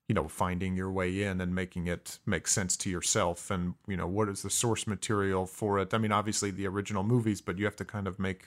you 0.07 0.15
know 0.15 0.27
finding 0.29 0.75
your 0.75 0.89
way 0.91 1.23
in 1.23 1.41
and 1.41 1.53
making 1.53 1.88
it 1.88 2.19
make 2.25 2.47
sense 2.47 2.77
to 2.77 2.89
yourself 2.89 3.51
and 3.51 3.73
you 3.88 3.97
know 3.97 4.07
what 4.07 4.29
is 4.29 4.41
the 4.41 4.49
source 4.49 4.88
material 4.88 5.45
for 5.45 5.79
it. 5.79 5.93
I 5.93 5.97
mean 5.97 6.12
obviously 6.13 6.49
the 6.51 6.67
original 6.67 7.03
movies, 7.03 7.41
but 7.41 7.57
you 7.57 7.65
have 7.65 7.75
to 7.77 7.86
kind 7.86 8.07
of 8.07 8.17
make 8.17 8.45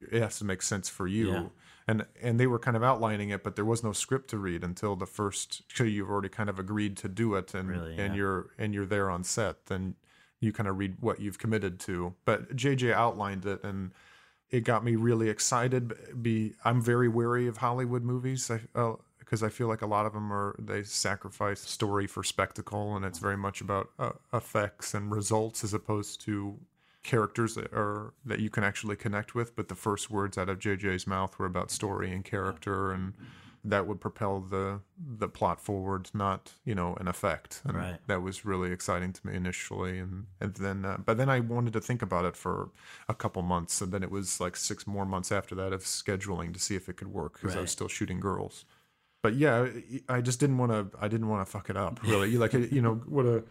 it 0.00 0.20
has 0.20 0.38
to 0.40 0.44
make 0.44 0.60
sense 0.62 0.88
for 0.90 1.06
you. 1.06 1.50
And 1.92 2.06
and 2.22 2.40
they 2.40 2.46
were 2.46 2.58
kind 2.58 2.76
of 2.76 2.82
outlining 2.82 3.28
it, 3.28 3.44
but 3.44 3.54
there 3.54 3.64
was 3.66 3.84
no 3.84 3.92
script 3.92 4.30
to 4.30 4.38
read 4.38 4.64
until 4.64 4.96
the 4.96 5.06
first. 5.06 5.62
So 5.74 5.84
you've 5.84 6.08
already 6.08 6.30
kind 6.30 6.48
of 6.48 6.58
agreed 6.58 6.96
to 6.98 7.08
do 7.08 7.34
it, 7.34 7.52
and 7.52 7.68
Really, 7.68 7.90
and 7.98 8.14
yeah. 8.14 8.14
you're 8.14 8.50
and 8.56 8.72
you're 8.72 8.86
there 8.86 9.10
on 9.10 9.24
set. 9.24 9.66
Then 9.66 9.96
you 10.40 10.52
kind 10.52 10.68
of 10.68 10.78
read 10.78 10.96
what 11.00 11.20
you've 11.20 11.38
committed 11.38 11.78
to. 11.80 12.14
But 12.24 12.56
JJ 12.56 12.92
outlined 12.94 13.44
it, 13.44 13.62
and 13.62 13.92
it 14.50 14.60
got 14.64 14.84
me 14.84 14.96
really 14.96 15.28
excited. 15.28 15.92
Be 16.22 16.54
I'm 16.64 16.80
very 16.80 17.08
wary 17.08 17.46
of 17.46 17.58
Hollywood 17.58 18.02
movies. 18.02 18.50
I, 18.50 18.60
uh, 18.74 18.94
because 19.18 19.42
I 19.42 19.48
feel 19.48 19.68
like 19.68 19.82
a 19.82 19.86
lot 19.86 20.04
of 20.04 20.12
them 20.12 20.32
are 20.32 20.54
they 20.58 20.82
sacrifice 20.82 21.60
story 21.60 22.06
for 22.06 22.22
spectacle, 22.22 22.96
and 22.96 23.04
it's 23.04 23.18
very 23.18 23.36
much 23.36 23.60
about 23.60 23.90
uh, 23.98 24.12
effects 24.32 24.94
and 24.94 25.10
results 25.10 25.62
as 25.64 25.74
opposed 25.74 26.20
to 26.22 26.58
characters 27.02 27.54
that 27.54 27.72
are 27.72 28.14
that 28.24 28.40
you 28.40 28.50
can 28.50 28.64
actually 28.64 28.96
connect 28.96 29.34
with. 29.34 29.56
But 29.56 29.68
the 29.68 29.74
first 29.74 30.10
words 30.10 30.38
out 30.38 30.48
of 30.48 30.58
JJ's 30.58 31.06
mouth 31.06 31.38
were 31.38 31.46
about 31.46 31.70
story 31.70 32.12
and 32.12 32.24
character, 32.24 32.92
and 32.92 33.14
that 33.64 33.86
would 33.86 34.00
propel 34.00 34.40
the 34.40 34.80
the 34.98 35.28
plot 35.28 35.60
forward, 35.60 36.10
not 36.14 36.52
you 36.64 36.74
know 36.74 36.94
an 37.00 37.08
effect. 37.08 37.62
And 37.64 37.76
Right. 37.76 37.98
that 38.06 38.22
was 38.22 38.44
really 38.44 38.72
exciting 38.72 39.12
to 39.12 39.26
me 39.26 39.34
initially, 39.34 39.98
and 39.98 40.26
and 40.40 40.54
then 40.54 40.84
uh, 40.84 40.98
but 41.04 41.16
then 41.16 41.28
I 41.28 41.40
wanted 41.40 41.72
to 41.74 41.80
think 41.80 42.02
about 42.02 42.24
it 42.24 42.36
for 42.36 42.70
a 43.08 43.14
couple 43.14 43.42
months, 43.42 43.80
and 43.80 43.92
then 43.92 44.02
it 44.02 44.10
was 44.10 44.40
like 44.40 44.56
six 44.56 44.86
more 44.86 45.06
months 45.06 45.32
after 45.32 45.54
that 45.56 45.72
of 45.72 45.82
scheduling 45.84 46.52
to 46.54 46.60
see 46.60 46.76
if 46.76 46.88
it 46.88 46.96
could 46.96 47.08
work 47.12 47.34
because 47.40 47.56
I 47.56 47.60
was 47.60 47.70
still 47.70 47.88
shooting 47.88 48.20
girls 48.20 48.64
but 49.22 49.34
yeah, 49.36 49.68
I 50.08 50.20
just 50.20 50.40
didn't 50.40 50.58
want 50.58 50.72
to. 50.72 50.98
I 50.98 51.06
didn't 51.08 51.28
want 51.28 51.46
to 51.46 51.50
fuck 51.50 51.70
it 51.70 51.76
up. 51.76 52.00
Really, 52.02 52.36
like 52.36 52.52
you 52.52 52.82
know, 52.82 52.94
what 53.06 53.24
a 53.24 53.44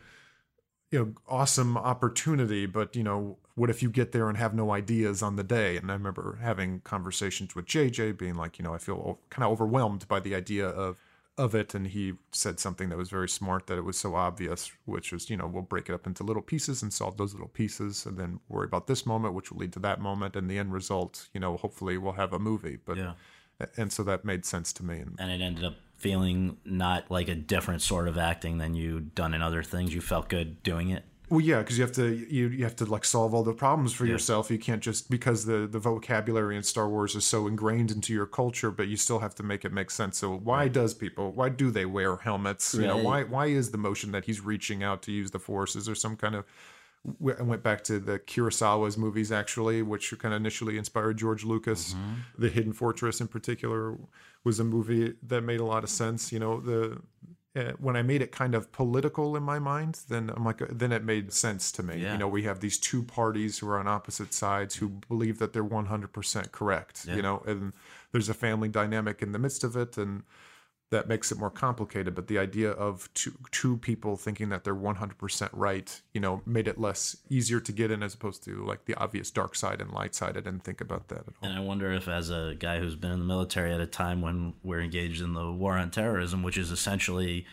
you 0.91 0.99
know 0.99 1.13
awesome 1.27 1.77
opportunity. 1.77 2.65
But 2.65 2.95
you 2.95 3.03
know, 3.03 3.37
what 3.55 3.69
if 3.69 3.81
you 3.81 3.89
get 3.89 4.11
there 4.11 4.27
and 4.29 4.37
have 4.37 4.53
no 4.53 4.71
ideas 4.71 5.21
on 5.23 5.35
the 5.37 5.43
day? 5.43 5.77
And 5.77 5.89
I 5.89 5.93
remember 5.95 6.39
having 6.41 6.81
conversations 6.81 7.55
with 7.55 7.65
JJ, 7.65 8.17
being 8.17 8.35
like, 8.35 8.59
you 8.59 8.63
know, 8.63 8.73
I 8.73 8.77
feel 8.77 9.19
kind 9.29 9.43
of 9.45 9.51
overwhelmed 9.51 10.07
by 10.07 10.19
the 10.19 10.35
idea 10.35 10.67
of 10.67 10.97
of 11.37 11.55
it 11.55 11.73
and 11.73 11.87
he 11.87 12.13
said 12.33 12.59
something 12.59 12.89
that 12.89 12.97
was 12.97 13.09
very 13.09 13.27
smart 13.29 13.65
that 13.67 13.77
it 13.77 13.85
was 13.85 13.97
so 13.97 14.15
obvious 14.15 14.69
which 14.83 15.13
was 15.13 15.29
you 15.29 15.37
know 15.37 15.47
we'll 15.47 15.63
break 15.63 15.87
it 15.87 15.93
up 15.93 16.05
into 16.05 16.25
little 16.25 16.41
pieces 16.41 16.83
and 16.83 16.91
solve 16.91 17.15
those 17.15 17.31
little 17.33 17.47
pieces 17.47 18.05
and 18.05 18.17
then 18.17 18.37
worry 18.49 18.65
about 18.65 18.85
this 18.85 19.05
moment 19.05 19.33
which 19.33 19.49
will 19.49 19.57
lead 19.59 19.71
to 19.71 19.79
that 19.79 20.01
moment 20.01 20.35
and 20.35 20.51
the 20.51 20.57
end 20.59 20.73
result 20.73 21.29
you 21.33 21.39
know 21.39 21.55
hopefully 21.55 21.97
we'll 21.97 22.11
have 22.11 22.33
a 22.33 22.37
movie 22.37 22.77
but 22.85 22.97
Yeah. 22.97 23.13
and 23.77 23.93
so 23.93 24.03
that 24.03 24.25
made 24.25 24.45
sense 24.45 24.73
to 24.73 24.83
me 24.85 24.99
and 24.99 25.15
And 25.19 25.31
it 25.31 25.39
ended 25.41 25.63
up 25.63 25.75
feeling 26.01 26.57
not 26.65 27.09
like 27.11 27.29
a 27.29 27.35
different 27.35 27.81
sort 27.81 28.07
of 28.07 28.17
acting 28.17 28.57
than 28.57 28.73
you'd 28.73 29.13
done 29.13 29.33
in 29.33 29.41
other 29.41 29.61
things. 29.63 29.93
You 29.93 30.01
felt 30.01 30.27
good 30.29 30.61
doing 30.63 30.89
it. 30.89 31.03
Well, 31.29 31.39
yeah, 31.39 31.59
because 31.59 31.77
you 31.77 31.83
have 31.83 31.93
to 31.93 32.07
you 32.13 32.49
you 32.49 32.63
have 32.65 32.75
to 32.77 32.85
like 32.85 33.05
solve 33.05 33.33
all 33.33 33.43
the 33.43 33.53
problems 33.53 33.93
for 33.93 34.05
yourself. 34.05 34.51
You 34.51 34.59
can't 34.59 34.81
just 34.83 35.09
because 35.09 35.45
the 35.45 35.65
the 35.65 35.79
vocabulary 35.79 36.57
in 36.57 36.63
Star 36.63 36.89
Wars 36.89 37.15
is 37.15 37.23
so 37.23 37.47
ingrained 37.47 37.89
into 37.89 38.11
your 38.13 38.25
culture, 38.25 38.69
but 38.69 38.89
you 38.89 38.97
still 38.97 39.19
have 39.19 39.33
to 39.35 39.43
make 39.43 39.63
it 39.63 39.71
make 39.71 39.91
sense. 39.91 40.17
So 40.17 40.35
why 40.35 40.67
does 40.67 40.93
people 40.93 41.31
why 41.31 41.47
do 41.47 41.71
they 41.71 41.85
wear 41.85 42.17
helmets? 42.17 42.73
You 42.73 42.81
know 42.87 42.95
Right. 42.95 43.05
why 43.05 43.23
why 43.23 43.45
is 43.45 43.71
the 43.71 43.77
motion 43.77 44.11
that 44.11 44.25
he's 44.25 44.41
reaching 44.41 44.83
out 44.83 45.03
to 45.03 45.11
use 45.13 45.31
the 45.31 45.39
Force? 45.39 45.77
Is 45.77 45.85
there 45.85 45.95
some 45.95 46.17
kind 46.17 46.35
of 46.35 46.43
I 47.05 47.41
went 47.41 47.63
back 47.63 47.83
to 47.85 47.99
the 47.99 48.19
Kurosawa's 48.19 48.97
movies 48.97 49.31
actually, 49.31 49.81
which 49.81 50.13
kind 50.19 50.33
of 50.33 50.39
initially 50.39 50.77
inspired 50.77 51.17
George 51.17 51.43
Lucas. 51.43 51.95
The 52.37 52.49
Hidden 52.49 52.73
Fortress, 52.73 53.19
in 53.19 53.27
particular, 53.27 53.97
was 54.43 54.59
a 54.59 54.63
movie 54.63 55.15
that 55.23 55.41
made 55.41 55.59
a 55.59 55.65
lot 55.65 55.83
of 55.83 55.89
sense. 55.89 56.31
You 56.31 56.39
know, 56.39 56.59
the 56.59 57.01
uh, 57.53 57.73
when 57.79 57.97
I 57.97 58.01
made 58.01 58.21
it 58.21 58.31
kind 58.31 58.55
of 58.55 58.71
political 58.71 59.35
in 59.35 59.43
my 59.43 59.59
mind, 59.59 59.99
then 60.07 60.31
I'm 60.33 60.45
like, 60.45 60.61
then 60.69 60.93
it 60.93 61.03
made 61.03 61.33
sense 61.33 61.71
to 61.73 61.83
me. 61.83 61.97
Yeah. 61.97 62.13
You 62.13 62.17
know, 62.19 62.27
we 62.27 62.43
have 62.43 62.61
these 62.61 62.77
two 62.77 63.03
parties 63.03 63.59
who 63.59 63.67
are 63.67 63.77
on 63.77 63.87
opposite 63.87 64.33
sides 64.33 64.75
who 64.75 64.87
believe 65.09 65.37
that 65.39 65.51
they're 65.51 65.63
100% 65.63 66.51
correct. 66.53 67.05
You 67.15 67.21
know, 67.21 67.43
and 67.45 67.73
there's 68.13 68.29
a 68.29 68.33
family 68.33 68.69
dynamic 68.69 69.21
in 69.21 69.33
the 69.33 69.39
midst 69.39 69.65
of 69.65 69.75
it, 69.75 69.97
and 69.97 70.23
that 70.91 71.07
makes 71.07 71.31
it 71.31 71.39
more 71.39 71.49
complicated. 71.49 72.13
But 72.13 72.27
the 72.27 72.37
idea 72.37 72.71
of 72.71 73.09
two 73.13 73.33
two 73.51 73.77
people 73.77 74.17
thinking 74.17 74.49
that 74.49 74.63
they're 74.63 74.75
100% 74.75 75.49
right, 75.53 76.01
you 76.13 76.19
know, 76.19 76.41
made 76.45 76.67
it 76.67 76.79
less 76.79 77.15
easier 77.29 77.61
to 77.61 77.71
get 77.71 77.91
in 77.91 78.03
as 78.03 78.13
opposed 78.13 78.43
to 78.43 78.63
like 78.65 78.85
the 78.85 78.95
obvious 78.95 79.31
dark 79.31 79.55
side 79.55 79.81
and 79.81 79.91
light 79.91 80.13
side. 80.13 80.31
I 80.31 80.41
didn't 80.41 80.63
think 80.63 80.81
about 80.81 81.07
that 81.07 81.19
at 81.19 81.27
all. 81.41 81.49
And 81.49 81.57
I 81.57 81.61
wonder 81.61 81.91
if, 81.93 82.07
as 82.07 82.29
a 82.29 82.55
guy 82.59 82.79
who's 82.79 82.95
been 82.95 83.11
in 83.11 83.19
the 83.19 83.25
military 83.25 83.73
at 83.73 83.79
a 83.79 83.87
time 83.87 84.21
when 84.21 84.53
we're 84.63 84.81
engaged 84.81 85.21
in 85.21 85.33
the 85.33 85.49
war 85.49 85.77
on 85.77 85.91
terrorism, 85.91 86.43
which 86.43 86.57
is 86.57 86.71
essentially, 86.71 87.45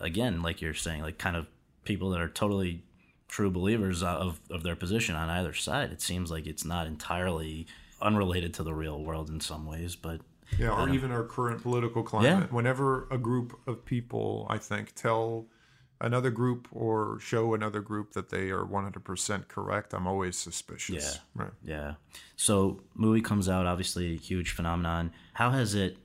again, 0.00 0.42
like 0.42 0.62
you're 0.62 0.74
saying, 0.74 1.02
like 1.02 1.18
kind 1.18 1.36
of 1.36 1.46
people 1.84 2.10
that 2.10 2.20
are 2.20 2.28
totally 2.28 2.82
true 3.28 3.50
believers 3.50 4.02
of, 4.02 4.40
of 4.50 4.62
their 4.62 4.76
position 4.76 5.14
on 5.14 5.28
either 5.28 5.52
side, 5.52 5.92
it 5.92 6.00
seems 6.00 6.30
like 6.30 6.46
it's 6.46 6.64
not 6.64 6.86
entirely 6.86 7.66
unrelated 8.00 8.54
to 8.54 8.62
the 8.62 8.72
real 8.72 9.02
world 9.02 9.28
in 9.28 9.40
some 9.40 9.66
ways, 9.66 9.96
but 9.96 10.20
Yeah, 10.58 10.70
or 10.70 10.88
even 10.88 11.10
our 11.10 11.24
current 11.24 11.62
political 11.62 12.02
climate. 12.02 12.48
Yeah. 12.48 12.54
Whenever 12.54 13.08
a 13.10 13.18
group 13.18 13.58
of 13.66 13.84
people, 13.84 14.46
I 14.48 14.58
think, 14.58 14.94
tell 14.94 15.46
another 16.00 16.30
group 16.30 16.68
or 16.72 17.18
show 17.20 17.54
another 17.54 17.80
group 17.80 18.12
that 18.12 18.28
they 18.28 18.50
are 18.50 18.64
100% 18.64 19.48
correct, 19.48 19.94
I'm 19.94 20.06
always 20.06 20.36
suspicious. 20.36 21.20
Yeah. 21.36 21.42
Right. 21.44 21.52
Yeah. 21.64 21.94
So 22.36 22.80
movie 22.94 23.22
comes 23.22 23.48
out, 23.48 23.66
obviously 23.66 24.14
a 24.14 24.16
huge 24.16 24.50
phenomenon. 24.52 25.12
How 25.34 25.50
has 25.50 25.74
it 25.74 25.96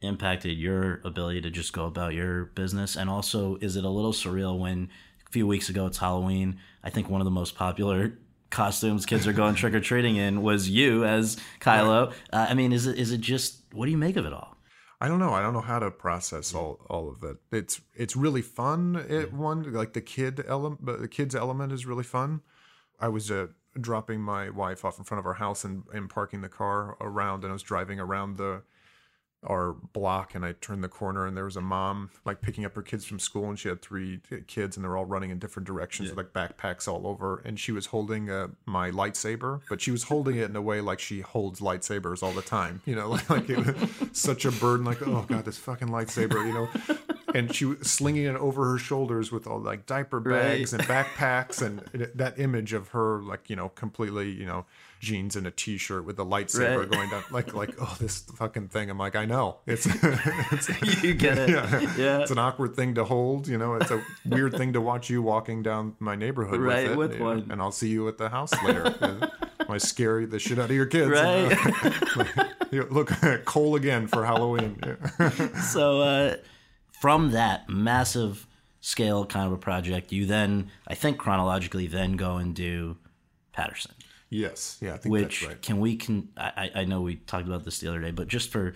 impacted 0.00 0.58
your 0.58 1.00
ability 1.04 1.40
to 1.42 1.50
just 1.50 1.72
go 1.72 1.86
about 1.86 2.14
your 2.14 2.46
business? 2.46 2.96
And 2.96 3.10
also, 3.10 3.56
is 3.60 3.76
it 3.76 3.84
a 3.84 3.88
little 3.88 4.12
surreal 4.12 4.58
when 4.58 4.90
a 5.26 5.30
few 5.30 5.46
weeks 5.46 5.68
ago 5.68 5.86
it's 5.86 5.98
Halloween? 5.98 6.58
I 6.82 6.90
think 6.90 7.08
one 7.08 7.20
of 7.20 7.24
the 7.24 7.30
most 7.30 7.54
popular 7.54 8.18
costumes 8.50 9.04
kids 9.04 9.26
are 9.26 9.32
going 9.32 9.54
trick 9.56 9.74
or 9.74 9.80
treating 9.80 10.14
in 10.14 10.40
was 10.40 10.70
you 10.70 11.04
as 11.04 11.36
Kylo. 11.60 12.12
Uh, 12.32 12.46
I 12.48 12.54
mean, 12.54 12.72
is 12.72 12.86
it 12.86 12.98
is 12.98 13.10
it 13.10 13.20
just 13.20 13.63
what 13.74 13.86
do 13.86 13.90
you 13.90 13.98
make 13.98 14.16
of 14.16 14.26
it 14.26 14.32
all? 14.32 14.56
I 15.00 15.08
don't 15.08 15.18
know. 15.18 15.34
I 15.34 15.42
don't 15.42 15.52
know 15.52 15.60
how 15.60 15.80
to 15.80 15.90
process 15.90 16.54
all, 16.54 16.80
all 16.88 17.10
of 17.10 17.22
it. 17.24 17.36
It's 17.52 17.80
it's 17.94 18.16
really 18.16 18.42
fun. 18.42 19.04
It 19.08 19.32
one 19.32 19.72
like 19.72 19.92
the 19.92 20.00
kid 20.00 20.42
element, 20.46 20.86
the 20.86 21.08
kids 21.08 21.34
element 21.34 21.72
is 21.72 21.84
really 21.84 22.04
fun. 22.04 22.40
I 23.00 23.08
was 23.08 23.30
uh, 23.30 23.48
dropping 23.78 24.20
my 24.20 24.50
wife 24.50 24.84
off 24.84 24.98
in 24.98 25.04
front 25.04 25.18
of 25.18 25.26
our 25.26 25.34
house 25.34 25.64
and, 25.64 25.82
and 25.92 26.08
parking 26.08 26.40
the 26.40 26.48
car 26.48 26.96
around, 27.00 27.42
and 27.42 27.50
I 27.50 27.52
was 27.52 27.62
driving 27.62 27.98
around 27.98 28.36
the 28.36 28.62
our 29.46 29.72
block, 29.72 30.34
and 30.34 30.44
I 30.44 30.52
turned 30.52 30.82
the 30.82 30.88
corner, 30.88 31.26
and 31.26 31.36
there 31.36 31.44
was 31.44 31.56
a 31.56 31.60
mom 31.60 32.10
like 32.24 32.40
picking 32.40 32.64
up 32.64 32.74
her 32.74 32.82
kids 32.82 33.04
from 33.04 33.18
school, 33.18 33.48
and 33.48 33.58
she 33.58 33.68
had 33.68 33.82
three 33.82 34.20
kids, 34.46 34.76
and 34.76 34.84
they're 34.84 34.96
all 34.96 35.04
running 35.04 35.30
in 35.30 35.38
different 35.38 35.66
directions 35.66 36.10
with 36.10 36.18
like 36.18 36.32
backpacks 36.32 36.88
all 36.88 37.06
over, 37.06 37.42
and 37.44 37.58
she 37.58 37.72
was 37.72 37.86
holding 37.86 38.30
uh, 38.30 38.48
my 38.66 38.90
lightsaber, 38.90 39.60
but 39.68 39.80
she 39.80 39.90
was 39.90 40.04
holding 40.04 40.36
it 40.36 40.50
in 40.50 40.56
a 40.56 40.62
way 40.62 40.80
like 40.80 41.00
she 41.00 41.20
holds 41.20 41.60
lightsabers 41.60 42.22
all 42.22 42.32
the 42.32 42.42
time, 42.42 42.82
you 42.84 42.94
know, 42.94 43.08
like, 43.28 43.30
like 43.30 43.50
it 43.50 43.58
was 43.58 43.90
such 44.12 44.44
a 44.44 44.52
burden, 44.52 44.84
like 44.84 45.06
oh 45.06 45.24
god, 45.28 45.44
this 45.44 45.58
fucking 45.58 45.88
lightsaber, 45.88 46.46
you 46.46 46.52
know. 46.52 46.68
And 47.34 47.52
she 47.52 47.64
was 47.64 47.90
slinging 47.90 48.26
it 48.26 48.36
over 48.36 48.64
her 48.70 48.78
shoulders 48.78 49.32
with 49.32 49.48
all 49.48 49.58
like 49.58 49.86
diaper 49.86 50.20
bags 50.20 50.72
and 50.72 50.82
backpacks, 50.84 51.60
and 51.62 51.80
that 52.14 52.38
image 52.38 52.72
of 52.72 52.88
her, 52.88 53.20
like 53.22 53.50
you 53.50 53.56
know, 53.56 53.70
completely, 53.70 54.30
you 54.30 54.46
know, 54.46 54.66
jeans 55.04 55.36
and 55.36 55.46
a 55.46 55.50
t-shirt 55.52 56.04
with 56.04 56.16
the 56.16 56.24
lightsaber 56.24 56.78
Right. 56.80 56.90
going 56.90 57.10
down, 57.10 57.22
like 57.30 57.54
like 57.54 57.74
oh 57.80 57.96
this 58.00 58.20
fucking 58.36 58.68
thing. 58.68 58.90
I'm 58.90 58.98
like, 58.98 59.14
I 59.14 59.24
know 59.26 59.58
it's, 59.66 59.86
it's 60.52 60.68
you 61.04 61.14
get 61.14 61.38
it? 61.38 61.50
yeah. 61.50 61.94
Yeah. 61.96 62.18
It's 62.20 62.30
an 62.32 62.38
awkward 62.38 62.74
thing 62.74 62.94
to 62.96 63.04
hold, 63.04 63.46
you 63.46 63.58
know. 63.58 63.74
It's 63.74 63.90
a 63.92 64.02
weird 64.26 64.56
thing 64.56 64.72
to 64.72 64.80
watch 64.80 65.08
you 65.10 65.22
walking 65.22 65.62
down 65.62 65.94
my 66.00 66.16
neighborhood 66.16 66.60
Right, 66.60 66.84
with 66.84 66.92
it, 66.92 66.98
with 66.98 67.12
you 67.12 67.18
know, 67.20 67.24
one. 67.26 67.46
and 67.50 67.60
I'll 67.62 67.70
see 67.72 67.88
you 67.90 68.08
at 68.08 68.18
the 68.18 68.28
house 68.28 68.52
later. 68.64 69.30
And 69.66 69.72
I 69.72 69.78
scare 69.78 70.26
the 70.26 70.38
shit 70.38 70.58
out 70.58 70.66
of 70.68 70.76
your 70.76 70.84
kids. 70.84 71.10
Right. 71.10 71.56
You 72.70 72.82
look, 72.90 73.08
Cole 73.46 73.76
again 73.76 74.08
for 74.08 74.24
Halloween. 74.26 74.78
So 75.72 76.00
uh, 76.02 76.36
from 77.00 77.30
that 77.30 77.68
massive 77.70 78.46
scale 78.82 79.24
kind 79.24 79.46
of 79.46 79.52
a 79.52 79.56
project, 79.56 80.12
you 80.12 80.26
then 80.26 80.70
I 80.86 80.94
think 80.94 81.16
chronologically 81.16 81.86
then 81.86 82.12
go 82.16 82.36
and 82.36 82.54
do 82.54 82.98
Paterson. 83.52 83.92
Yes, 84.30 84.78
yeah, 84.80 84.94
I 84.94 84.96
think 84.96 85.12
which 85.12 85.40
that's 85.40 85.48
right. 85.48 85.62
can 85.62 85.80
we 85.80 85.96
can 85.96 86.28
I, 86.36 86.70
I 86.74 86.80
I 86.80 86.84
know 86.84 87.02
we 87.02 87.16
talked 87.16 87.46
about 87.46 87.64
this 87.64 87.78
the 87.78 87.88
other 87.88 88.00
day, 88.00 88.10
but 88.10 88.28
just 88.28 88.50
for 88.50 88.74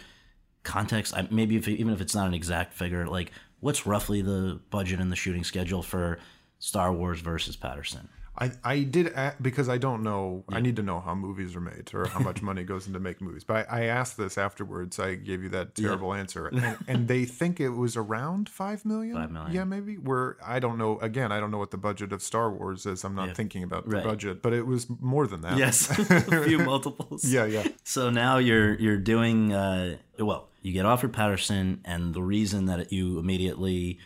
context, 0.63 1.15
I, 1.17 1.27
maybe 1.31 1.57
if 1.57 1.67
even 1.69 1.93
if 1.93 2.01
it's 2.01 2.15
not 2.15 2.27
an 2.27 2.35
exact 2.35 2.75
figure, 2.75 3.07
like 3.07 3.33
what's 3.61 3.87
roughly 3.87 4.23
the 4.23 4.61
budget 4.71 5.01
and 5.01 5.11
the 5.11 5.17
shooting 5.17 5.45
schedule 5.45 5.83
for 5.83 6.19
Star 6.59 6.93
Wars 6.93 7.21
versus 7.21 7.57
Paterson? 7.57 8.09
I, 8.41 8.53
I 8.63 8.83
did 8.85 9.09
a 9.09 9.35
because 9.43 9.69
I 9.69 9.79
don't 9.79 10.03
know. 10.03 10.45
I 10.49 10.61
need 10.61 10.77
to 10.77 10.83
know 10.83 11.01
how 11.01 11.15
movies 11.15 11.57
are 11.57 11.61
made 11.61 11.91
or 11.93 12.07
how 12.07 12.21
much 12.21 12.41
money 12.41 12.63
goes 12.63 12.87
into 12.87 13.01
make 13.01 13.21
movies. 13.21 13.43
But 13.43 13.69
I, 13.69 13.81
I 13.81 13.85
asked 13.87 14.17
this 14.17 14.39
afterwards. 14.39 14.99
I 15.01 15.17
gave 15.17 15.43
you 15.43 15.49
that 15.51 15.75
terrible 15.75 16.15
answer, 16.15 16.47
and, 16.53 16.77
and 16.87 17.09
they 17.09 17.25
think 17.25 17.59
it 17.59 17.71
was 17.71 17.97
around 17.97 18.49
five 18.49 18.85
million. 18.85 19.17
Five 19.17 19.33
million. 19.33 19.53
Yeah, 19.53 19.65
maybe. 19.65 19.95
Where 19.97 20.37
I 20.45 20.61
don't 20.61 20.79
know. 20.79 20.99
Again, 21.01 21.33
I 21.33 21.41
don't 21.41 21.51
know 21.51 21.59
what 21.59 21.73
the 21.73 21.79
budget 21.79 22.13
of 22.13 22.23
Star 22.23 22.51
Wars 22.51 22.87
is. 22.87 23.03
I'm 23.05 23.15
not 23.15 23.35
thinking 23.35 23.63
about 23.65 23.89
the 23.89 23.97
Right. 23.97 24.05
budget, 24.05 24.43
but 24.43 24.53
it 24.53 24.67
was 24.67 24.87
more 25.01 25.27
than 25.27 25.41
that. 25.41 25.59
Yes, 25.59 25.91
a 26.11 26.45
few 26.45 26.59
multiples. 26.59 27.25
Yeah, 27.25 27.45
yeah. 27.47 27.67
So 27.83 28.11
now 28.11 28.39
you're 28.39 28.75
you're 28.75 28.99
doing 28.99 29.53
uh, 29.53 29.97
well. 30.19 30.49
You 30.63 30.73
get 30.73 30.87
offered 30.87 31.13
Paterson, 31.13 31.81
and 31.85 32.15
the 32.15 32.23
reason 32.23 32.67
that 32.67 32.93
you 32.93 33.19
immediately 33.19 33.99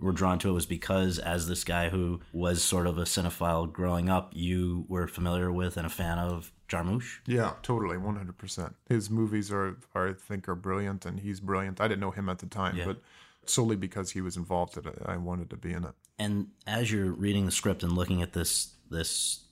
were 0.00 0.12
drawn 0.12 0.38
to 0.40 0.48
it 0.50 0.52
was 0.52 0.66
because, 0.66 1.18
as 1.18 1.46
this 1.48 1.62
guy 1.64 1.88
who 1.90 2.20
was 2.32 2.62
sort 2.62 2.86
of 2.86 2.98
a 2.98 3.02
cinephile 3.02 3.70
growing 3.72 4.08
up, 4.08 4.32
you 4.34 4.84
were 4.88 5.06
familiar 5.06 5.52
with 5.52 5.76
and 5.76 5.86
a 5.86 5.90
fan 5.90 6.18
of 6.18 6.52
Jarmusch. 6.68 7.18
Yeah, 7.26 7.52
totally, 7.62 7.98
one 7.98 8.16
hundred 8.16 8.38
percent. 8.38 8.74
His 8.88 9.10
movies 9.10 9.50
are, 9.52 9.76
are, 9.94 10.08
I 10.10 10.12
think, 10.14 10.48
are 10.48 10.54
brilliant, 10.54 11.04
and 11.06 11.20
he's 11.20 11.40
brilliant. 11.40 11.80
I 11.80 11.88
didn't 11.88 12.00
know 12.00 12.12
him 12.12 12.28
at 12.28 12.38
the 12.38 12.46
time, 12.46 12.76
Yeah. 12.76 12.86
but 12.86 13.02
solely 13.46 13.76
because 13.76 14.10
he 14.12 14.20
was 14.20 14.36
involved 14.36 14.76
in 14.76 14.86
it, 14.86 15.02
I 15.04 15.16
wanted 15.16 15.50
to 15.50 15.56
be 15.56 15.72
in 15.72 15.84
it. 15.84 15.94
and 16.18 16.48
as 16.66 16.92
you're 16.92 17.10
reading 17.12 17.46
the 17.46 17.50
script 17.52 17.82
and 17.82 17.92
looking 17.92 18.22
at 18.22 18.32
this 18.32 18.74
this 18.90 19.44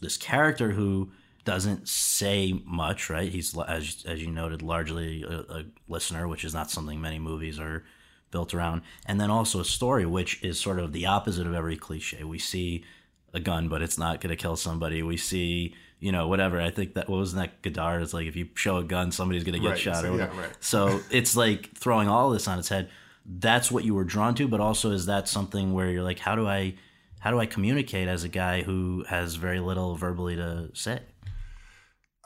this 0.00 0.16
character 0.16 0.70
who 0.72 1.12
doesn't 1.44 1.88
say 1.88 2.62
much, 2.64 3.10
right? 3.10 3.30
He's 3.30 3.56
as 3.58 4.04
as 4.06 4.22
you 4.22 4.30
noted, 4.30 4.62
largely 4.62 5.22
a, 5.24 5.40
a 5.58 5.64
listener, 5.88 6.26
which 6.28 6.44
is 6.44 6.54
not 6.54 6.70
something 6.70 7.00
many 7.00 7.18
movies 7.18 7.58
are 7.58 7.84
built 8.32 8.52
around, 8.52 8.82
and 9.06 9.20
then 9.20 9.30
also 9.30 9.60
a 9.60 9.64
story, 9.64 10.04
which 10.04 10.42
is 10.42 10.58
sort 10.58 10.80
of 10.80 10.92
the 10.92 11.06
opposite 11.06 11.46
of 11.46 11.54
every 11.54 11.76
cliche. 11.76 12.24
We 12.24 12.40
see 12.40 12.84
a 13.32 13.38
gun, 13.38 13.68
but 13.68 13.80
it's 13.82 13.96
not 13.98 14.20
going 14.20 14.30
to 14.30 14.36
kill 14.36 14.56
somebody. 14.56 15.02
We 15.04 15.16
see, 15.16 15.74
you 16.00 16.10
know, 16.10 16.26
whatever. 16.26 16.60
I 16.60 16.70
think 16.70 16.94
that 16.94 17.08
what 17.08 17.18
was 17.18 17.34
that 17.34 17.62
Godard? 17.62 18.02
It's 18.02 18.12
like 18.12 18.26
if 18.26 18.34
you 18.34 18.48
show 18.56 18.78
a 18.78 18.84
gun, 18.84 19.12
somebody's 19.12 19.44
going 19.44 19.54
to 19.54 19.60
get 19.60 19.70
Right, 19.70 19.78
shot. 19.78 20.02
so- 20.02 20.14
or 20.14 20.18
yeah, 20.18 20.36
right. 20.38 20.50
So 20.60 21.00
it's 21.10 21.36
like 21.36 21.70
throwing 21.76 22.08
all 22.08 22.30
this 22.30 22.48
on 22.48 22.58
its 22.58 22.68
head. 22.68 22.90
That's 23.24 23.70
what 23.70 23.84
you 23.84 23.94
were 23.94 24.02
drawn 24.04 24.34
to, 24.34 24.48
but 24.48 24.60
also 24.60 24.90
is 24.90 25.06
that 25.06 25.28
something 25.28 25.72
where 25.72 25.88
you're 25.90 26.02
like, 26.02 26.18
how 26.18 26.34
do 26.34 26.46
I, 26.48 26.74
how 27.20 27.30
do 27.30 27.38
I 27.38 27.46
communicate 27.46 28.08
as 28.08 28.24
a 28.24 28.28
guy 28.28 28.62
who 28.62 29.04
has 29.08 29.36
very 29.36 29.60
little 29.60 29.94
verbally 29.94 30.34
to 30.36 30.70
say? 30.74 30.98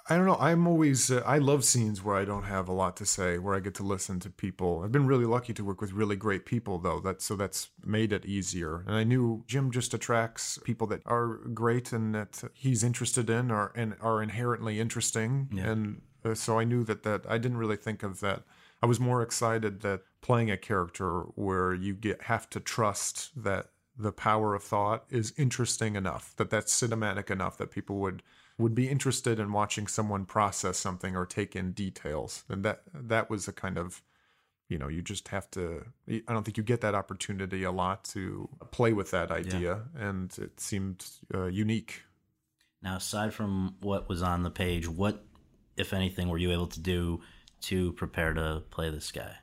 I 0.09 0.16
don't 0.16 0.27
know. 0.27 0.37
I'm 0.38 0.69
always, 0.69 1.11
uh, 1.11 1.23
I 1.27 1.38
love 1.38 1.64
scenes 1.64 2.03
where 2.03 2.14
I 2.14 2.25
don't 2.25 2.45
have 2.45 2.69
a 2.69 2.73
lot 2.73 2.97
to 2.99 3.07
say, 3.07 3.38
where 3.38 3.57
I 3.57 3.61
get 3.61 3.75
to 3.77 3.83
listen 3.83 4.21
to 4.21 4.31
people. 4.31 4.83
I've 4.85 4.92
been 4.92 5.07
really 5.07 5.25
lucky 5.25 5.53
to 5.55 5.64
work 5.64 5.81
with 5.81 5.92
really 5.92 6.14
great 6.14 6.47
people, 6.47 6.79
though. 6.79 7.01
That 7.01 7.21
so 7.21 7.35
that's 7.35 7.71
made 7.85 8.12
it 8.12 8.25
easier. 8.25 8.85
And 8.87 8.95
I 8.95 9.03
knew 9.03 9.42
Jim 9.49 9.73
just 9.73 9.95
attracts 9.95 10.59
people 10.59 10.87
that 10.88 11.03
are 11.07 11.38
great 11.53 11.92
and 11.92 12.14
that 12.14 12.45
he's 12.55 12.85
interested 12.85 13.29
in, 13.29 13.51
or 13.51 13.73
and 13.75 13.97
are 14.01 14.23
inherently 14.23 14.79
interesting. 14.79 15.49
And 15.66 16.03
uh, 16.25 16.35
so 16.35 16.59
I 16.59 16.64
knew 16.64 16.85
that 16.85 17.03
that 17.03 17.23
I 17.29 17.38
didn't 17.38 17.59
really 17.59 17.77
think 17.77 18.04
of 18.04 18.21
that. 18.21 18.42
I 18.83 18.87
was 18.87 19.00
more 19.00 19.23
excited 19.23 19.81
that 19.81 20.02
playing 20.21 20.50
a 20.50 20.57
character 20.57 21.23
where 21.35 21.75
you 21.75 21.94
get 21.94 22.23
have 22.23 22.48
to 22.50 22.61
trust 22.61 23.31
that 23.42 23.71
the 23.98 24.13
power 24.13 24.54
of 24.54 24.63
thought 24.63 25.04
is 25.09 25.33
interesting 25.38 25.96
enough 25.96 26.35
that 26.37 26.50
that's 26.50 26.79
cinematic 26.79 27.31
enough 27.31 27.57
that 27.57 27.71
people 27.71 27.96
would 27.96 28.23
would 28.59 28.75
be 28.75 28.88
interested 28.88 29.38
in 29.38 29.52
watching 29.52 29.87
someone 29.87 30.25
process 30.25 30.79
something 30.79 31.15
or 31.17 31.27
take 31.27 31.54
in 31.54 31.73
details. 31.73 32.44
And 32.48 32.65
that 32.65 32.83
that 32.94 33.29
was 33.29 33.48
a 33.48 33.52
kind 33.52 33.79
of 33.79 34.02
you 34.69 34.79
know 34.79 34.88
you 34.88 35.00
just 35.00 35.29
have 35.29 35.48
to 35.48 35.85
i 36.09 36.21
don't 36.27 36.42
think 36.42 36.57
you 36.57 36.63
get 36.65 36.81
that 36.81 36.92
opportunity 36.94 37.63
a 37.63 37.71
lot 37.71 38.02
to 38.02 38.48
play 38.73 38.92
with 38.92 39.13
that 39.13 39.31
idea 39.31 39.83
and 39.94 40.37
it 40.38 40.59
seemed 40.59 41.07
uh, 41.35 41.44
unique. 41.44 42.02
Now, 42.83 42.96
aside 42.96 43.35
from 43.35 43.77
what 43.81 44.09
was 44.09 44.23
on 44.23 44.42
the 44.42 44.50
page, 44.50 44.88
what, 44.88 45.25
if 45.77 45.92
anything, 45.92 46.29
were 46.29 46.38
you 46.38 46.52
able 46.52 46.69
to 46.69 46.81
do 46.81 47.21
to 47.63 47.92
prepare 47.92 48.35
to 48.35 48.63
play 48.71 48.90
this 48.90 49.11
guy? 49.11 49.37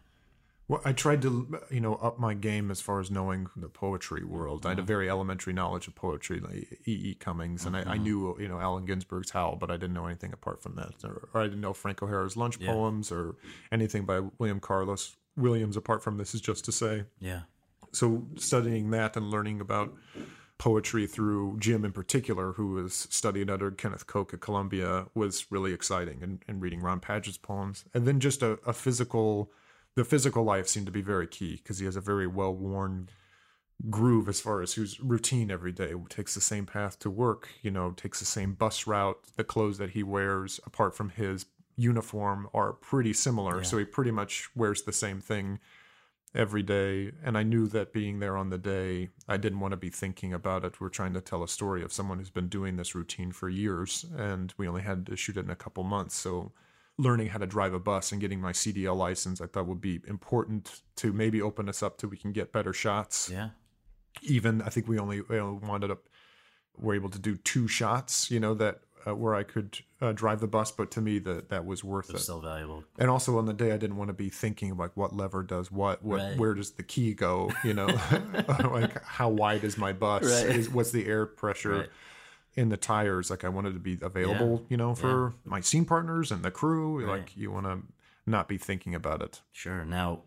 Well, 0.67 0.81
I 0.85 0.93
tried 0.93 1.21
to, 1.23 1.59
you 1.69 1.81
know, 1.81 1.95
up 1.95 2.19
my 2.19 2.33
game 2.33 2.71
as 2.71 2.79
far 2.79 3.01
as 3.01 3.11
knowing 3.11 3.47
the 3.55 3.67
poetry 3.67 4.23
world. 4.23 4.65
I 4.65 4.69
had 4.69 4.77
a 4.77 4.81
mm-hmm. 4.81 4.87
very 4.87 5.09
elementary 5.09 5.51
knowledge 5.51 5.87
of 5.87 5.95
poetry, 5.95 6.39
like 6.39 6.79
E. 6.87 6.91
E. 6.91 7.15
Cummings, 7.19 7.65
and 7.65 7.75
I, 7.75 7.81
I 7.81 7.83
mm-hmm. 7.83 8.03
knew, 8.03 8.37
you 8.39 8.47
know, 8.47 8.59
Allen 8.59 8.85
Ginsberg's 8.85 9.31
Howl, 9.31 9.57
but 9.57 9.69
I 9.69 9.73
didn't 9.73 9.93
know 9.93 10.05
anything 10.05 10.31
apart 10.31 10.63
from 10.63 10.75
that, 10.75 10.93
or, 11.03 11.27
or 11.33 11.41
I 11.41 11.43
didn't 11.45 11.61
know 11.61 11.73
Frank 11.73 12.01
O'Hara's 12.01 12.37
lunch 12.37 12.57
Yeah. 12.59 12.71
poems, 12.71 13.11
or 13.11 13.35
anything 13.71 14.05
by 14.05 14.21
William 14.37 14.59
Carlos 14.61 15.17
Williams 15.35 15.75
apart 15.75 16.01
from 16.03 16.17
This 16.17 16.33
Is 16.33 16.41
Just 16.41 16.63
to 16.65 16.71
Say. 16.71 17.03
Yeah. 17.19 17.41
So 17.91 18.25
studying 18.37 18.89
that 18.91 19.17
and 19.17 19.29
learning 19.29 19.61
about 19.61 19.93
poetry 20.57 21.07
through 21.07 21.57
Jim 21.59 21.83
in 21.83 21.91
particular, 21.91 22.53
who 22.53 22.73
was 22.73 23.07
studied 23.09 23.49
under 23.49 23.69
Kenneth 23.69 24.07
Koch 24.07 24.33
at 24.33 24.39
Columbia, 24.39 25.07
was 25.13 25.51
really 25.51 25.73
exciting. 25.73 26.23
And, 26.23 26.41
and 26.47 26.61
reading 26.61 26.79
Ron 26.79 26.99
Padgett's 27.01 27.37
poems, 27.37 27.83
and 27.93 28.07
then 28.07 28.19
just 28.19 28.41
a, 28.41 28.59
a 28.65 28.71
physical, 28.73 29.51
the 29.95 30.05
physical 30.05 30.43
life 30.43 30.67
seemed 30.67 30.85
to 30.85 30.91
be 30.91 31.01
very 31.01 31.27
key 31.27 31.57
because 31.57 31.79
he 31.79 31.85
has 31.85 31.95
a 31.95 32.01
very 32.01 32.27
well 32.27 32.53
worn 32.53 33.09
groove 33.89 34.29
as 34.29 34.39
far 34.39 34.61
as 34.61 34.73
whose 34.73 34.99
routine 34.99 35.51
every 35.51 35.71
day 35.71 35.93
takes 36.07 36.35
the 36.35 36.41
same 36.41 36.65
path 36.65 36.99
to 36.99 37.09
work 37.09 37.49
you 37.63 37.71
know 37.71 37.91
takes 37.91 38.19
the 38.19 38.25
same 38.25 38.53
bus 38.53 38.87
route 38.87 39.19
the 39.35 39.43
clothes 39.43 39.77
that 39.77 39.89
he 39.89 40.03
wears 40.03 40.59
apart 40.65 40.95
from 40.95 41.09
his 41.09 41.45
uniform 41.75 42.47
are 42.53 42.73
pretty 42.73 43.13
similar. 43.13 43.63
So 43.63 43.77
he 43.77 43.85
pretty 43.85 44.11
much 44.11 44.49
wears 44.55 44.83
the 44.83 44.93
same 44.93 45.19
thing 45.21 45.59
every 46.35 46.63
day. 46.63 47.11
And 47.23 47.37
i 47.37 47.43
knew 47.43 47.67
that 47.67 47.93
being 47.93 48.19
there 48.19 48.35
on 48.37 48.49
the 48.49 48.57
day 48.57 49.09
i 49.27 49.37
didn't 49.37 49.59
want 49.59 49.71
to 49.71 49.77
be 49.77 49.89
thinking 49.89 50.33
about 50.33 50.65
it. 50.65 50.79
We're 50.81 50.89
trying 50.89 51.13
to 51.13 51.21
tell 51.21 51.43
a 51.43 51.47
story 51.47 51.83
of 51.83 51.93
someone 51.93 52.19
who's 52.19 52.29
been 52.29 52.49
doing 52.49 52.75
this 52.75 52.95
routine 52.95 53.31
for 53.31 53.49
years 53.49 54.05
and 54.17 54.53
we 54.57 54.67
only 54.67 54.81
had 54.81 55.05
to 55.07 55.15
shoot 55.15 55.37
it 55.37 55.45
in 55.45 55.51
a 55.51 55.55
couple 55.55 55.83
months. 55.83 56.15
So 56.15 56.51
learning 56.97 57.27
how 57.27 57.39
to 57.39 57.47
drive 57.47 57.73
a 57.73 57.79
bus 57.79 58.11
and 58.11 58.21
getting 58.21 58.39
my 58.39 58.51
cdl 58.51 58.95
license 58.95 59.41
i 59.41 59.47
thought 59.47 59.65
would 59.65 59.81
be 59.81 59.99
important 60.07 60.81
to 60.95 61.11
maybe 61.11 61.41
open 61.41 61.67
us 61.67 61.81
up 61.81 61.97
to 61.97 62.07
we 62.07 62.17
can 62.17 62.31
get 62.31 62.51
better 62.51 62.71
shots 62.73 63.29
Yeah. 63.31 63.49
even 64.21 64.61
I 64.61 64.69
think 64.69 64.87
we 64.87 64.99
only 64.99 65.21
know, 65.29 65.59
wound 65.63 65.83
up 65.85 66.07
were 66.77 66.93
able 66.95 67.09
to 67.09 67.19
do 67.19 67.35
two 67.35 67.67
shots, 67.67 68.31
you 68.31 68.39
know, 68.39 68.53
that 68.55 68.79
uh, 69.05 69.13
where 69.15 69.35
I 69.35 69.43
could 69.43 69.79
uh, 70.01 70.11
drive 70.13 70.39
the 70.39 70.47
bus, 70.47 70.71
but 70.71 70.89
to 70.91 71.01
me 71.01 71.19
that 71.19 71.49
that 71.49 71.65
was 71.65 71.83
worth 71.83 72.09
It's 72.09 72.21
it. 72.21 72.23
still 72.23 72.39
valuable. 72.41 72.83
And 72.97 73.09
also 73.09 73.37
on 73.37 73.45
the 73.45 73.53
day, 73.53 73.71
I 73.71 73.77
didn't 73.77 73.97
want 73.97 74.07
to 74.09 74.13
be 74.13 74.29
thinking 74.29 74.75
like 74.77 74.95
what 74.95 75.15
lever 75.15 75.43
does 75.43 75.71
what, 75.71 76.03
what 76.03 76.19
Right. 76.21 76.37
where 76.37 76.53
does 76.53 76.71
the 76.71 76.83
key 76.83 77.13
go, 77.13 77.51
you 77.63 77.73
know, 77.73 77.87
like 78.71 79.03
how 79.03 79.29
wide 79.29 79.63
is 79.63 79.77
my 79.77 79.93
bus, 79.93 80.23
Right. 80.23 80.55
is, 80.55 80.69
what's 80.69 80.91
the 80.91 81.05
air 81.05 81.25
pressure. 81.25 81.79
Right. 81.79 81.89
In 82.55 82.69
the 82.69 82.77
tires, 82.77 83.29
like 83.29 83.43
I 83.43 83.49
wanted 83.49 83.73
to 83.73 83.79
be 83.79 83.97
available, 84.01 84.63
you 84.69 84.77
know, 84.77 84.93
for 84.93 85.33
my 85.43 85.59
scene 85.59 85.85
partners 85.85 86.31
and 86.31 86.43
the 86.43 86.51
crew. 86.51 87.05
Like 87.05 87.35
you 87.35 87.51
want 87.51 87.65
to 87.65 87.79
not 88.25 88.47
be 88.47 88.57
thinking 88.57 88.93
about 88.95 89.21
it. 89.21 89.41
Sure. 89.51 89.83
Now, 89.85 90.21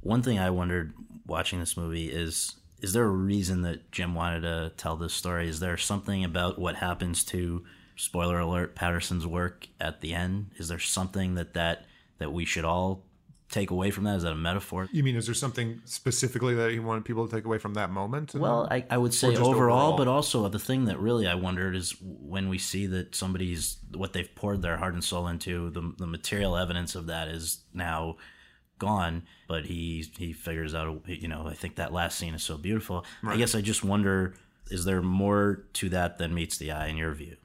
one 0.00 0.22
thing 0.22 0.38
I 0.38 0.50
wondered 0.50 0.92
watching 1.26 1.60
this 1.60 1.76
movie 1.76 2.10
is 2.10 2.56
is 2.80 2.92
there 2.92 3.04
a 3.04 3.10
reason 3.10 3.62
that 3.62 3.92
Jim 3.92 4.14
wanted 4.14 4.40
to 4.40 4.72
tell 4.76 4.96
this 4.96 5.14
story? 5.14 5.48
Is 5.48 5.60
there 5.60 5.76
something 5.76 6.24
about 6.24 6.58
what 6.58 6.74
happens 6.76 7.22
to 7.26 7.64
spoiler 7.94 8.40
alert 8.40 8.74
Paterson's 8.74 9.26
work 9.26 9.68
at 9.80 10.00
the 10.00 10.12
end? 10.14 10.50
Is 10.56 10.68
there 10.68 10.80
something 10.80 11.36
that 11.36 11.54
that 11.54 11.86
that 12.18 12.32
we 12.32 12.44
should 12.44 12.64
all 12.64 13.04
take 13.52 13.70
away 13.70 13.90
from 13.90 14.04
that? 14.04 14.16
Is 14.16 14.22
that 14.22 14.32
a 14.32 14.36
metaphor? 14.36 14.88
You 14.90 15.02
mean 15.02 15.14
is 15.16 15.26
there 15.26 15.34
something 15.34 15.80
specifically 15.84 16.54
that 16.54 16.70
he 16.70 16.78
wanted 16.78 17.04
people 17.04 17.28
to 17.28 17.36
take 17.36 17.44
away 17.44 17.58
from 17.58 17.74
that 17.74 17.90
moment? 17.90 18.34
Well, 18.34 18.66
I, 18.70 18.84
I 18.90 18.98
would 18.98 19.14
say 19.14 19.28
overall, 19.28 19.50
overall? 19.50 19.96
but 19.96 20.08
also 20.08 20.48
the 20.48 20.58
thing 20.58 20.86
that 20.86 20.98
really 20.98 21.26
I 21.26 21.34
wondered 21.34 21.76
is 21.76 21.94
when 22.00 22.48
we 22.48 22.58
see 22.58 22.86
that 22.86 23.14
somebody's 23.14 23.76
what 23.94 24.12
they've 24.12 24.34
poured 24.34 24.62
their 24.62 24.78
heart 24.78 24.94
and 24.94 25.04
soul 25.04 25.28
into, 25.28 25.70
the 25.70 25.92
the 25.98 26.06
material 26.06 26.56
evidence 26.56 26.94
of 26.94 27.06
that 27.06 27.28
is 27.28 27.62
now 27.72 28.16
gone. 28.78 29.22
But 29.46 29.66
he 29.66 30.10
he 30.16 30.32
figures 30.32 30.74
out, 30.74 31.02
you 31.06 31.28
know, 31.28 31.46
I 31.46 31.54
think 31.54 31.76
that 31.76 31.92
last 31.92 32.18
scene 32.18 32.34
is 32.34 32.42
so 32.42 32.56
beautiful. 32.56 33.04
I 33.24 33.36
guess 33.36 33.54
I 33.54 33.60
just 33.60 33.84
wonder, 33.84 34.34
is 34.70 34.84
there 34.84 35.02
more 35.02 35.64
to 35.74 35.88
that 35.90 36.18
than 36.18 36.34
meets 36.34 36.58
the 36.58 36.72
eye 36.72 36.88
in 36.88 36.96
your 36.96 37.12
view? 37.12 37.36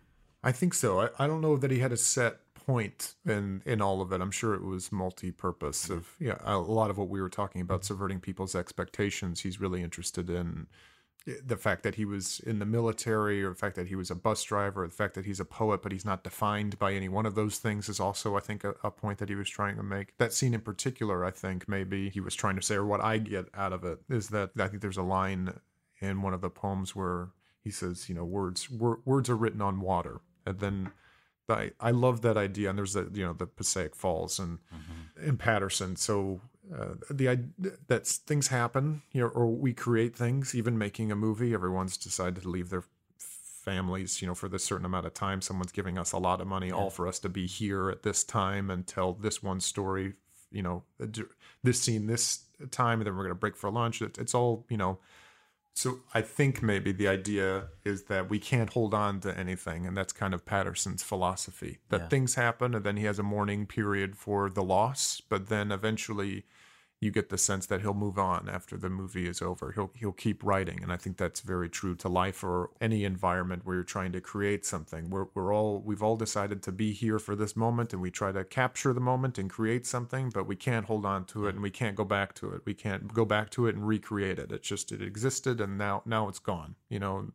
I 0.43 0.51
think 0.51 0.73
so. 0.73 1.01
I, 1.01 1.09
I 1.19 1.27
don't 1.27 1.41
know 1.41 1.57
that 1.57 1.71
he 1.71 1.79
had 1.79 1.91
a 1.91 1.97
set 1.97 2.37
point 2.67 3.15
in 3.25 3.63
in 3.65 3.81
all 3.81 4.01
of 4.01 4.11
it. 4.11 4.21
I'm 4.21 4.31
sure 4.31 4.53
it 4.53 4.63
was 4.63 4.91
multi-purpose 4.91 5.89
of 5.89 6.13
yeah, 6.19 6.37
a 6.43 6.57
lot 6.57 6.89
of 6.89 6.97
what 6.97 7.07
we 7.07 7.21
were 7.21 7.29
talking 7.29 7.61
about 7.61 7.79
mm-hmm. 7.79 7.87
subverting 7.87 8.19
people's 8.19 8.55
expectations. 8.55 9.39
He's 9.39 9.59
really 9.59 9.81
interested 9.81 10.29
in 10.29 10.67
eh, 11.25 11.35
the 11.45 11.55
fact 11.55 11.83
that 11.83 11.95
he 11.95 12.03
was 12.03 12.41
in 12.41 12.59
the 12.59 12.65
military 12.65 13.41
or 13.41 13.51
the 13.51 13.55
fact 13.55 13.77
that 13.77 13.87
he 13.87 13.95
was 13.95 14.11
a 14.11 14.15
bus 14.15 14.43
driver 14.43 14.83
or 14.83 14.87
the 14.87 14.93
fact 14.93 15.15
that 15.15 15.25
he's 15.25 15.39
a 15.39 15.45
poet 15.45 15.81
but 15.81 15.93
he's 15.93 16.03
not 16.03 16.25
defined 16.25 16.77
by 16.77 16.91
any 16.91 17.07
one 17.07 17.25
of 17.25 17.35
those 17.35 17.57
things 17.57 17.87
is 17.87 17.99
also 17.99 18.35
i 18.35 18.39
think 18.39 18.63
a, 18.63 18.73
a 18.83 18.91
point 18.91 19.17
that 19.19 19.29
he 19.29 19.35
was 19.35 19.49
trying 19.49 19.77
to 19.77 19.83
make 19.83 20.17
that 20.17 20.33
scene 20.33 20.53
in 20.53 20.61
particular 20.61 21.25
i 21.25 21.31
think 21.31 21.67
maybe 21.67 22.09
he 22.09 22.19
was 22.19 22.35
trying 22.35 22.55
to 22.55 22.61
say 22.61 22.75
or 22.75 22.85
what 22.85 23.01
i 23.01 23.17
get 23.17 23.45
out 23.53 23.73
of 23.73 23.83
it 23.83 23.99
is 24.09 24.29
that 24.29 24.51
i 24.59 24.67
think 24.67 24.81
there's 24.81 24.97
a 24.97 25.01
line 25.03 25.53
in 25.99 26.21
one 26.21 26.33
of 26.33 26.41
the 26.41 26.49
poems 26.49 26.95
where 26.95 27.29
he 27.63 27.71
says 27.71 28.07
you 28.07 28.15
know 28.15 28.25
words 28.25 28.69
wor- 28.69 28.99
words 29.05 29.29
are 29.29 29.37
written 29.37 29.61
on 29.61 29.81
water 29.81 30.21
and 30.45 30.59
then 30.59 30.91
I, 31.49 31.71
I 31.79 31.91
love 31.91 32.21
that 32.21 32.37
idea 32.37 32.69
and 32.69 32.77
there's 32.77 32.93
the 32.93 33.09
you 33.13 33.25
know 33.25 33.33
the 33.33 33.47
Passaic 33.47 33.95
Falls 33.95 34.39
and 34.39 34.59
in 35.23 35.37
Paterson. 35.37 35.95
So 35.95 36.41
uh, 36.73 36.95
the 37.09 37.27
idea 37.29 37.71
that 37.87 38.07
things 38.07 38.49
happen 38.49 39.01
you 39.13 39.21
know 39.21 39.27
or 39.29 39.47
we 39.47 39.73
create 39.73 40.15
things 40.15 40.53
even 40.53 40.77
making 40.77 41.11
a 41.11 41.15
movie 41.15 41.53
everyone's 41.53 41.95
decided 41.95 42.43
to 42.43 42.49
leave 42.49 42.69
their 42.69 42.83
families 43.17 44.21
you 44.21 44.27
know 44.27 44.35
for 44.35 44.49
this 44.49 44.63
certain 44.63 44.85
amount 44.85 45.05
of 45.05 45.13
time. 45.13 45.41
Someone's 45.41 45.71
giving 45.71 45.97
us 45.97 46.11
a 46.11 46.17
lot 46.17 46.41
of 46.41 46.47
money 46.47 46.71
all 46.71 46.89
for 46.89 47.07
us 47.07 47.19
to 47.19 47.29
be 47.29 47.47
here 47.47 47.89
at 47.89 48.03
this 48.03 48.23
time 48.23 48.69
and 48.69 48.87
tell 48.87 49.13
this 49.13 49.43
one 49.43 49.59
story 49.59 50.13
you 50.51 50.61
know 50.61 50.83
this 51.63 51.81
scene 51.81 52.07
this 52.07 52.45
time 52.71 52.99
and 52.99 53.07
then 53.07 53.15
we're 53.15 53.23
going 53.23 53.35
to 53.35 53.39
break 53.39 53.55
for 53.55 53.69
lunch. 53.69 54.01
It, 54.01 54.17
it's 54.17 54.33
all 54.33 54.65
you 54.69 54.77
know 54.77 54.99
so 55.77 55.99
I 56.11 56.23
think 56.23 56.63
maybe 56.63 56.91
the 56.91 57.07
idea 57.07 57.67
is 57.85 58.05
that 58.05 58.31
we 58.31 58.39
can't 58.39 58.71
hold 58.73 58.95
on 58.95 59.19
to 59.19 59.37
anything, 59.37 59.85
and 59.85 59.95
that's 59.95 60.11
kind 60.11 60.33
of 60.33 60.43
Paterson's 60.43 61.03
philosophy. 61.03 61.77
That 61.89 62.01
Yeah. 62.01 62.07
things 62.07 62.33
happen, 62.33 62.73
and 62.73 62.83
then 62.83 62.97
he 62.97 63.05
has 63.05 63.19
a 63.19 63.23
mourning 63.23 63.67
period 63.67 64.17
for 64.17 64.49
the 64.49 64.63
loss, 64.63 65.21
but 65.21 65.49
then 65.49 65.71
eventually 65.71 66.45
you 66.99 67.11
get 67.11 67.29
the 67.29 67.37
sense 67.37 67.67
that 67.67 67.81
he'll 67.81 67.93
move 67.93 68.17
on 68.17 68.49
after 68.49 68.75
the 68.75 68.89
movie 68.89 69.27
is 69.27 69.39
over. 69.41 69.71
He'll 69.71 69.91
he'll 69.93 70.11
keep 70.11 70.43
writing, 70.43 70.81
and 70.81 70.91
I 70.91 70.97
think 70.97 71.17
that's 71.17 71.41
very 71.41 71.69
true 71.69 71.95
to 71.95 72.09
life 72.09 72.43
or 72.43 72.71
any 72.81 73.03
environment 73.03 73.65
where 73.65 73.75
you're 73.75 73.83
trying 73.83 74.11
to 74.13 74.21
create 74.21 74.65
something. 74.65 75.11
We're 75.11 75.27
we're 75.35 75.53
all 75.53 75.79
we've 75.79 76.01
all 76.01 76.15
decided 76.17 76.63
to 76.63 76.71
be 76.71 76.93
here 76.93 77.19
for 77.19 77.35
this 77.35 77.55
moment, 77.55 77.93
and 77.93 78.01
we 78.01 78.09
try 78.09 78.31
to 78.31 78.43
capture 78.43 78.93
the 78.93 78.99
moment 78.99 79.37
and 79.37 79.47
create 79.49 79.85
something, 79.85 80.31
but 80.31 80.47
we 80.47 80.55
can't 80.55 80.87
hold 80.87 81.05
on 81.05 81.25
to 81.25 81.45
it, 81.45 81.53
and 81.53 81.61
we 81.61 81.69
can't 81.69 81.95
go 81.95 82.03
back 82.03 82.33
to 82.35 82.51
it. 82.51 82.61
We 82.65 82.73
can't 82.73 83.13
go 83.13 83.25
back 83.25 83.51
to 83.51 83.67
it 83.67 83.75
and 83.75 83.87
recreate 83.87 84.39
it. 84.39 84.51
It's 84.51 84.67
just 84.67 84.91
it 84.91 85.01
existed, 85.01 85.61
and 85.61 85.77
now 85.77 86.01
now 86.05 86.27
it's 86.27 86.39
gone. 86.39 86.75
You 86.89 86.99
know. 86.99 87.31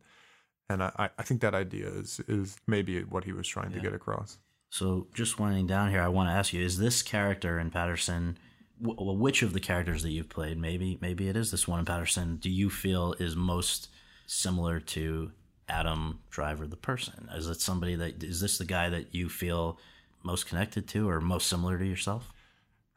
And 0.69 0.81
I, 0.81 1.09
I 1.17 1.23
think 1.23 1.41
that 1.41 1.53
idea 1.53 1.87
is 1.87 2.21
is 2.27 2.57
maybe 2.67 3.03
what 3.03 3.25
he 3.25 3.33
was 3.33 3.47
trying 3.47 3.73
to 3.73 3.79
get 3.79 3.93
across. 3.93 4.39
So, 4.69 5.07
just 5.13 5.37
winding 5.37 5.67
down 5.67 5.91
here, 5.91 6.01
I 6.01 6.07
want 6.07 6.29
to 6.29 6.33
ask 6.33 6.51
you: 6.51 6.63
Is 6.63 6.79
this 6.79 7.03
character 7.03 7.59
in 7.59 7.69
Paterson, 7.69 8.37
well, 8.83 9.17
which 9.17 9.41
of 9.41 9.53
the 9.53 9.59
characters 9.59 10.03
that 10.03 10.11
you've 10.11 10.29
played, 10.29 10.57
maybe 10.57 10.97
maybe 11.01 11.27
it 11.27 11.37
is 11.37 11.51
this 11.51 11.67
one 11.67 11.79
in 11.79 11.85
Paterson, 11.85 12.37
do 12.37 12.49
you 12.49 12.69
feel 12.69 13.13
is 13.13 13.35
most 13.35 13.89
similar 14.27 14.79
to 14.79 15.31
Adam 15.69 16.19
Driver, 16.29 16.67
the 16.67 16.75
person? 16.75 17.29
Is 17.33 17.47
it 17.47 17.61
somebody 17.61 17.95
that 17.95 18.23
is 18.23 18.41
this 18.41 18.57
the 18.57 18.65
guy 18.65 18.89
that 18.89 19.15
you 19.15 19.29
feel 19.29 19.79
most 20.23 20.47
connected 20.47 20.87
to, 20.89 21.09
or 21.09 21.19
most 21.21 21.47
similar 21.47 21.77
to 21.77 21.85
yourself? 21.85 22.31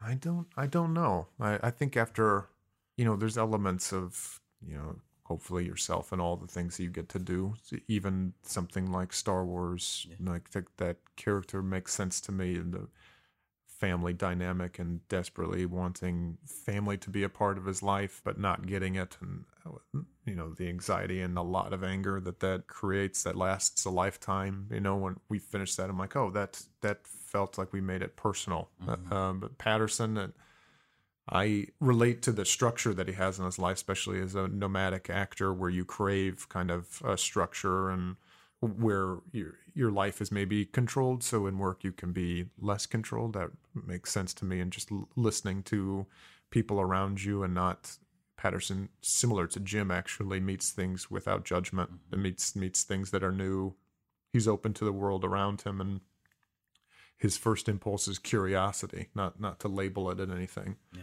I 0.01 0.13
don't 0.13 0.47
I 0.55 0.67
don't 0.67 0.93
know. 0.93 1.27
I, 1.39 1.59
I 1.63 1.71
think 1.71 1.97
after 1.97 2.49
you 2.97 3.05
know, 3.05 3.15
there's 3.15 3.37
elements 3.37 3.93
of, 3.93 4.41
you 4.67 4.75
know, 4.75 4.95
hopefully 5.23 5.65
yourself 5.65 6.11
and 6.11 6.21
all 6.21 6.35
the 6.35 6.47
things 6.47 6.77
that 6.77 6.83
you 6.83 6.89
get 6.89 7.09
to 7.09 7.19
do. 7.19 7.53
Even 7.87 8.33
something 8.41 8.91
like 8.91 9.13
Star 9.13 9.45
Wars, 9.45 10.07
like 10.19 10.49
that 10.51 10.65
that 10.77 10.97
character 11.15 11.61
makes 11.61 11.93
sense 11.93 12.19
to 12.21 12.31
me 12.31 12.55
and 12.55 12.73
the 12.73 12.87
family 13.79 14.13
dynamic 14.13 14.79
and 14.79 15.07
desperately 15.07 15.65
wanting 15.65 16.37
family 16.45 16.97
to 16.97 17.09
be 17.09 17.23
a 17.23 17.29
part 17.29 17.57
of 17.57 17.65
his 17.65 17.83
life 17.83 18.21
but 18.23 18.39
not 18.39 18.65
getting 18.65 18.95
it. 18.95 19.17
And 19.21 19.45
you 20.25 20.35
know 20.35 20.53
the 20.53 20.67
anxiety 20.67 21.21
and 21.21 21.37
a 21.37 21.41
lot 21.41 21.73
of 21.73 21.83
anger 21.83 22.19
that 22.21 22.39
that 22.39 22.67
creates 22.67 23.23
that 23.23 23.35
lasts 23.35 23.85
a 23.85 23.89
lifetime. 23.89 24.67
You 24.71 24.79
know 24.79 24.95
when 24.95 25.17
we 25.29 25.39
finish 25.39 25.75
that 25.75 25.89
i'm 25.89 25.97
like 25.97 26.15
oh 26.15 26.31
that 26.31 26.61
that 26.81 27.05
felt 27.05 27.57
like 27.57 27.73
we 27.73 27.81
made 27.81 28.01
it 28.01 28.15
personal. 28.15 28.69
Uh, 28.87 29.15
um, 29.15 29.39
but 29.39 29.57
paterson 29.57 30.17
and 30.17 30.33
I 31.29 31.67
relate 31.79 32.21
to 32.23 32.31
the 32.31 32.45
structure 32.45 32.93
that 32.93 33.07
he 33.07 33.13
has 33.15 33.37
in 33.37 33.45
his 33.45 33.59
life, 33.59 33.75
especially 33.75 34.21
as 34.21 34.33
a 34.33 34.47
nomadic 34.47 35.09
actor, 35.09 35.53
where 35.53 35.69
you 35.69 35.83
crave 35.83 36.47
kind 36.47 36.71
of 36.71 37.01
a 37.03 37.17
structure 37.17 37.89
and 37.89 38.15
where 38.61 39.17
your 39.33 39.55
your 39.77 39.91
life 39.91 40.21
is 40.21 40.31
maybe 40.31 40.65
controlled. 40.65 41.23
So 41.23 41.45
in 41.47 41.57
work 41.57 41.83
you 41.83 41.91
can 41.91 42.11
be 42.11 42.47
less 42.59 42.85
controlled. 42.85 43.33
That 43.33 43.51
makes 43.85 44.11
sense 44.11 44.33
to 44.35 44.45
me. 44.45 44.59
And 44.59 44.71
just 44.71 44.91
l- 44.91 45.07
listening 45.15 45.63
to 45.63 46.05
people 46.49 46.81
around 46.81 47.23
you 47.23 47.43
and 47.43 47.53
not 47.53 47.97
Paterson, 48.37 48.89
similar 49.01 49.47
to 49.47 49.59
Jim, 49.59 49.89
actually 49.89 50.39
meets 50.39 50.71
things 50.71 51.09
without 51.09 51.45
judgment 51.45 51.91
mm-hmm. 51.91 52.13
and 52.13 52.23
meets 52.23 52.55
meets 52.55 52.83
things 52.83 53.11
that 53.11 53.23
are 53.23 53.31
new. 53.31 53.75
He's 54.33 54.47
open 54.47 54.73
to 54.73 54.85
the 54.85 54.91
world 54.91 55.23
around 55.23 55.61
him 55.61 55.81
and 55.81 56.01
his 57.17 57.35
first 57.35 57.67
impulse 57.67 58.07
is 58.07 58.19
curiosity, 58.19 59.09
not 59.15 59.39
not 59.39 59.59
to 59.61 59.67
label 59.67 60.09
it 60.11 60.19
at 60.19 60.29
anything. 60.29 60.77
Yeah. 60.93 61.01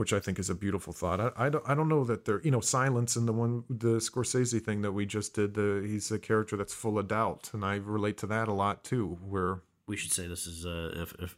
Which 0.00 0.12
I 0.14 0.20
think 0.24 0.38
is 0.38 0.48
a 0.48 0.54
beautiful 0.54 0.92
thought. 0.92 1.20
I, 1.20 1.30
I 1.46 1.48
don't 1.50 1.64
I 1.70 1.74
don't 1.74 1.88
know 1.94 2.04
that 2.04 2.24
there 2.24 2.40
you 2.42 2.50
know 2.50 2.60
silence 2.60 3.16
in 3.16 3.26
the 3.26 3.32
one 3.44 3.64
the 3.68 3.96
Scorsese 4.08 4.60
thing 4.66 4.80
that 4.82 4.92
we 4.92 5.04
just 5.04 5.34
did. 5.34 5.54
The 5.54 5.84
he's 5.86 6.10
a 6.10 6.18
character 6.18 6.56
that's 6.56 6.72
full 6.72 6.98
of 6.98 7.06
doubt, 7.08 7.50
and 7.52 7.64
I 7.64 7.74
relate 7.76 8.16
to 8.22 8.26
that 8.28 8.48
a 8.48 8.52
lot 8.64 8.82
too. 8.82 9.18
Where 9.32 9.60
We 9.86 9.96
should 9.98 10.12
say 10.12 10.26
this 10.26 10.46
is 10.46 10.64
uh, 10.64 10.92
if, 11.02 11.14
if 11.18 11.36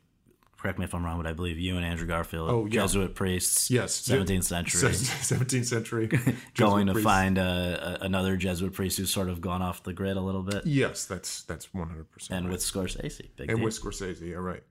correct 0.58 0.78
me 0.78 0.84
if 0.84 0.94
I'm 0.94 1.04
wrong, 1.04 1.16
but 1.20 1.26
I 1.26 1.32
believe 1.32 1.58
you 1.58 1.76
and 1.76 1.84
Andrew 1.84 2.06
Garfield, 2.06 2.48
Oh, 2.48 2.66
yeah. 2.66 2.82
Jesuit 2.82 3.16
priests, 3.16 3.68
yes, 3.68 4.00
17th 4.08 4.44
century, 4.44 4.92
seventeenth 4.92 5.66
century, 5.66 6.06
going 6.56 6.86
to 6.86 6.92
priest. 6.92 7.04
find 7.04 7.36
uh, 7.36 7.96
a- 8.00 8.04
another 8.04 8.36
Jesuit 8.36 8.72
priest 8.72 8.96
who's 8.98 9.10
sort 9.10 9.28
of 9.28 9.40
gone 9.40 9.60
off 9.60 9.82
the 9.82 9.92
grid 9.92 10.16
a 10.16 10.20
little 10.20 10.44
bit, 10.44 10.64
Yes, 10.64 11.04
that's 11.06 11.42
that's 11.50 11.74
one 11.74 11.88
hundred 11.88 12.12
percent. 12.12 12.38
and 12.38 12.48
with 12.48 12.60
Scorsese, 12.60 13.28
big 13.34 13.48
and 13.50 13.58
deal. 13.58 13.64
with 13.64 13.74
Scorsese, 13.80 14.20
yeah, 14.20 14.36
right. 14.36 14.62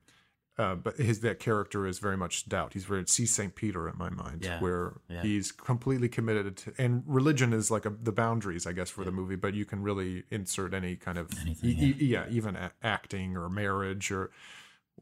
Uh, 0.57 0.75
but 0.75 0.97
his 0.97 1.21
that 1.21 1.39
character 1.39 1.87
is 1.87 1.97
very 1.99 2.17
much 2.17 2.47
doubt. 2.49 2.73
He's 2.73 2.83
very 2.85 3.05
see 3.07 3.25
Saint 3.25 3.55
Peter 3.55 3.87
in 3.87 3.97
my 3.97 4.09
mind, 4.09 4.43
Yeah, 4.43 4.59
where 4.59 4.97
yeah. 5.09 5.21
he's 5.21 5.51
completely 5.51 6.09
committed 6.09 6.57
to. 6.57 6.73
And 6.77 7.03
religion 7.07 7.53
is 7.53 7.71
like 7.71 7.85
a, 7.85 7.89
the 7.89 8.11
boundaries, 8.11 8.67
I 8.67 8.73
guess, 8.73 8.89
for 8.89 9.03
the 9.05 9.11
movie. 9.11 9.37
But 9.37 9.53
you 9.53 9.65
can 9.65 9.81
really 9.81 10.23
insert 10.29 10.73
any 10.73 10.97
kind 10.97 11.17
of 11.17 11.29
Anything, 11.41 11.69
e- 11.69 11.95
e- 11.99 12.05
yeah, 12.05 12.25
even 12.29 12.55
a- 12.57 12.73
acting 12.83 13.37
or 13.37 13.49
marriage 13.49 14.11
or 14.11 14.29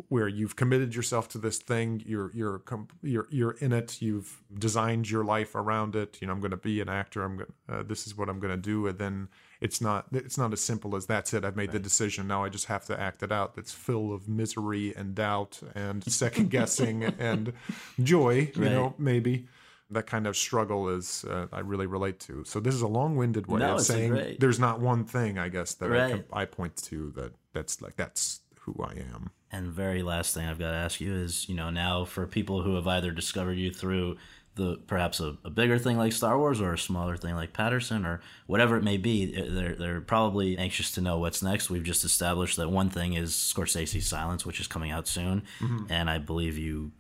where 0.08 0.28
you've 0.30 0.56
committed 0.56 0.96
yourself 0.96 1.28
to 1.30 1.38
this 1.40 1.58
thing. 1.58 2.04
You're 2.06 2.32
you're 2.34 2.60
com- 2.60 2.88
you're 3.02 3.28
you're 3.32 3.52
in 3.60 3.74
it. 3.74 4.02
You've 4.02 4.42
designed 4.58 5.10
your 5.10 5.26
life 5.26 5.56
around 5.56 5.96
it. 5.96 6.20
You 6.22 6.28
know, 6.28 6.34
I'm 6.34 6.40
going 6.42 6.52
to 6.52 6.58
be 6.58 6.80
an 6.80 6.90
actor. 6.90 7.24
I'm 7.24 7.38
going. 7.38 7.54
Uh, 7.68 7.84
this 7.84 8.06
is 8.08 8.16
what 8.16 8.30
I'm 8.30 8.40
going 8.40 8.54
to 8.56 8.62
do. 8.62 8.86
And 8.88 8.98
then 9.00 9.28
it's 9.62 9.82
not 9.82 10.06
it's 10.14 10.38
not 10.38 10.54
as 10.54 10.62
simple 10.62 10.96
as 10.96 11.06
that's 11.06 11.34
it. 11.34 11.44
I've 11.44 11.56
made 11.56 11.72
the 11.72 11.80
decision. 11.80 12.28
Now 12.28 12.44
I 12.44 12.50
just 12.50 12.66
have 12.68 12.86
to 12.86 13.00
act 13.00 13.24
it 13.24 13.32
out. 13.32 13.56
That's 13.56 13.72
full 13.74 14.14
of 14.14 14.28
misery 14.30 14.94
and 14.96 15.14
doubt 15.16 15.60
and 15.76 16.04
second 16.12 16.50
guessing 16.50 17.04
and 17.04 17.54
joy. 18.02 18.52
You 18.56 18.70
know, 18.70 18.96
maybe. 18.98 19.48
That 19.92 20.06
kind 20.06 20.28
of 20.28 20.38
struggle 20.38 20.88
is 20.90 21.26
uh, 21.26 21.48
I 21.52 21.62
really 21.62 21.88
relate 21.88 22.20
to. 22.20 22.44
So 22.46 22.60
this 22.60 22.76
is 22.76 22.84
a 22.84 22.88
long-winded 22.88 23.48
way 23.48 23.60
No, 23.60 23.74
of 23.74 23.82
saying 23.82 24.12
great- 24.12 24.40
there's 24.40 24.60
not 24.60 24.80
one 24.80 25.04
thing 25.04 25.40
I 25.40 25.50
guess 25.50 25.74
that 25.74 25.92
I, 25.92 26.12
can, 26.12 26.24
I 26.32 26.46
point 26.46 26.76
to 26.84 27.10
that 27.16 27.32
that's 27.54 27.82
like 27.82 27.96
that's 27.96 28.42
who 28.60 28.76
I 28.84 28.92
am. 29.16 29.32
And 29.52 29.72
very 29.72 30.04
last 30.04 30.36
thing 30.36 30.46
I've 30.46 30.60
got 30.60 30.70
to 30.70 30.78
ask 30.78 31.02
you 31.02 31.16
is, 31.16 31.50
you 31.50 31.56
know, 31.56 31.72
now 31.72 32.06
for 32.06 32.28
people 32.28 32.62
who 32.62 32.76
have 32.76 32.86
either 32.86 33.10
discovered 33.10 33.58
you 33.58 33.72
through 33.74 34.18
the 34.56 34.78
perhaps 34.88 35.20
a, 35.20 35.38
a 35.46 35.50
bigger 35.50 35.78
thing 35.78 35.98
like 35.98 36.12
Star 36.12 36.38
Wars 36.38 36.60
or 36.60 36.74
a 36.74 36.78
smaller 36.78 37.16
thing 37.16 37.36
like 37.36 37.54
Paterson 37.54 38.06
or 38.06 38.20
whatever 38.48 38.76
it 38.78 38.84
may 38.84 38.98
be, 38.98 39.26
they're 39.32 39.76
they're 39.76 40.02
probably 40.02 40.58
anxious 40.58 40.92
to 40.94 41.02
know 41.02 41.18
what's 41.20 41.42
next. 41.42 41.70
We've 41.70 41.84
just 41.84 42.04
established 42.04 42.58
that 42.58 42.70
one 42.70 42.90
thing 42.90 43.14
is 43.14 43.32
Scorsese's 43.34 44.08
Silence, 44.08 44.46
which 44.46 44.60
is 44.60 44.68
coming 44.68 44.92
out 44.92 45.08
soon, 45.08 45.44
and 45.90 46.10
I 46.10 46.18
believe 46.18 46.58
you 46.58 46.92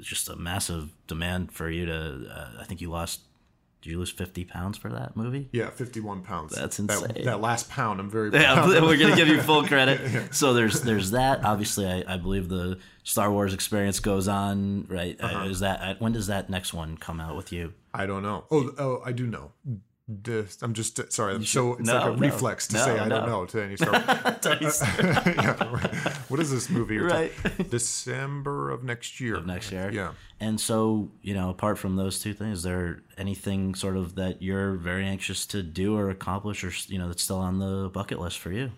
just 0.00 0.28
a 0.28 0.36
massive 0.36 0.90
demand 1.06 1.52
for 1.52 1.70
you 1.70 1.86
to. 1.86 2.26
Uh, 2.30 2.48
I 2.60 2.64
think 2.64 2.80
you 2.80 2.90
lost. 2.90 3.20
Did 3.86 3.92
you 3.92 3.98
lose 4.00 4.10
fifty 4.10 4.44
pounds 4.44 4.76
for 4.76 4.88
that 4.88 5.16
movie? 5.16 5.48
Yeah, 5.52 5.70
51 5.70 6.22
pounds. 6.22 6.52
That's 6.56 6.76
That- 6.78 6.82
insane. 6.92 7.24
That, 7.24 7.40
last 7.40 7.70
pound, 7.70 8.00
I'm 8.00 8.10
very 8.10 8.30
Yeah, 8.32 8.66
we're 8.82 8.96
gonna 8.96 9.14
give 9.14 9.28
you 9.28 9.40
full 9.40 9.64
credit. 9.68 10.34
So 10.34 10.54
there's 10.54 10.80
there's 10.80 11.12
that. 11.12 11.44
Obviously, 11.44 11.86
I, 11.86 12.14
I 12.14 12.16
believe 12.16 12.48
the 12.48 12.80
Star 13.04 13.30
Wars 13.30 13.54
experience 13.54 14.00
goes 14.00 14.26
on. 14.26 14.86
Right? 14.88 15.16
Uh, 15.20 15.26
Uh-huh. 15.26 15.44
Is 15.50 15.60
that 15.60 15.80
uh, 15.80 15.94
when 16.00 16.10
does 16.10 16.26
that 16.26 16.50
next 16.50 16.74
one 16.74 16.96
come 16.96 17.20
out 17.20 17.36
with 17.36 17.52
you? 17.52 17.74
I 17.94 18.06
don't 18.06 18.24
know. 18.24 18.44
Oh, 18.50 18.72
oh, 18.76 19.02
I 19.04 19.12
do 19.12 19.24
know. 19.28 19.52
I'm 20.08 20.72
just 20.72 21.12
sorry. 21.12 21.34
I'm 21.34 21.44
so 21.44 21.74
it's 21.74 21.88
no, 21.88 21.94
like 21.94 22.04
a 22.04 22.10
no. 22.10 22.16
reflex 22.16 22.68
to 22.68 22.76
No, 22.76 22.84
say 22.84 22.98
I 22.98 23.08
don't 23.08 23.26
know 23.26 23.44
to 23.44 23.62
any 23.62 23.76
Star. 23.76 23.92
yeah, 23.96 25.68
right. 25.68 25.94
What 26.28 26.38
is 26.38 26.52
this 26.52 26.70
movie? 26.70 26.98
Right. 26.98 27.32
December 27.70 28.70
of 28.70 28.84
next 28.84 29.18
year. 29.20 29.34
Of 29.34 29.46
next 29.46 29.72
year. 29.72 29.90
Yeah. 29.92 30.12
And 30.38 30.60
so 30.60 31.10
you 31.22 31.34
know, 31.34 31.50
apart 31.50 31.76
from 31.78 31.96
those 31.96 32.20
two 32.20 32.34
things, 32.34 32.58
is 32.58 32.62
there 32.62 33.02
anything 33.18 33.74
sort 33.74 33.96
of 33.96 34.14
that 34.14 34.42
you're 34.42 34.74
very 34.74 35.04
anxious 35.04 35.44
to 35.46 35.62
do 35.64 35.96
or 35.96 36.08
accomplish, 36.08 36.62
or 36.62 36.70
you 36.86 37.00
know, 37.00 37.08
that's 37.08 37.24
still 37.24 37.38
on 37.38 37.58
the 37.58 37.90
bucket 37.92 38.20
list 38.20 38.38
for 38.38 38.52
you? 38.52 38.70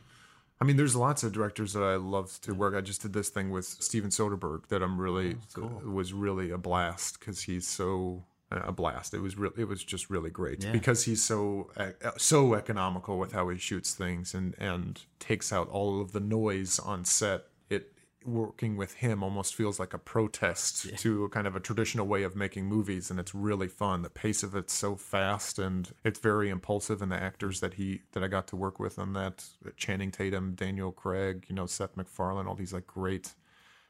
I 0.60 0.64
mean, 0.64 0.76
there's 0.76 0.96
lots 0.96 1.22
of 1.22 1.32
directors 1.32 1.74
that 1.74 1.82
I 1.82 1.96
love 1.96 2.40
to 2.42 2.54
work. 2.54 2.74
I 2.74 2.80
just 2.80 3.02
did 3.02 3.12
this 3.12 3.28
thing 3.28 3.50
with 3.50 3.66
Steven 3.66 4.10
Soderbergh 4.10 4.66
that 4.68 4.82
I'm 4.82 4.98
really 4.98 5.36
oh, 5.58 5.82
was 5.84 6.14
really 6.14 6.50
a 6.50 6.58
blast 6.58 7.20
because 7.20 7.42
he's 7.42 7.68
so 7.68 8.24
a 8.50 8.72
blast. 8.72 9.12
It 9.14 9.20
was 9.20 9.36
real. 9.36 9.52
It 9.56 9.64
was 9.68 9.84
just 9.84 10.08
really 10.10 10.30
great 10.30 10.64
Yeah. 10.64 10.72
because 10.72 11.04
he's 11.04 11.22
so 11.22 11.70
so 12.16 12.54
economical 12.54 13.18
with 13.18 13.32
how 13.32 13.48
he 13.48 13.58
shoots 13.58 13.94
things 13.94 14.34
and 14.34 14.54
and 14.58 15.00
takes 15.18 15.52
out 15.52 15.68
all 15.68 16.00
of 16.00 16.12
the 16.12 16.20
noise 16.20 16.78
on 16.78 17.04
set. 17.04 17.44
It 17.68 17.92
working 18.24 18.76
with 18.76 18.94
him 18.94 19.22
almost 19.22 19.54
feels 19.54 19.78
like 19.78 19.94
a 19.94 19.98
protest 19.98 20.98
to 20.98 21.24
a 21.24 21.28
kind 21.28 21.46
of 21.46 21.54
a 21.56 21.60
traditional 21.60 22.06
way 22.06 22.22
of 22.24 22.34
making 22.36 22.66
movies 22.66 23.10
and 23.10 23.18
it's 23.20 23.34
really 23.34 23.68
fun 23.68 24.02
the 24.02 24.10
pace 24.10 24.42
of 24.42 24.54
it's 24.56 24.72
so 24.72 24.96
fast 24.96 25.58
and 25.58 25.92
it's 26.04 26.18
very 26.18 26.50
impulsive 26.50 27.00
and 27.00 27.12
the 27.12 27.16
actors 27.22 27.60
that 27.60 27.74
he 27.74 28.02
that 28.12 28.22
i 28.22 28.28
got 28.28 28.46
to 28.48 28.56
work 28.56 28.78
with 28.80 28.98
on 28.98 29.12
that 29.14 29.44
channing 29.76 30.10
tatum 30.10 30.52
daniel 30.54 30.90
craig 30.92 31.46
you 31.48 31.54
know 31.54 31.64
seth 31.64 31.96
macfarlane 31.96 32.46
all 32.46 32.56
these 32.56 32.72
like 32.72 32.86
great 32.88 33.34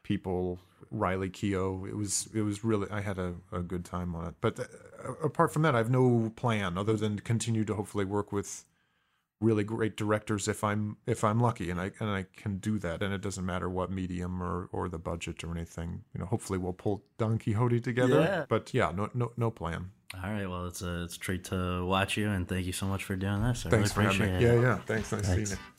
people 0.09 0.59
riley 0.91 1.29
keough 1.29 1.87
it 1.87 1.95
was 1.95 2.27
it 2.33 2.41
was 2.41 2.63
really 2.63 2.87
i 2.91 2.99
had 2.99 3.17
a, 3.19 3.35
a 3.51 3.61
good 3.61 3.85
time 3.85 4.15
on 4.15 4.25
it 4.27 4.33
but 4.41 4.59
uh, 4.59 4.63
apart 5.23 5.53
from 5.53 5.61
that 5.61 5.75
i 5.75 5.77
have 5.77 5.91
no 5.91 6.31
plan 6.35 6.77
other 6.77 6.95
than 6.97 7.15
to 7.17 7.21
continue 7.21 7.63
to 7.63 7.75
hopefully 7.75 8.03
work 8.05 8.31
with 8.31 8.65
really 9.41 9.63
great 9.63 9.95
directors 9.95 10.49
if 10.49 10.65
I'm 10.65 10.97
if 11.07 11.23
I'm 11.23 11.39
lucky 11.39 11.69
and 11.71 11.79
I 11.79 11.91
and 12.01 12.09
I 12.09 12.25
can 12.35 12.57
do 12.57 12.77
that 12.79 13.01
and 13.01 13.13
it 13.13 13.21
doesn't 13.21 13.45
matter 13.45 13.69
what 13.69 13.89
medium 13.89 14.43
or 14.43 14.67
or 14.73 14.89
the 14.89 14.99
budget 14.99 15.41
or 15.45 15.51
anything 15.51 16.03
you 16.13 16.19
know 16.19 16.25
hopefully 16.25 16.59
we'll 16.59 16.73
pull 16.73 17.03
Don 17.17 17.37
Quixote 17.39 17.79
together 17.79 18.19
Yeah. 18.19 18.45
but 18.49 18.73
yeah 18.73 18.91
no 18.93 19.09
no 19.13 19.31
no 19.37 19.49
plan 19.49 19.91
All 20.21 20.29
right. 20.29 20.45
Well, 20.51 20.65
it's 20.65 20.81
a 20.81 21.03
it's 21.05 21.15
a 21.15 21.19
treat 21.19 21.43
to 21.53 21.85
watch 21.85 22.17
you, 22.17 22.27
and 22.35 22.49
thank 22.49 22.65
you 22.65 22.73
so 22.73 22.85
much 22.93 23.03
for 23.05 23.15
doing 23.15 23.41
this. 23.47 23.65
I 23.65 23.69
thanks 23.69 23.93
for 23.93 24.01
really 24.01 24.17
having 24.17 24.35
appreciate 24.35 24.51
me 24.55 24.57
it. 24.57 24.61
yeah 24.63 24.69
yeah 24.69 24.77
thanks 24.91 25.09
nice 25.13 25.25
Thanks. 25.27 25.49
seeing 25.51 25.59
you 25.61 25.78